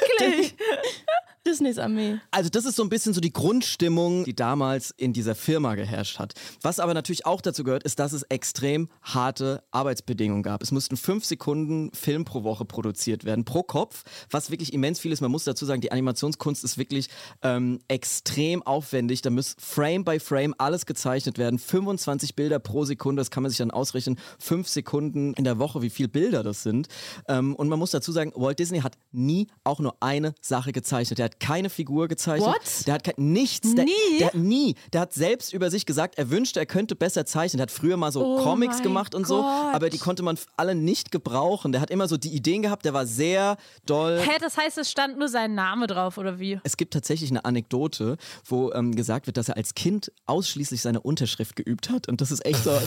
wirklich. 0.00 0.54
Disneys 1.46 1.78
Armee. 1.78 2.20
Also 2.30 2.50
das 2.50 2.64
ist 2.64 2.76
so 2.76 2.82
ein 2.82 2.88
bisschen 2.88 3.14
so 3.14 3.20
die 3.20 3.32
Grundstimmung, 3.32 4.24
die 4.24 4.34
damals 4.34 4.92
in 4.96 5.12
dieser 5.12 5.34
Firma 5.34 5.74
geherrscht 5.74 6.18
hat. 6.18 6.34
Was 6.62 6.78
aber 6.78 6.94
natürlich 6.94 7.26
auch 7.26 7.40
dazu 7.40 7.64
gehört, 7.64 7.82
ist, 7.82 7.98
dass 7.98 8.12
es 8.12 8.22
extrem 8.24 8.88
harte 9.02 9.62
Arbeitsbedingungen 9.72 10.42
gab. 10.42 10.62
Es 10.62 10.70
mussten 10.70 10.96
fünf 10.96 11.24
Sekunden 11.24 11.90
Film 11.94 12.24
pro 12.24 12.44
Woche 12.44 12.64
produziert 12.64 13.24
werden, 13.24 13.44
pro 13.44 13.62
Kopf, 13.62 14.04
was 14.30 14.50
wirklich 14.50 14.72
immens 14.72 15.00
viel 15.00 15.10
ist. 15.10 15.20
Man 15.20 15.32
muss 15.32 15.44
dazu 15.44 15.66
sagen, 15.66 15.80
die 15.80 15.90
Animationskunst 15.90 16.62
ist 16.62 16.78
wirklich 16.78 17.08
ähm, 17.42 17.80
extrem 17.88 18.62
aufwendig. 18.62 19.22
Da 19.22 19.30
muss 19.30 19.56
Frame 19.58 20.04
by 20.04 20.20
Frame 20.20 20.54
alles 20.58 20.86
gezeichnet 20.86 21.38
werden. 21.38 21.58
25 21.58 22.36
Bilder 22.36 22.60
pro 22.60 22.84
Sekunde, 22.84 23.20
das 23.20 23.30
kann 23.30 23.42
man 23.42 23.50
sich 23.50 23.58
dann 23.58 23.72
ausrechnen. 23.72 24.18
Fünf 24.38 24.68
Sekunden 24.68 25.34
in 25.34 25.44
der 25.44 25.58
Woche, 25.58 25.82
wie 25.82 25.90
viele 25.90 26.08
Bilder 26.08 26.42
das 26.42 26.62
sind. 26.62 26.88
Ähm, 27.26 27.56
und 27.56 27.68
man 27.68 27.78
muss 27.78 27.90
dazu 27.90 28.12
sagen, 28.12 28.32
Walt 28.36 28.58
Disney 28.58 28.80
hat 28.80 28.96
nie 29.10 29.48
auch 29.64 29.80
nur 29.80 29.96
eine 30.00 30.34
Sache 30.40 30.72
gezeichnet. 30.72 31.18
Der 31.18 31.24
hat 31.24 31.31
keine 31.40 31.70
Figur 31.70 32.08
gezeichnet. 32.08 32.48
What? 32.48 32.86
Der 32.86 32.94
hat 32.94 33.04
kein, 33.04 33.14
nichts. 33.18 33.74
Der, 33.74 33.84
Nie? 33.84 33.92
Der 34.18 34.26
hat 34.28 34.34
nie. 34.34 34.74
Der 34.92 35.00
hat 35.02 35.12
selbst 35.12 35.52
über 35.52 35.70
sich 35.70 35.86
gesagt, 35.86 36.18
er 36.18 36.30
wünschte, 36.30 36.60
er 36.60 36.66
könnte 36.66 36.94
besser 36.94 37.26
zeichnen. 37.26 37.58
Der 37.58 37.64
hat 37.64 37.70
früher 37.70 37.96
mal 37.96 38.12
so 38.12 38.24
Oh 38.24 38.42
Comics 38.42 38.82
gemacht 38.82 39.14
und 39.14 39.26
so, 39.26 39.42
Gott. 39.42 39.74
aber 39.74 39.90
die 39.90 39.98
konnte 39.98 40.22
man 40.22 40.38
alle 40.56 40.74
nicht 40.74 41.10
gebrauchen. 41.10 41.72
Der 41.72 41.80
hat 41.80 41.90
immer 41.90 42.08
so 42.08 42.16
die 42.16 42.34
Ideen 42.34 42.62
gehabt, 42.62 42.84
der 42.84 42.94
war 42.94 43.06
sehr 43.06 43.56
doll. 43.86 44.20
Hä, 44.20 44.38
das 44.40 44.56
heißt, 44.56 44.78
es 44.78 44.90
stand 44.90 45.18
nur 45.18 45.28
sein 45.28 45.54
Name 45.54 45.86
drauf, 45.86 46.18
oder 46.18 46.38
wie? 46.38 46.60
Es 46.64 46.76
gibt 46.76 46.92
tatsächlich 46.92 47.30
eine 47.30 47.44
Anekdote, 47.44 48.16
wo 48.44 48.72
ähm, 48.72 48.94
gesagt 48.94 49.26
wird, 49.26 49.36
dass 49.36 49.48
er 49.48 49.56
als 49.56 49.74
Kind 49.74 50.12
ausschließlich 50.26 50.80
seine 50.80 51.00
Unterschrift 51.00 51.56
geübt 51.56 51.90
hat. 51.90 52.08
Und 52.08 52.20
das 52.20 52.30
ist 52.30 52.44
echt 52.44 52.64
so. 52.64 52.70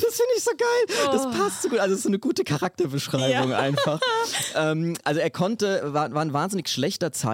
das 0.00 0.14
finde 0.16 0.32
ich 0.36 0.44
so 0.44 0.50
geil. 0.56 1.08
Das 1.12 1.22
passt 1.36 1.62
so 1.62 1.68
gut. 1.68 1.78
Also, 1.78 1.92
es 1.92 1.98
ist 1.98 2.04
so 2.04 2.08
eine 2.08 2.18
gute 2.18 2.44
Charakterbeschreibung 2.44 3.52
einfach. 3.52 4.00
Ähm, 4.54 4.96
also, 5.04 5.20
er 5.20 5.30
konnte, 5.30 5.92
war, 5.94 6.12
war 6.12 6.22
ein 6.22 6.32
wahnsinnig 6.32 6.68
schlechter 6.68 7.12
Zeichner, 7.12 7.29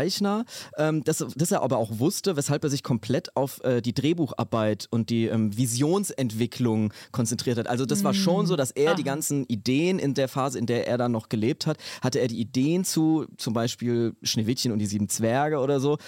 ähm, 0.76 1.04
das, 1.04 1.24
das 1.34 1.50
er 1.50 1.62
aber 1.62 1.78
auch 1.78 1.98
wusste, 1.98 2.36
weshalb 2.36 2.64
er 2.64 2.70
sich 2.70 2.82
komplett 2.82 3.36
auf 3.36 3.62
äh, 3.64 3.80
die 3.80 3.94
Drehbucharbeit 3.94 4.88
und 4.90 5.10
die 5.10 5.26
ähm, 5.26 5.56
Visionsentwicklung 5.56 6.92
konzentriert 7.12 7.58
hat. 7.58 7.66
Also, 7.66 7.86
das 7.86 8.04
war 8.04 8.14
schon 8.14 8.46
so, 8.46 8.56
dass 8.56 8.70
er 8.70 8.94
die 8.94 9.04
ganzen 9.04 9.44
Ideen 9.46 9.98
in 9.98 10.14
der 10.14 10.28
Phase, 10.28 10.58
in 10.58 10.66
der 10.66 10.86
er 10.86 10.98
dann 10.98 11.12
noch 11.12 11.28
gelebt 11.28 11.66
hat, 11.66 11.78
hatte 12.00 12.20
er 12.20 12.28
die 12.28 12.40
Ideen 12.40 12.84
zu 12.84 13.26
zum 13.36 13.54
Beispiel 13.54 14.14
Schneewittchen 14.22 14.72
und 14.72 14.78
die 14.78 14.86
sieben 14.86 15.08
Zwerge 15.08 15.58
oder 15.58 15.80
so 15.80 15.98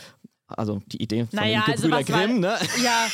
Also 0.49 0.81
die 0.87 1.03
Idee 1.03 1.27
von 1.27 1.39
Naja, 1.39 1.63
den 1.67 1.73
also 1.75 1.89
Gebrüder 1.89 2.09
war- 2.13 2.27
Grimm, 2.27 2.41
ne? 2.41 2.57
Ja. 2.83 3.07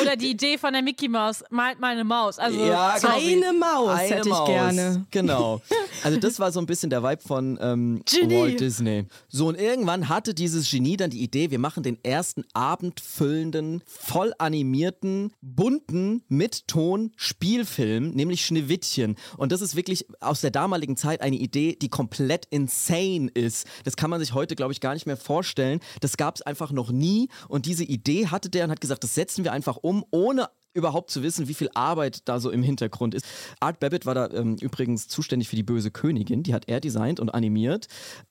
Oder 0.00 0.16
die 0.16 0.30
Idee 0.30 0.56
von 0.58 0.72
der 0.72 0.82
Mickey 0.82 1.08
Maus, 1.08 1.44
malt 1.50 1.78
mal 1.80 1.92
eine 1.92 2.04
Maus. 2.04 2.38
Also, 2.38 2.58
Ja, 2.64 2.96
genau. 2.98 3.14
Eine 3.16 3.52
Maus 3.52 3.88
Eine 3.90 4.08
hätte 4.08 4.28
ich 4.28 4.34
Maus. 4.34 4.48
gerne. 4.48 5.06
Genau. 5.10 5.60
Also 6.04 6.18
das 6.18 6.40
war 6.40 6.50
so 6.50 6.58
ein 6.58 6.66
bisschen 6.66 6.90
der 6.90 7.04
Vibe 7.04 7.22
von 7.22 7.56
ähm. 7.62 8.02
Walt 8.24 8.58
Disney. 8.58 9.04
So 9.28 9.46
und 9.46 9.54
irgendwann 9.56 10.08
hatte 10.08 10.34
dieses 10.34 10.68
Genie 10.68 10.96
dann 10.96 11.10
die 11.10 11.22
Idee, 11.22 11.52
wir 11.52 11.60
machen 11.60 11.84
den 11.84 11.96
ersten 12.02 12.42
abendfüllenden, 12.54 13.82
voll 13.86 14.32
animierten, 14.38 15.32
bunten, 15.40 16.22
mit 16.28 16.66
Ton 16.68 17.12
Spielfilm, 17.16 18.10
nämlich 18.10 18.44
Schneewittchen. 18.44 19.16
Und 19.36 19.52
das 19.52 19.60
ist 19.60 19.76
wirklich 19.76 20.06
aus 20.20 20.40
der 20.40 20.50
damaligen 20.50 20.96
Zeit 20.96 21.20
eine 21.20 21.36
Idee, 21.36 21.76
die 21.80 21.88
komplett 21.88 22.46
insane 22.50 23.30
ist. 23.34 23.66
Das 23.84 23.96
kann 23.96 24.10
man 24.10 24.20
sich 24.20 24.34
heute, 24.34 24.56
glaube 24.56 24.72
ich, 24.72 24.80
gar 24.80 24.94
nicht 24.94 25.06
mehr 25.06 25.16
vorstellen. 25.16 25.80
Das 26.00 26.16
gab 26.16 26.36
es 26.36 26.42
einfach 26.42 26.61
noch 26.70 26.90
nie. 26.90 27.28
Und 27.48 27.66
diese 27.66 27.84
Idee 27.84 28.28
hatte 28.28 28.50
der 28.50 28.64
und 28.64 28.70
hat 28.70 28.80
gesagt, 28.80 29.04
das 29.04 29.14
setzen 29.14 29.44
wir 29.44 29.52
einfach 29.52 29.76
um, 29.76 30.04
ohne 30.10 30.48
überhaupt 30.74 31.10
zu 31.10 31.22
wissen, 31.22 31.48
wie 31.48 31.54
viel 31.54 31.70
Arbeit 31.74 32.28
da 32.28 32.40
so 32.40 32.50
im 32.50 32.62
Hintergrund 32.62 33.14
ist. 33.14 33.26
Art 33.60 33.80
Babbitt 33.80 34.06
war 34.06 34.14
da 34.14 34.30
ähm, 34.30 34.56
übrigens 34.60 35.08
zuständig 35.08 35.48
für 35.48 35.56
die 35.56 35.62
böse 35.62 35.90
Königin, 35.90 36.42
die 36.42 36.54
hat 36.54 36.68
er 36.68 36.80
designt 36.80 37.20
und 37.20 37.30
animiert, 37.30 37.86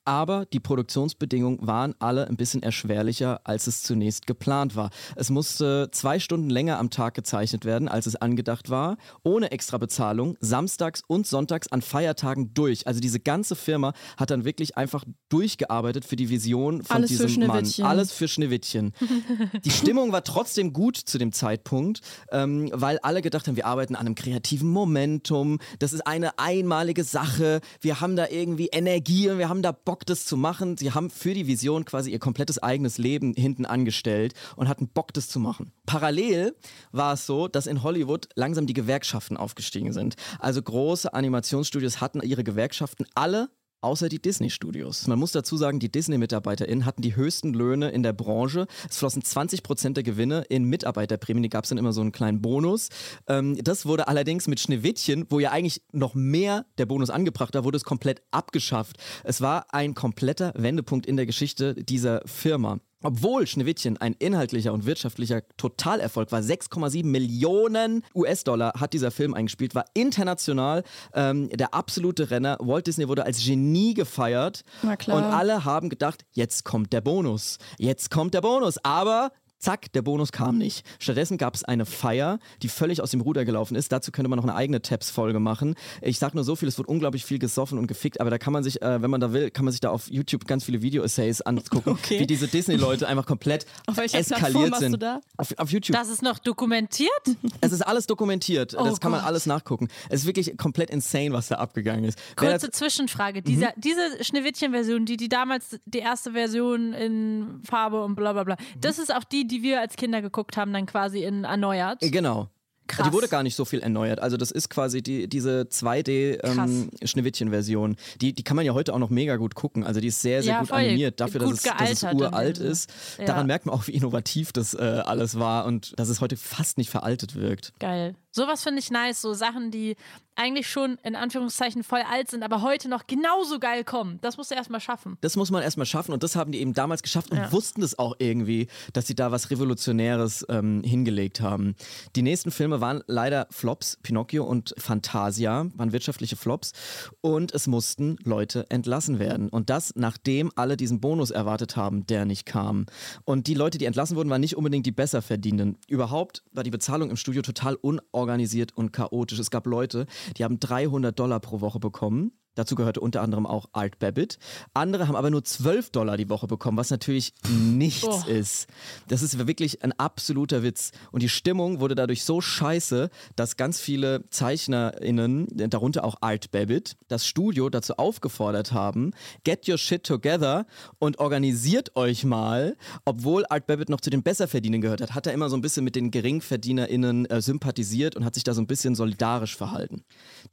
aber 0.06 0.46
die 0.46 0.60
Produktionsbedingungen 0.60 1.60
waren 1.62 1.96
alle 2.00 2.28
ein 2.28 2.38
bisschen 2.38 2.64
erschwerlicher, 2.64 3.42
als 3.44 3.68
es 3.68 3.84
zunächst 3.84 4.28
geplant 4.28 4.76
war. 4.76 4.90
Es 5.16 5.30
musste 5.30 5.90
zwei 5.92 6.20
Stunden 6.20 6.50
länger 6.50 6.80
am 6.80 6.90
Tag 6.90 7.14
gezeichnet 7.14 7.66
werden, 7.66 7.88
als 7.88 8.06
es 8.06 8.16
angedacht 8.16 8.70
war, 8.70 8.98
ohne 9.24 9.52
extra 9.52 9.78
Bezahlung, 9.78 10.38
samstags 10.40 11.04
und 11.08 11.28
sonntags 11.28 11.72
an 11.72 11.82
Feiertagen 11.82 12.54
durch. 12.54 12.88
Also 12.88 13.00
diese 13.00 13.20
ganze 13.20 13.56
Firma 13.56 13.94
hat 14.18 14.32
dann 14.32 14.46
wirklich 14.46 14.78
einfach 14.78 15.04
durchgearbeitet 15.30 16.06
für 16.06 16.16
die 16.16 16.30
Vision 16.30 16.84
von 16.84 16.98
Alles 16.98 17.10
diesem 17.10 17.48
Mann. 17.48 17.70
Alles 17.82 18.12
für 18.12 18.28
Schneewittchen. 18.28 18.94
Die 19.64 19.70
Stimmung 19.72 20.12
war 20.12 20.24
trotzdem 20.24 20.74
gut 20.74 20.98
zu 20.98 21.18
dem 21.18 21.32
Zeitpunkt, 21.32 22.02
ähm, 22.32 22.70
weil 22.74 23.00
alle 23.00 23.22
gedacht 23.22 23.48
haben, 23.48 23.56
wir 23.56 23.66
arbeiten 23.66 23.96
an 23.96 24.06
einem 24.06 24.16
kreativen 24.16 24.70
Momentum, 24.70 25.60
das 25.80 25.94
ist 25.94 26.06
eine 26.08 26.38
einmalige 26.40 27.04
Sache, 27.04 27.62
wir 27.80 28.02
haben 28.02 28.16
da 28.16 28.28
irgendwie 28.30 28.68
Energie 28.68 29.30
und 29.30 29.38
wir 29.38 29.50
haben 29.50 29.62
da 29.62 29.72
Bock, 29.72 30.06
das 30.06 30.26
zu 30.26 30.38
machen. 30.38 30.78
Sie 30.78 30.92
haben 30.92 31.10
für 31.10 31.34
die 31.34 31.48
Vision 31.48 31.86
quasi 31.86 32.12
ihr 32.12 32.20
komplettes 32.20 32.62
eigenes 32.62 32.98
Leben 32.98 33.34
hinten 33.34 33.66
angestellt 33.66 34.34
und 34.56 34.68
hatten 34.68 34.88
Bock, 34.88 35.14
das 35.14 35.28
zu 35.28 35.40
machen. 35.40 35.72
Parallel 35.86 36.56
war 36.92 37.14
es 37.14 37.26
so, 37.26 37.48
dass 37.48 37.68
in 37.68 37.84
Hollywood 37.84 38.30
langsam 38.36 38.68
die 38.68 38.74
Gewerkschaften 38.74 39.38
aufgestiegen 39.38 39.94
sind. 39.94 40.16
Also 40.40 40.62
große 40.62 41.14
Animationsstudios 41.14 42.02
hatten 42.02 42.22
ihre 42.22 42.44
Gewerkschaften 42.44 43.06
alle 43.16 43.50
Außer 43.82 44.10
die 44.10 44.22
Disney-Studios. 44.22 45.08
Man 45.08 45.18
muss 45.18 45.32
dazu 45.32 45.58
sagen, 45.58 45.80
die 45.80 45.92
Disney-MitarbeiterInnen 45.92 46.86
hatten 46.86 47.02
die 47.02 47.16
höchsten 47.16 47.52
Löhne 47.54 47.90
in 47.90 48.04
der 48.04 48.14
Branche. 48.14 48.68
Es 48.88 48.98
flossen 48.98 49.24
20% 49.24 49.94
der 49.94 50.04
Gewinne 50.04 50.46
in 50.50 50.66
Mitarbeiterprämien. 50.66 51.42
Die 51.42 51.50
gab 51.50 51.64
es 51.64 51.70
dann 51.70 51.80
immer 51.80 51.92
so 51.92 52.02
einen 52.02 52.12
kleinen 52.12 52.44
Bonus. 52.44 52.90
Ähm, 53.28 53.58
das 53.64 53.88
wurde 53.88 54.08
allerdings 54.08 54.48
mit 54.48 54.60
Schneewittchen, 54.60 55.26
wo 55.30 55.40
ja 55.40 55.50
eigentlich 55.50 55.82
noch 55.92 56.14
mehr 56.14 56.66
der 56.78 56.86
Bonus 56.86 57.10
angebracht 57.10 57.56
war, 57.56 57.64
wurde 57.64 57.78
es 57.78 57.84
komplett 57.84 58.22
abgeschafft. 58.30 58.98
Es 59.24 59.42
war 59.42 59.74
ein 59.74 59.96
kompletter 59.96 60.54
Wendepunkt 60.56 61.08
in 61.08 61.18
der 61.18 61.26
Geschichte 61.26 61.74
dieser 61.74 62.22
Firma. 62.26 62.80
Obwohl 63.04 63.48
Schneewittchen 63.48 63.98
ein 63.98 64.16
inhaltlicher 64.20 64.74
und 64.74 64.86
wirtschaftlicher 64.86 65.42
Totalerfolg 65.58 66.32
war, 66.32 66.42
6,7 66.42 67.06
Millionen 67.06 68.04
US-Dollar 68.14 68.74
hat 68.80 68.94
dieser 68.94 69.12
Film 69.12 69.34
eingespielt, 69.34 69.76
war 69.76 69.86
international 69.94 70.84
ähm, 71.14 71.50
der 71.50 71.74
absolute 71.74 72.30
Renner. 72.32 72.58
Walt 72.60 72.88
Disney 72.88 73.08
wurde 73.08 73.26
als 73.26 73.44
Genie 73.44 73.94
gefeiert 73.94 74.64
Na 74.84 74.96
klar. 74.96 75.18
und 75.18 75.24
alle 75.24 75.66
haben 75.66 75.90
gedacht, 75.90 76.26
jetzt 76.32 76.64
kommt 76.66 76.94
der 76.94 77.02
Bonus, 77.02 77.58
jetzt 77.78 78.12
kommt 78.12 78.34
der 78.34 78.42
Bonus, 78.42 78.78
aber 78.84 79.32
Zack, 79.62 79.94
der 79.94 80.02
Bonus 80.02 80.32
kam 80.32 80.58
nicht. 80.58 80.84
Stattdessen 80.98 81.38
gab 81.38 81.54
es 81.54 81.64
eine 81.64 81.86
Feier, 81.86 82.40
die 82.64 82.68
völlig 82.68 83.00
aus 83.00 83.12
dem 83.12 83.22
Ruder 83.22 83.46
gelaufen 83.46 83.76
ist. 83.76 83.92
Dazu 83.92 84.12
könnte 84.12 84.28
man 84.28 84.38
noch 84.38 84.44
eine 84.44 84.56
eigene 84.56 84.82
Tabs-Folge 84.82 85.40
machen. 85.40 85.76
Ich 86.02 86.18
sag 86.18 86.34
nur 86.34 86.44
so 86.44 86.56
viel, 86.56 86.68
es 86.68 86.80
wird 86.80 86.88
unglaublich 86.88 87.24
viel 87.26 87.38
gesoffen 87.38 87.78
und 87.78 87.86
gefickt, 87.86 88.20
aber 88.20 88.32
da 88.32 88.40
kann 88.40 88.54
man 88.54 88.64
sich, 88.64 88.82
äh, 88.82 89.02
wenn 89.04 89.12
man 89.12 89.22
da 89.22 89.34
will, 89.34 89.52
kann 89.52 89.64
man 89.64 89.72
sich 89.72 89.80
da 89.80 89.92
auf 89.92 90.10
YouTube 90.10 90.48
ganz 90.48 90.64
viele 90.64 90.82
Video-Essays 90.82 91.42
angucken, 91.42 91.90
Okay. 92.02 92.20
wie 92.22 92.26
diese 92.28 92.48
Disney-Leute 92.48 93.08
einfach 93.08 93.28
komplett 93.28 93.68
Auf 93.86 93.98
welcher 93.98 94.18
eskaliert 94.18 94.76
sind. 94.78 94.94
du 94.94 94.98
da? 94.98 95.22
Auf, 95.38 95.54
auf 95.58 95.70
YouTube. 95.72 95.96
Das 95.96 96.10
ist 96.10 96.24
noch 96.24 96.40
dokumentiert? 96.40 97.12
es 97.62 97.72
ist 97.72 97.82
alles 97.84 98.08
dokumentiert. 98.08 98.76
Oh 98.76 98.84
das 98.84 99.00
kann 99.00 99.12
man 99.12 99.20
Gott. 99.20 99.28
alles 99.28 99.46
nachgucken. 99.46 99.90
Es 100.10 100.22
ist 100.22 100.26
wirklich 100.26 100.58
komplett 100.58 100.90
insane, 100.90 101.34
was 101.34 101.50
da 101.50 101.56
abgegangen 101.56 102.06
ist. 102.06 102.18
Kurze 102.36 102.68
das- 102.68 102.80
Zwischenfrage. 102.80 103.44
Dieser, 103.44 103.68
Mhm. 103.76 103.82
Diese 103.82 104.24
Schneewittchen-Version, 104.24 105.06
die, 105.06 105.18
die 105.18 105.30
damals 105.30 105.78
die 105.86 106.00
erste 106.00 106.32
Version 106.32 106.94
in 106.94 107.62
Farbe 107.64 108.04
und 108.04 108.16
bla 108.16 108.34
bla 108.34 108.44
bla, 108.44 108.58
das 108.80 108.98
ist 108.98 109.14
auch 109.14 109.24
die, 109.24 109.48
die 109.52 109.62
wir 109.62 109.82
als 109.82 109.96
Kinder 109.98 110.22
geguckt 110.22 110.56
haben, 110.58 110.72
dann 110.74 110.86
quasi 110.86 111.24
in 111.24 111.44
erneuert. 111.44 112.02
Äh, 112.02 112.10
Genau. 112.10 112.50
Krass. 112.88 113.08
Die 113.08 113.14
wurde 113.14 113.28
gar 113.30 113.42
nicht 113.44 113.56
so 113.56 113.64
viel 113.64 113.80
erneuert. 113.80 114.20
Also 114.20 114.36
das 114.36 114.52
ist 114.52 114.70
quasi 114.70 115.02
die, 115.02 115.30
diese 115.30 115.62
2D-Schneewittchen-Version. 115.62 117.96
die, 118.20 118.34
die 118.34 118.44
kann 118.44 118.56
man 118.58 118.66
ja 118.66 118.74
heute 118.74 118.94
auch 118.94 119.00
noch 119.00 119.10
mega 119.10 119.38
gut 119.38 119.56
gucken. 119.56 119.84
Also 119.86 120.00
die 120.02 120.08
ist 120.08 120.22
sehr, 120.22 120.44
sehr 120.44 120.54
Ja, 120.54 120.60
gut 120.62 120.72
animiert. 120.72 121.20
Dafür, 121.20 121.42
Gut 121.42 121.54
dass, 121.54 121.66
es, 121.66 121.72
dass 121.78 122.04
es 122.04 122.14
uralt 122.14 122.58
ist. 122.58 122.92
Ja. 123.18 123.26
Daran 123.26 123.48
merkt 123.48 123.66
man 123.66 123.76
auch, 123.76 123.88
wie 123.88 123.92
innovativ 123.92 124.52
das 124.52 124.74
äh, 124.74 124.78
alles 125.06 125.40
war 125.40 125.66
und 125.66 125.98
dass 125.98 126.10
es 126.10 126.22
heute 126.22 126.38
fast 126.38 126.78
nicht 126.78 126.90
veraltet 126.90 127.36
wirkt. 127.36 127.74
Geil. 127.80 128.16
Sowas 128.32 128.64
finde 128.64 128.80
ich 128.80 128.90
nice. 128.92 129.22
So 129.22 129.34
Sachen, 129.34 129.72
die 129.72 129.96
eigentlich 130.36 130.68
schon 130.68 130.98
in 131.04 131.16
Anführungszeichen 131.16 131.84
voll 131.84 132.02
alt 132.10 132.32
sind, 132.32 132.42
aber 132.44 132.62
heute 132.62 132.88
noch 132.90 133.06
genauso 133.06 133.60
geil 133.60 133.84
kommen. 133.84 134.18
Das 134.22 134.38
musst 134.38 134.50
du 134.50 134.56
erstmal 134.56 134.80
schaffen. 134.80 135.18
Das 135.22 135.36
muss 135.36 135.52
man 135.52 135.62
erstmal 135.62 135.86
schaffen 135.86 136.14
und 136.14 136.24
das 136.24 136.36
haben 136.36 136.52
die 136.52 136.60
eben 136.62 136.74
damals 136.74 137.04
geschafft 137.04 137.30
und 137.32 137.38
Ja. 137.38 137.52
wussten 137.52 137.84
es 137.84 138.00
auch 138.00 138.16
irgendwie, 138.20 138.68
dass 138.94 139.06
sie 139.08 139.14
da 139.14 139.32
was 139.32 139.52
Revolutionäres 139.52 140.46
ähm, 140.50 140.82
hingelegt 140.84 141.42
haben. 141.42 141.76
Die 142.16 142.22
nächsten 142.22 142.50
Filme 142.50 142.80
waren 142.82 143.04
leider 143.08 143.48
Flops, 143.52 143.98
Pinocchio 144.02 144.46
und 144.46 144.74
Fantasia, 144.78 145.68
waren 145.76 145.92
wirtschaftliche 145.92 146.38
Flops 146.38 146.72
und 147.20 147.54
es 147.54 147.68
mussten 147.68 148.18
Leute 148.24 148.66
entlassen 148.70 149.20
werden. 149.20 149.50
Und 149.50 149.70
das, 149.70 149.94
nachdem 149.96 150.52
alle 150.56 150.78
diesen 150.78 151.02
Bonus 151.02 151.30
erwartet 151.32 151.76
haben, 151.76 152.06
der 152.08 152.26
nicht 152.26 152.46
kam. 152.46 152.86
Und 153.26 153.48
die 153.48 153.54
Leute, 153.54 153.78
die 153.78 153.86
entlassen 153.86 154.16
wurden, 154.16 154.30
waren 154.30 154.42
nicht 154.42 154.56
unbedingt 154.56 154.86
die 154.86 154.92
besser 154.92 155.22
verdienenden. 155.22 155.78
Überhaupt 155.88 156.44
war 156.54 156.64
die 156.64 156.72
Bezahlung 156.72 157.10
im 157.10 157.18
Studio 157.18 157.42
total 157.42 157.76
unorganisiert 158.22 158.78
und 158.78 158.94
chaotisch. 158.94 159.40
Es 159.40 159.50
gab 159.50 159.66
Leute, 159.66 160.06
die 160.38 160.44
haben 160.44 160.60
300 160.60 161.18
Dollar 161.18 161.40
pro 161.40 161.60
Woche 161.62 161.80
bekommen. 161.80 162.32
Dazu 162.62 162.76
gehörte 162.76 163.00
unter 163.00 163.24
anderem 163.24 163.48
auch 163.48 163.70
Art 163.74 163.98
Babbitt. 163.98 164.38
Andere 164.76 165.08
haben 165.08 165.16
aber 165.16 165.32
nur 165.32 165.44
12 165.44 165.90
Dollar 165.90 166.16
die 166.16 166.30
Woche 166.30 166.46
bekommen, 166.46 166.78
was 166.78 166.92
natürlich 166.92 167.34
nichts 167.50 168.08
Oh. 168.08 168.24
ist. 168.30 168.68
Das 169.08 169.24
ist 169.24 169.48
wirklich 169.48 169.84
ein 169.84 169.94
absoluter 169.94 170.62
Witz. 170.62 170.92
Und 171.12 171.24
die 171.24 171.30
Stimmung 171.30 171.80
wurde 171.80 171.96
dadurch 171.96 172.24
so 172.24 172.40
scheiße, 172.40 173.10
dass 173.36 173.58
ganz 173.58 173.80
viele 173.80 174.30
ZeichnerInnen, 174.30 175.48
darunter 175.72 176.04
auch 176.04 176.18
Art 176.22 176.52
Babbitt, 176.52 176.98
das 177.08 177.26
Studio 177.26 177.72
dazu 177.72 177.96
aufgefordert 177.98 178.74
haben, 178.74 179.12
get 179.44 179.68
your 179.68 179.80
shit 179.80 180.04
together 180.04 180.68
und 181.00 181.18
organisiert 181.18 181.96
euch 181.96 182.24
mal. 182.26 182.78
Obwohl 183.06 183.44
Art 183.50 183.66
Babbitt 183.66 183.90
noch 183.90 184.02
zu 184.02 184.12
den 184.12 184.22
Besserverdienern 184.22 184.82
gehört 184.82 185.02
hat, 185.02 185.16
hat 185.16 185.26
er 185.26 185.34
immer 185.34 185.50
so 185.50 185.56
ein 185.58 185.62
bisschen 185.62 185.84
mit 185.84 185.96
den 185.96 186.12
GeringverdienerInnen 186.12 187.26
äh, 187.26 187.42
sympathisiert 187.42 188.16
und 188.16 188.24
hat 188.24 188.36
sich 188.36 188.44
da 188.44 188.54
so 188.54 188.62
ein 188.62 188.68
bisschen 188.68 188.94
solidarisch 188.94 189.58
verhalten. 189.58 190.04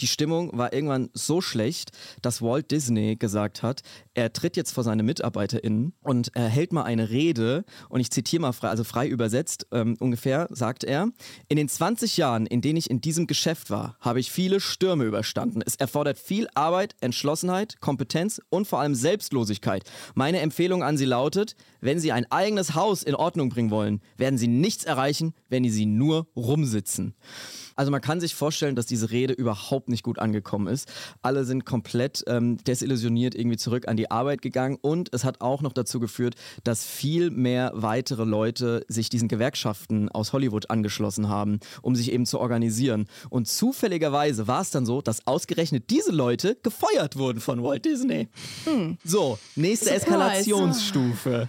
Die 0.01 0.07
Stimmung 0.07 0.57
war 0.57 0.73
irgendwann 0.73 1.11
so 1.13 1.43
schlecht, 1.43 1.91
dass 2.23 2.43
Walt 2.43 2.71
Disney 2.71 3.17
gesagt 3.17 3.63
hat, 3.63 3.83
er 4.15 4.33
tritt 4.33 4.57
jetzt 4.57 4.73
vor 4.73 4.85
seine 4.85 5.03
MitarbeiterInnen 5.03 5.93
und 6.03 6.31
er 6.35 6.49
hält 6.49 6.73
mal 6.73 6.85
eine 6.85 7.11
Rede 7.11 7.65
und 7.89 8.01
ich 8.01 8.11
zitiere 8.11 8.43
mal 8.43 8.53
frei, 8.53 8.69
also 8.69 8.85
frei 8.85 9.09
übersetzt 9.09 9.67
ähm, 9.73 9.97
ungefähr, 10.01 10.49
sagt 10.51 10.85
er, 10.85 11.09
in 11.49 11.57
den 11.57 11.69
20 11.69 12.17
Jahren, 12.17 12.47
in 12.47 12.61
denen 12.61 12.77
ich 12.77 12.91
in 12.91 13.01
diesem 13.01 13.27
Geschäft 13.27 13.71
war, 13.71 13.97
habe 14.01 14.21
ich 14.21 14.31
viele 14.31 14.61
Stürme 14.61 15.05
überstanden. 15.05 15.63
Es 15.65 15.77
erfordert 15.77 16.19
viel 16.19 16.49
Arbeit, 16.55 16.95
Entschlossenheit, 17.01 17.81
Kompetenz 17.81 18.41
und 18.51 18.67
vor 18.67 18.81
allem 18.81 18.95
Selbstlosigkeit. 18.95 19.85
Meine 20.15 20.41
Empfehlung 20.41 20.83
an 20.83 20.97
Sie 20.97 21.05
lautet, 21.05 21.55
wenn 21.81 21.99
Sie 22.01 22.13
ein 22.13 22.31
eigenes 22.31 22.75
Haus 22.75 23.03
in 23.03 23.15
Ordnung 23.15 23.49
bringen 23.49 23.71
wollen, 23.71 24.01
werden 24.17 24.39
Sie 24.39 24.49
nichts 24.49 24.85
erreichen, 24.85 25.35
wenn 25.49 25.69
Sie 25.69 25.87
nur 25.87 26.27
rumsitzen. 26.37 27.15
Also 27.79 27.93
man 27.93 28.01
kann 28.01 28.19
sich 28.21 28.35
vorstellen, 28.35 28.75
dass 28.75 28.87
diese 28.87 29.13
Rede 29.13 29.33
überhaupt 29.33 29.89
nicht 29.89 30.03
gut 30.03 30.19
angekommen 30.19 30.67
ist. 30.67 30.93
Alle 31.23 31.45
sind 31.45 31.65
komplett 31.65 32.25
ähm, 32.27 32.57
desillusioniert 32.65 33.37
irgendwie 33.37 33.57
zurück 33.57 33.87
an 33.87 33.97
die 33.97 34.11
Arbeit 34.11 34.43
gegangen 34.43 34.79
und 34.81 35.15
es 35.15 35.25
hat 35.25 35.41
auch 35.41 35.63
noch 35.63 35.73
dazu 35.73 36.01
geführt, 36.01 36.35
dass 36.65 36.85
viel 36.85 37.31
mehr 37.31 37.71
weitere 37.75 38.25
Leute 38.25 38.85
sich 38.89 39.11
diesen 39.11 39.29
Gewerkschaften 39.29 40.09
aus 40.09 40.33
Hollywood 40.33 40.71
angeschlossen 40.71 41.29
haben, 41.29 41.61
um 41.81 41.95
sich 41.95 42.11
eben 42.11 42.27
zu 42.27 42.41
organisieren. 42.41 43.07
Und 43.31 43.47
zufälligerweise 43.47 44.49
war 44.49 44.63
es 44.63 44.71
dann 44.71 44.85
so, 44.85 45.01
dass 45.01 45.25
ausgerechnet 45.29 45.89
diese 45.89 46.11
Leute 46.11 46.57
gefeuert 46.65 47.15
wurden 47.15 47.41
von 47.41 47.63
Walt 47.63 47.85
Disney. 47.85 48.27
So, 49.05 49.39
nächste 49.55 49.87
Surprise. 49.87 50.07
Eskalationsstufe. 50.07 51.49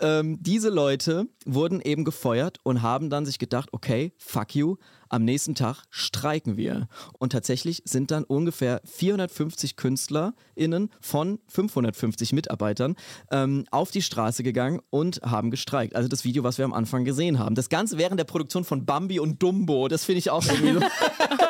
Ähm, 0.00 0.38
diese 0.40 0.68
Leute 0.68 1.28
wurden 1.46 1.80
eben 1.80 2.04
gefeuert 2.04 2.58
und 2.62 2.82
haben 2.82 3.10
dann 3.10 3.26
sich 3.26 3.38
gedacht, 3.38 3.68
okay, 3.72 4.12
fuck 4.18 4.54
you, 4.54 4.76
am 5.14 5.24
nächsten 5.24 5.54
Tag 5.54 5.84
streiken 5.90 6.56
wir. 6.56 6.88
Und 7.18 7.30
tatsächlich 7.30 7.82
sind 7.84 8.10
dann 8.10 8.24
ungefähr 8.24 8.80
450 8.84 9.76
KünstlerInnen 9.76 10.90
von 11.00 11.38
550 11.46 12.32
Mitarbeitern 12.32 12.96
ähm, 13.30 13.64
auf 13.70 13.92
die 13.92 14.02
Straße 14.02 14.42
gegangen 14.42 14.80
und 14.90 15.20
haben 15.22 15.52
gestreikt. 15.52 15.94
Also 15.94 16.08
das 16.08 16.24
Video, 16.24 16.42
was 16.42 16.58
wir 16.58 16.64
am 16.64 16.72
Anfang 16.72 17.04
gesehen 17.04 17.38
haben. 17.38 17.54
Das 17.54 17.68
Ganze 17.68 17.96
während 17.96 18.18
der 18.18 18.24
Produktion 18.24 18.64
von 18.64 18.84
Bambi 18.84 19.20
und 19.20 19.40
Dumbo. 19.40 19.86
Das 19.86 20.04
finde 20.04 20.18
ich 20.18 20.30
auch 20.30 20.44
irgendwie 20.44 20.74
so. 20.74 20.80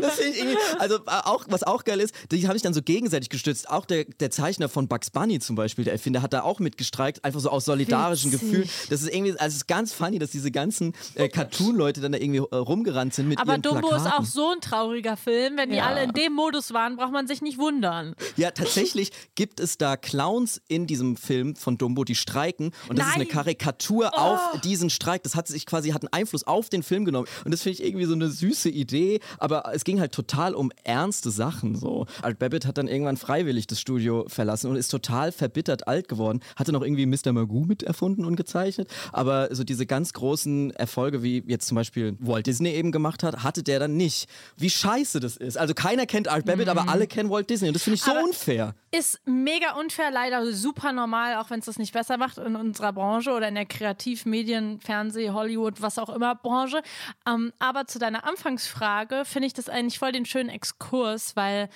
Das 0.00 0.18
ich 0.18 0.38
irgendwie, 0.38 0.56
also 0.78 0.96
äh, 0.96 1.00
auch, 1.24 1.44
was 1.48 1.62
auch 1.62 1.84
geil 1.84 2.00
ist, 2.00 2.14
die 2.30 2.46
haben 2.46 2.54
sich 2.54 2.62
dann 2.62 2.74
so 2.74 2.82
gegenseitig 2.82 3.28
gestützt. 3.28 3.68
Auch 3.68 3.84
der, 3.84 4.04
der 4.04 4.30
Zeichner 4.30 4.68
von 4.68 4.88
Bugs 4.88 5.10
Bunny 5.10 5.38
zum 5.40 5.56
Beispiel, 5.56 5.84
der 5.84 5.92
Erfinder, 5.92 6.22
hat 6.22 6.32
da 6.32 6.42
auch 6.42 6.60
mitgestreikt, 6.60 7.24
einfach 7.24 7.40
so 7.40 7.50
aus 7.50 7.64
solidarischen. 7.64 8.30
Gefühlen. 8.30 8.68
Das 8.88 9.02
ist 9.02 9.12
irgendwie, 9.12 9.32
also 9.32 9.48
es 9.48 9.56
ist 9.56 9.68
ganz 9.68 9.92
funny, 9.92 10.18
dass 10.18 10.30
diese 10.30 10.50
ganzen 10.50 10.94
äh, 11.14 11.28
Cartoon-Leute 11.28 12.00
dann 12.00 12.12
da 12.12 12.18
irgendwie 12.18 12.38
äh, 12.38 12.56
rumgerannt 12.56 12.91
sind 13.12 13.28
mit 13.28 13.38
Aber 13.38 13.52
ihren 13.52 13.62
Dumbo 13.62 13.88
Plakaten. 13.88 14.06
ist 14.06 14.12
auch 14.18 14.24
so 14.24 14.50
ein 14.52 14.60
trauriger 14.60 15.16
Film. 15.16 15.56
Wenn 15.56 15.70
die 15.70 15.76
Ja. 15.76 15.86
alle 15.86 16.04
in 16.04 16.12
dem 16.12 16.32
Modus 16.32 16.72
waren, 16.72 16.96
braucht 16.96 17.12
man 17.12 17.26
sich 17.26 17.42
nicht 17.42 17.58
wundern. 17.58 18.14
Ja, 18.36 18.50
tatsächlich 18.50 19.10
gibt 19.34 19.60
es 19.60 19.78
da 19.78 19.96
Clowns 19.96 20.60
in 20.68 20.86
diesem 20.86 21.16
Film 21.16 21.56
von 21.56 21.78
Dumbo, 21.78 22.04
die 22.04 22.14
streiken. 22.14 22.72
Und 22.88 22.98
das 22.98 23.06
ist 23.08 23.14
eine 23.14 23.24
Nein. 23.24 23.32
Karikatur 23.32 24.18
auf 24.18 24.60
diesen 24.62 24.90
Streik. 24.90 25.22
Das 25.22 25.34
hat 25.34 25.48
sich 25.48 25.66
quasi, 25.66 25.90
hat 25.90 26.02
einen 26.02 26.12
Einfluss 26.12 26.44
auf 26.46 26.68
den 26.68 26.82
Film 26.82 27.04
genommen. 27.04 27.26
Und 27.44 27.52
das 27.52 27.62
finde 27.62 27.78
ich 27.80 27.84
irgendwie 27.86 28.04
so 28.06 28.14
eine 28.14 28.28
süße 28.30 28.68
Idee. 28.68 29.20
Aber 29.38 29.64
es 29.74 29.84
ging 29.84 30.00
halt 30.00 30.12
total 30.12 30.54
um 30.54 30.70
ernste 30.84 31.30
Sachen. 31.30 31.74
So. 31.76 32.06
Art 32.22 32.38
Babbitt 32.38 32.66
hat 32.66 32.78
dann 32.78 32.88
irgendwann 32.88 33.16
freiwillig 33.16 33.66
das 33.66 33.80
Studio 33.80 34.24
verlassen 34.28 34.70
und 34.70 34.76
ist 34.76 34.88
total 34.88 35.32
verbittert 35.32 35.88
alt 35.88 36.08
geworden. 36.08 36.40
Hatte 36.56 36.72
noch 36.72 36.82
irgendwie 36.82 37.06
Mr. 37.06 37.32
Magoo 37.32 37.64
mit 37.64 37.82
erfunden 37.82 38.24
und 38.24 38.36
gezeichnet. 38.36 38.88
Aber 39.12 39.54
so 39.54 39.64
diese 39.64 39.86
ganz 39.86 40.12
großen 40.12 40.70
Erfolge, 40.72 41.22
wie 41.22 41.42
jetzt 41.46 41.66
zum 41.68 41.76
Beispiel 41.76 42.16
Walt 42.20 42.46
Disney 42.46 42.70
eben 42.82 42.90
gemacht 42.92 43.22
hat, 43.22 43.44
hatte 43.44 43.62
der 43.62 43.78
dann 43.78 43.96
nicht. 43.96 44.28
Wie 44.56 44.68
scheiße 44.70 45.20
das 45.20 45.36
ist. 45.36 45.56
Also 45.56 45.72
keiner 45.74 46.06
kennt 46.06 46.26
Art 46.28 46.44
Babbitt, 46.44 46.68
aber 46.68 46.88
alle 46.88 47.06
kennen 47.06 47.30
Walt 47.30 47.48
Disney. 47.48 47.68
Und 47.68 47.74
das 47.74 47.84
finde 47.84 47.94
ich 47.96 48.02
so 48.02 48.10
Aber- 48.10 48.24
unfair. 48.24 48.74
Ist 48.90 49.20
mega 49.24 49.72
unfair, 49.80 50.10
leider 50.10 50.52
super 50.52 50.92
normal, 50.92 51.36
auch 51.36 51.48
wenn 51.48 51.60
es 51.60 51.64
das 51.66 51.78
nicht 51.78 51.92
besser 51.94 52.18
macht 52.18 52.36
in 52.38 52.56
unserer 52.56 52.92
Branche 52.92 53.30
oder 53.30 53.48
in 53.48 53.54
der 53.54 53.64
Kreativ-, 53.64 54.26
Medien-, 54.26 54.80
Fernseh-, 54.80 55.30
Hollywood-, 55.30 55.80
was 55.80 55.98
auch 55.98 56.10
immer 56.10 56.34
Branche. 56.34 56.82
Ähm, 57.26 57.52
aber 57.58 57.86
zu 57.86 57.98
deiner 57.98 58.26
Anfangsfrage 58.26 59.24
finde 59.24 59.46
ich 59.46 59.54
das 59.54 59.68
eigentlich 59.70 59.98
voll 59.98 60.12
den 60.12 60.26
schönen 60.26 60.50
Exkurs, 60.50 61.36
weil 61.36 61.70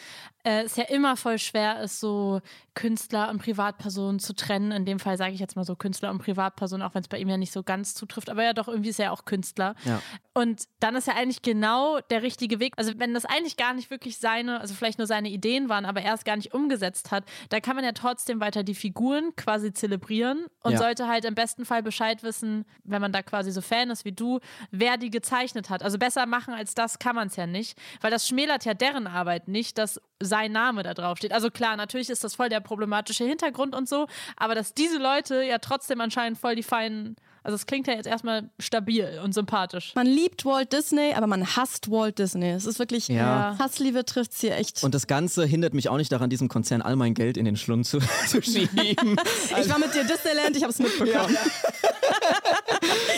äh, 0.47 0.63
es 0.63 0.77
ja 0.77 0.85
immer 0.85 1.17
voll 1.17 1.39
schwer 1.39 1.81
ist, 1.81 1.99
so 1.99 2.41
Künstler 2.75 3.31
und 3.31 3.43
Privatpersonen 3.43 4.21
zu 4.21 4.35
trennen. 4.35 4.71
In 4.71 4.85
dem 4.85 4.99
Fall 5.01 5.17
sage 5.17 5.33
ich 5.33 5.41
jetzt 5.41 5.57
mal 5.57 5.65
so 5.65 5.75
Künstler 5.77 6.11
und 6.11 6.19
Privatpersonen, 6.19 6.87
auch 6.87 6.95
wenn 6.95 7.03
es 7.03 7.09
bei 7.09 7.19
ihm 7.19 7.29
ja 7.29 7.37
nicht 7.37 7.53
so 7.53 7.63
ganz 7.63 7.95
zutrifft. 7.95 8.31
Aber 8.31 8.45
ja, 8.45 8.53
doch, 8.53 8.69
irgendwie 8.69 8.91
ist 8.91 8.99
er 9.01 9.07
ja 9.07 9.11
auch 9.11 9.25
Künstler. 9.25 9.75
Ja. 9.85 10.01
Und 10.35 10.65
dann 10.81 10.95
ist 10.95 11.07
ja 11.07 11.15
eigentlich 11.15 11.43
genau 11.43 11.99
der 12.11 12.23
richtige 12.23 12.61
Weg. 12.61 12.75
Also 12.77 12.93
wenn 12.99 13.13
das 13.15 13.25
eigentlich 13.25 13.57
gar 13.57 13.73
nicht 13.75 13.91
wirklich 13.91 14.19
seine, 14.19 14.61
also 14.61 14.75
vielleicht 14.75 14.99
nur 14.99 15.07
seine 15.07 15.31
Ideen 15.31 15.69
waren, 15.69 15.85
aber 15.87 16.03
er 16.03 16.15
es 16.15 16.25
gar 16.25 16.37
nicht 16.37 16.53
umgesetzt 16.55 17.11
hat, 17.11 17.25
da 17.49 17.61
kann 17.61 17.75
man 17.75 17.85
ja 17.85 17.93
trotzdem 17.93 18.39
weiter 18.41 18.63
die 18.63 18.75
Figuren 18.75 19.35
quasi 19.37 19.73
zelebrieren 19.73 20.47
und 20.63 20.73
Ja. 20.73 20.79
sollte 20.79 21.09
halt 21.09 21.25
im 21.25 21.35
besten 21.35 21.65
Fall 21.65 21.83
Bescheid 21.83 22.23
wissen, 22.23 22.67
wenn 22.85 23.01
man 23.01 23.11
da 23.13 23.23
quasi 23.23 23.51
so 23.51 23.63
Fan 23.63 23.91
ist 23.91 24.05
wie 24.05 24.13
du, 24.13 24.39
wer 24.71 24.97
die 24.99 25.11
gezeichnet 25.11 25.71
hat. 25.71 25.83
Also 25.83 25.99
besser 25.99 26.27
machen 26.27 26.55
als 26.55 26.75
das 26.75 26.99
kann 26.99 27.17
man 27.17 27.29
es 27.29 27.37
ja 27.37 27.47
nicht, 27.47 27.79
weil 28.03 28.11
das 28.11 28.29
schmälert 28.29 28.65
ja 28.67 28.75
deren 28.75 29.07
Arbeit 29.07 29.49
nicht, 29.49 29.79
dass 29.79 30.01
sein 30.37 30.53
Name 30.53 30.83
da 30.83 30.93
drauf 30.93 31.17
steht. 31.19 31.33
Also 31.33 31.51
klar, 31.51 31.77
natürlich 31.77 32.11
ist 32.11 32.23
das 32.23 32.35
voll 32.35 32.51
der 32.51 32.61
problematische 32.61 33.25
Hintergrund 33.25 33.75
und 33.75 33.89
so, 33.89 34.07
aber 34.37 34.55
dass 34.55 34.75
diese 34.75 34.99
Leute 34.99 35.43
ja 35.43 35.59
trotzdem 35.59 36.01
anscheinend 36.01 36.39
voll 36.39 36.55
die 36.55 36.63
feinen, 36.63 37.17
also 37.47 37.55
es 37.55 37.67
klingt 37.67 37.87
ja 37.87 37.95
jetzt 37.95 38.07
erstmal 38.09 38.51
stabil 38.59 39.21
und 39.23 39.33
sympathisch. 39.33 39.93
Man 39.95 40.09
liebt 40.09 40.45
Walt 40.45 40.73
Disney, 40.73 41.13
aber 41.15 41.29
man 41.29 41.47
hasst 41.57 41.89
Walt 41.93 42.19
Disney. 42.19 42.51
Es 42.51 42.67
ist 42.67 42.81
wirklich, 42.81 43.07
Ja. 43.07 43.57
Hassliebe 43.61 44.05
trifft 44.05 44.33
es 44.33 44.41
hier 44.41 44.57
echt. 44.57 44.83
Und 44.83 44.97
das 44.97 45.07
Ganze 45.07 45.47
hindert 45.47 45.73
mich 45.73 45.89
auch 45.89 45.97
nicht 45.97 46.11
daran, 46.11 46.29
diesem 46.29 46.49
Konzern 46.49 46.83
all 46.83 46.97
mein 46.97 47.15
Geld 47.15 47.37
in 47.37 47.45
den 47.45 47.57
Schlund 47.57 47.87
zu, 47.87 48.01
zu 48.27 48.43
schieben. 48.43 48.77
ich 49.61 49.69
war 49.71 49.79
mit 49.79 49.95
dir 49.95 50.03
Disneyland, 50.03 50.57
ich 50.57 50.63
habe 50.65 50.73
es 50.73 50.81
mitbekommen. 50.81 51.37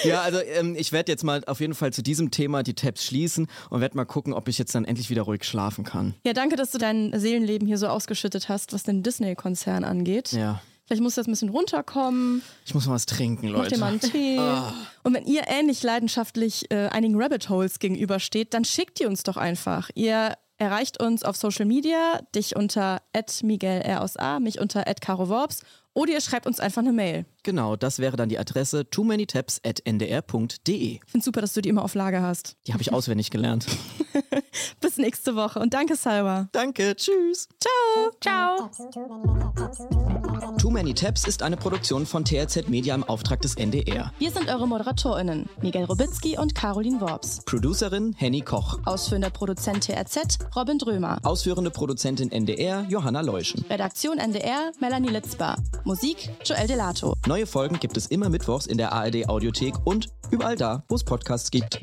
ja, 0.04 0.20
also 0.20 0.40
ähm, 0.40 0.76
ich 0.78 0.92
werde 0.92 1.10
jetzt 1.10 1.24
mal 1.24 1.42
auf 1.46 1.60
jeden 1.60 1.74
Fall 1.74 1.92
zu 1.92 2.02
diesem 2.02 2.30
Thema 2.30 2.62
die 2.62 2.74
Tabs 2.74 3.04
schließen 3.06 3.46
und 3.70 3.80
werde 3.80 3.96
mal 3.96 4.04
gucken, 4.04 4.34
ob 4.34 4.48
ich 4.48 4.58
jetzt 4.58 4.74
dann 4.74 4.84
endlich 4.84 5.08
wieder 5.08 5.22
ruhig 5.22 5.44
schlafen 5.44 5.84
kann. 5.84 6.14
Ja, 6.26 6.34
danke, 6.34 6.56
dass 6.56 6.70
du 6.70 6.76
dein 6.78 7.18
Seelenleben 7.18 7.66
hier 7.66 7.78
so 7.78 7.88
ausgeschüttet 7.88 8.50
hast, 8.50 8.72
was 8.74 8.82
den 8.82 9.02
Disney-Konzern 9.02 9.84
angeht. 9.84 10.32
Ja. 10.32 10.60
Vielleicht 10.88 11.02
du 11.02 11.20
jetzt 11.20 11.28
ein 11.28 11.32
bisschen 11.32 11.50
runterkommen, 11.50 12.40
Ich 12.64 12.72
muss 12.72 12.86
mal 12.86 12.94
was 12.94 13.04
trinken, 13.04 13.50
mach 13.50 13.58
Leute. 13.58 13.74
dir 13.74 13.78
mal 13.78 13.88
einen 13.88 14.00
Tee. 14.00 14.38
Und 15.02 15.12
wenn 15.12 15.26
ihr 15.26 15.42
ähnlich 15.46 15.82
leidenschaftlich 15.82 16.70
äh, 16.70 16.88
einigen 16.88 17.20
Rabbit 17.20 17.50
Holes 17.50 17.78
gegenübersteht, 17.78 18.54
dann 18.54 18.64
schickt 18.64 18.98
ihr 18.98 19.08
uns 19.08 19.22
doch 19.22 19.36
einfach. 19.36 19.90
Ihr 19.94 20.32
erreicht 20.56 20.98
uns 20.98 21.24
auf 21.24 21.36
Social 21.36 21.66
Media, 21.66 22.20
dich 22.34 22.56
unter 22.56 23.02
@miguelr 23.42 24.00
aus 24.00 24.16
A, 24.16 24.40
mich 24.40 24.60
unter 24.60 24.82
@caroworps 24.84 25.60
oder 25.92 26.12
ihr 26.12 26.22
schreibt 26.22 26.46
uns 26.46 26.58
einfach 26.58 26.80
eine 26.80 26.92
Mail. 26.92 27.26
Genau, 27.48 27.76
das 27.76 27.98
wäre 27.98 28.14
dann 28.18 28.28
die 28.28 28.38
Adresse 28.38 28.90
too 28.90 29.04
many 29.04 29.24
tabs 29.24 29.58
at 29.64 29.80
ndr.de. 29.86 30.74
Ich 30.74 31.00
finde 31.10 31.24
super, 31.24 31.40
dass 31.40 31.54
du 31.54 31.62
die 31.62 31.70
immer 31.70 31.82
auf 31.82 31.94
Lager 31.94 32.20
hast. 32.20 32.58
Die 32.66 32.74
habe 32.74 32.82
ich 32.82 32.92
auswendig 32.92 33.30
gelernt. 33.30 33.64
Bis 34.82 34.98
nächste 34.98 35.34
Woche 35.34 35.58
und 35.58 35.72
danke, 35.72 35.96
Salwa. 35.96 36.48
Danke, 36.52 36.94
tschüss. 36.94 37.48
Ciao! 38.20 38.68
Too 40.58 40.70
Many 40.70 40.92
Tabs 40.92 41.26
ist 41.26 41.42
eine 41.42 41.56
Produktion 41.56 42.04
von 42.04 42.24
TRZ 42.24 42.68
Media 42.68 42.94
im 42.94 43.04
Auftrag 43.04 43.40
des 43.40 43.54
NDR. 43.54 44.12
Wir 44.18 44.30
sind 44.30 44.50
eure 44.50 44.66
ModeratorInnen, 44.66 45.48
Miguel 45.62 45.84
Robitzky 45.84 46.36
und 46.36 46.54
Caroline 46.54 47.00
Worps. 47.00 47.44
Producerin 47.46 48.14
Henny 48.18 48.42
Koch. 48.42 48.78
Ausführender 48.84 49.30
Produzent 49.30 49.84
TRZ, 49.84 50.38
Robin 50.54 50.78
Drömer. 50.78 51.18
Ausführende 51.22 51.70
Produzentin 51.70 52.30
NDR 52.30 52.84
Johanna 52.88 53.22
Leuschen. 53.22 53.64
Redaktion 53.70 54.18
NDR, 54.18 54.72
Melanie 54.80 55.10
Litzbar. 55.10 55.56
Musik, 55.84 56.28
Joel 56.44 56.66
Delato. 56.66 57.14
Neue 57.38 57.46
Folgen 57.46 57.78
gibt 57.78 57.96
es 57.96 58.06
immer 58.06 58.28
mittwochs 58.30 58.66
in 58.66 58.78
der 58.78 58.92
ARD 58.92 59.28
Audiothek 59.28 59.74
und 59.84 60.08
überall 60.32 60.56
da, 60.56 60.82
wo 60.88 60.96
es 60.96 61.04
Podcasts 61.04 61.52
gibt. 61.52 61.78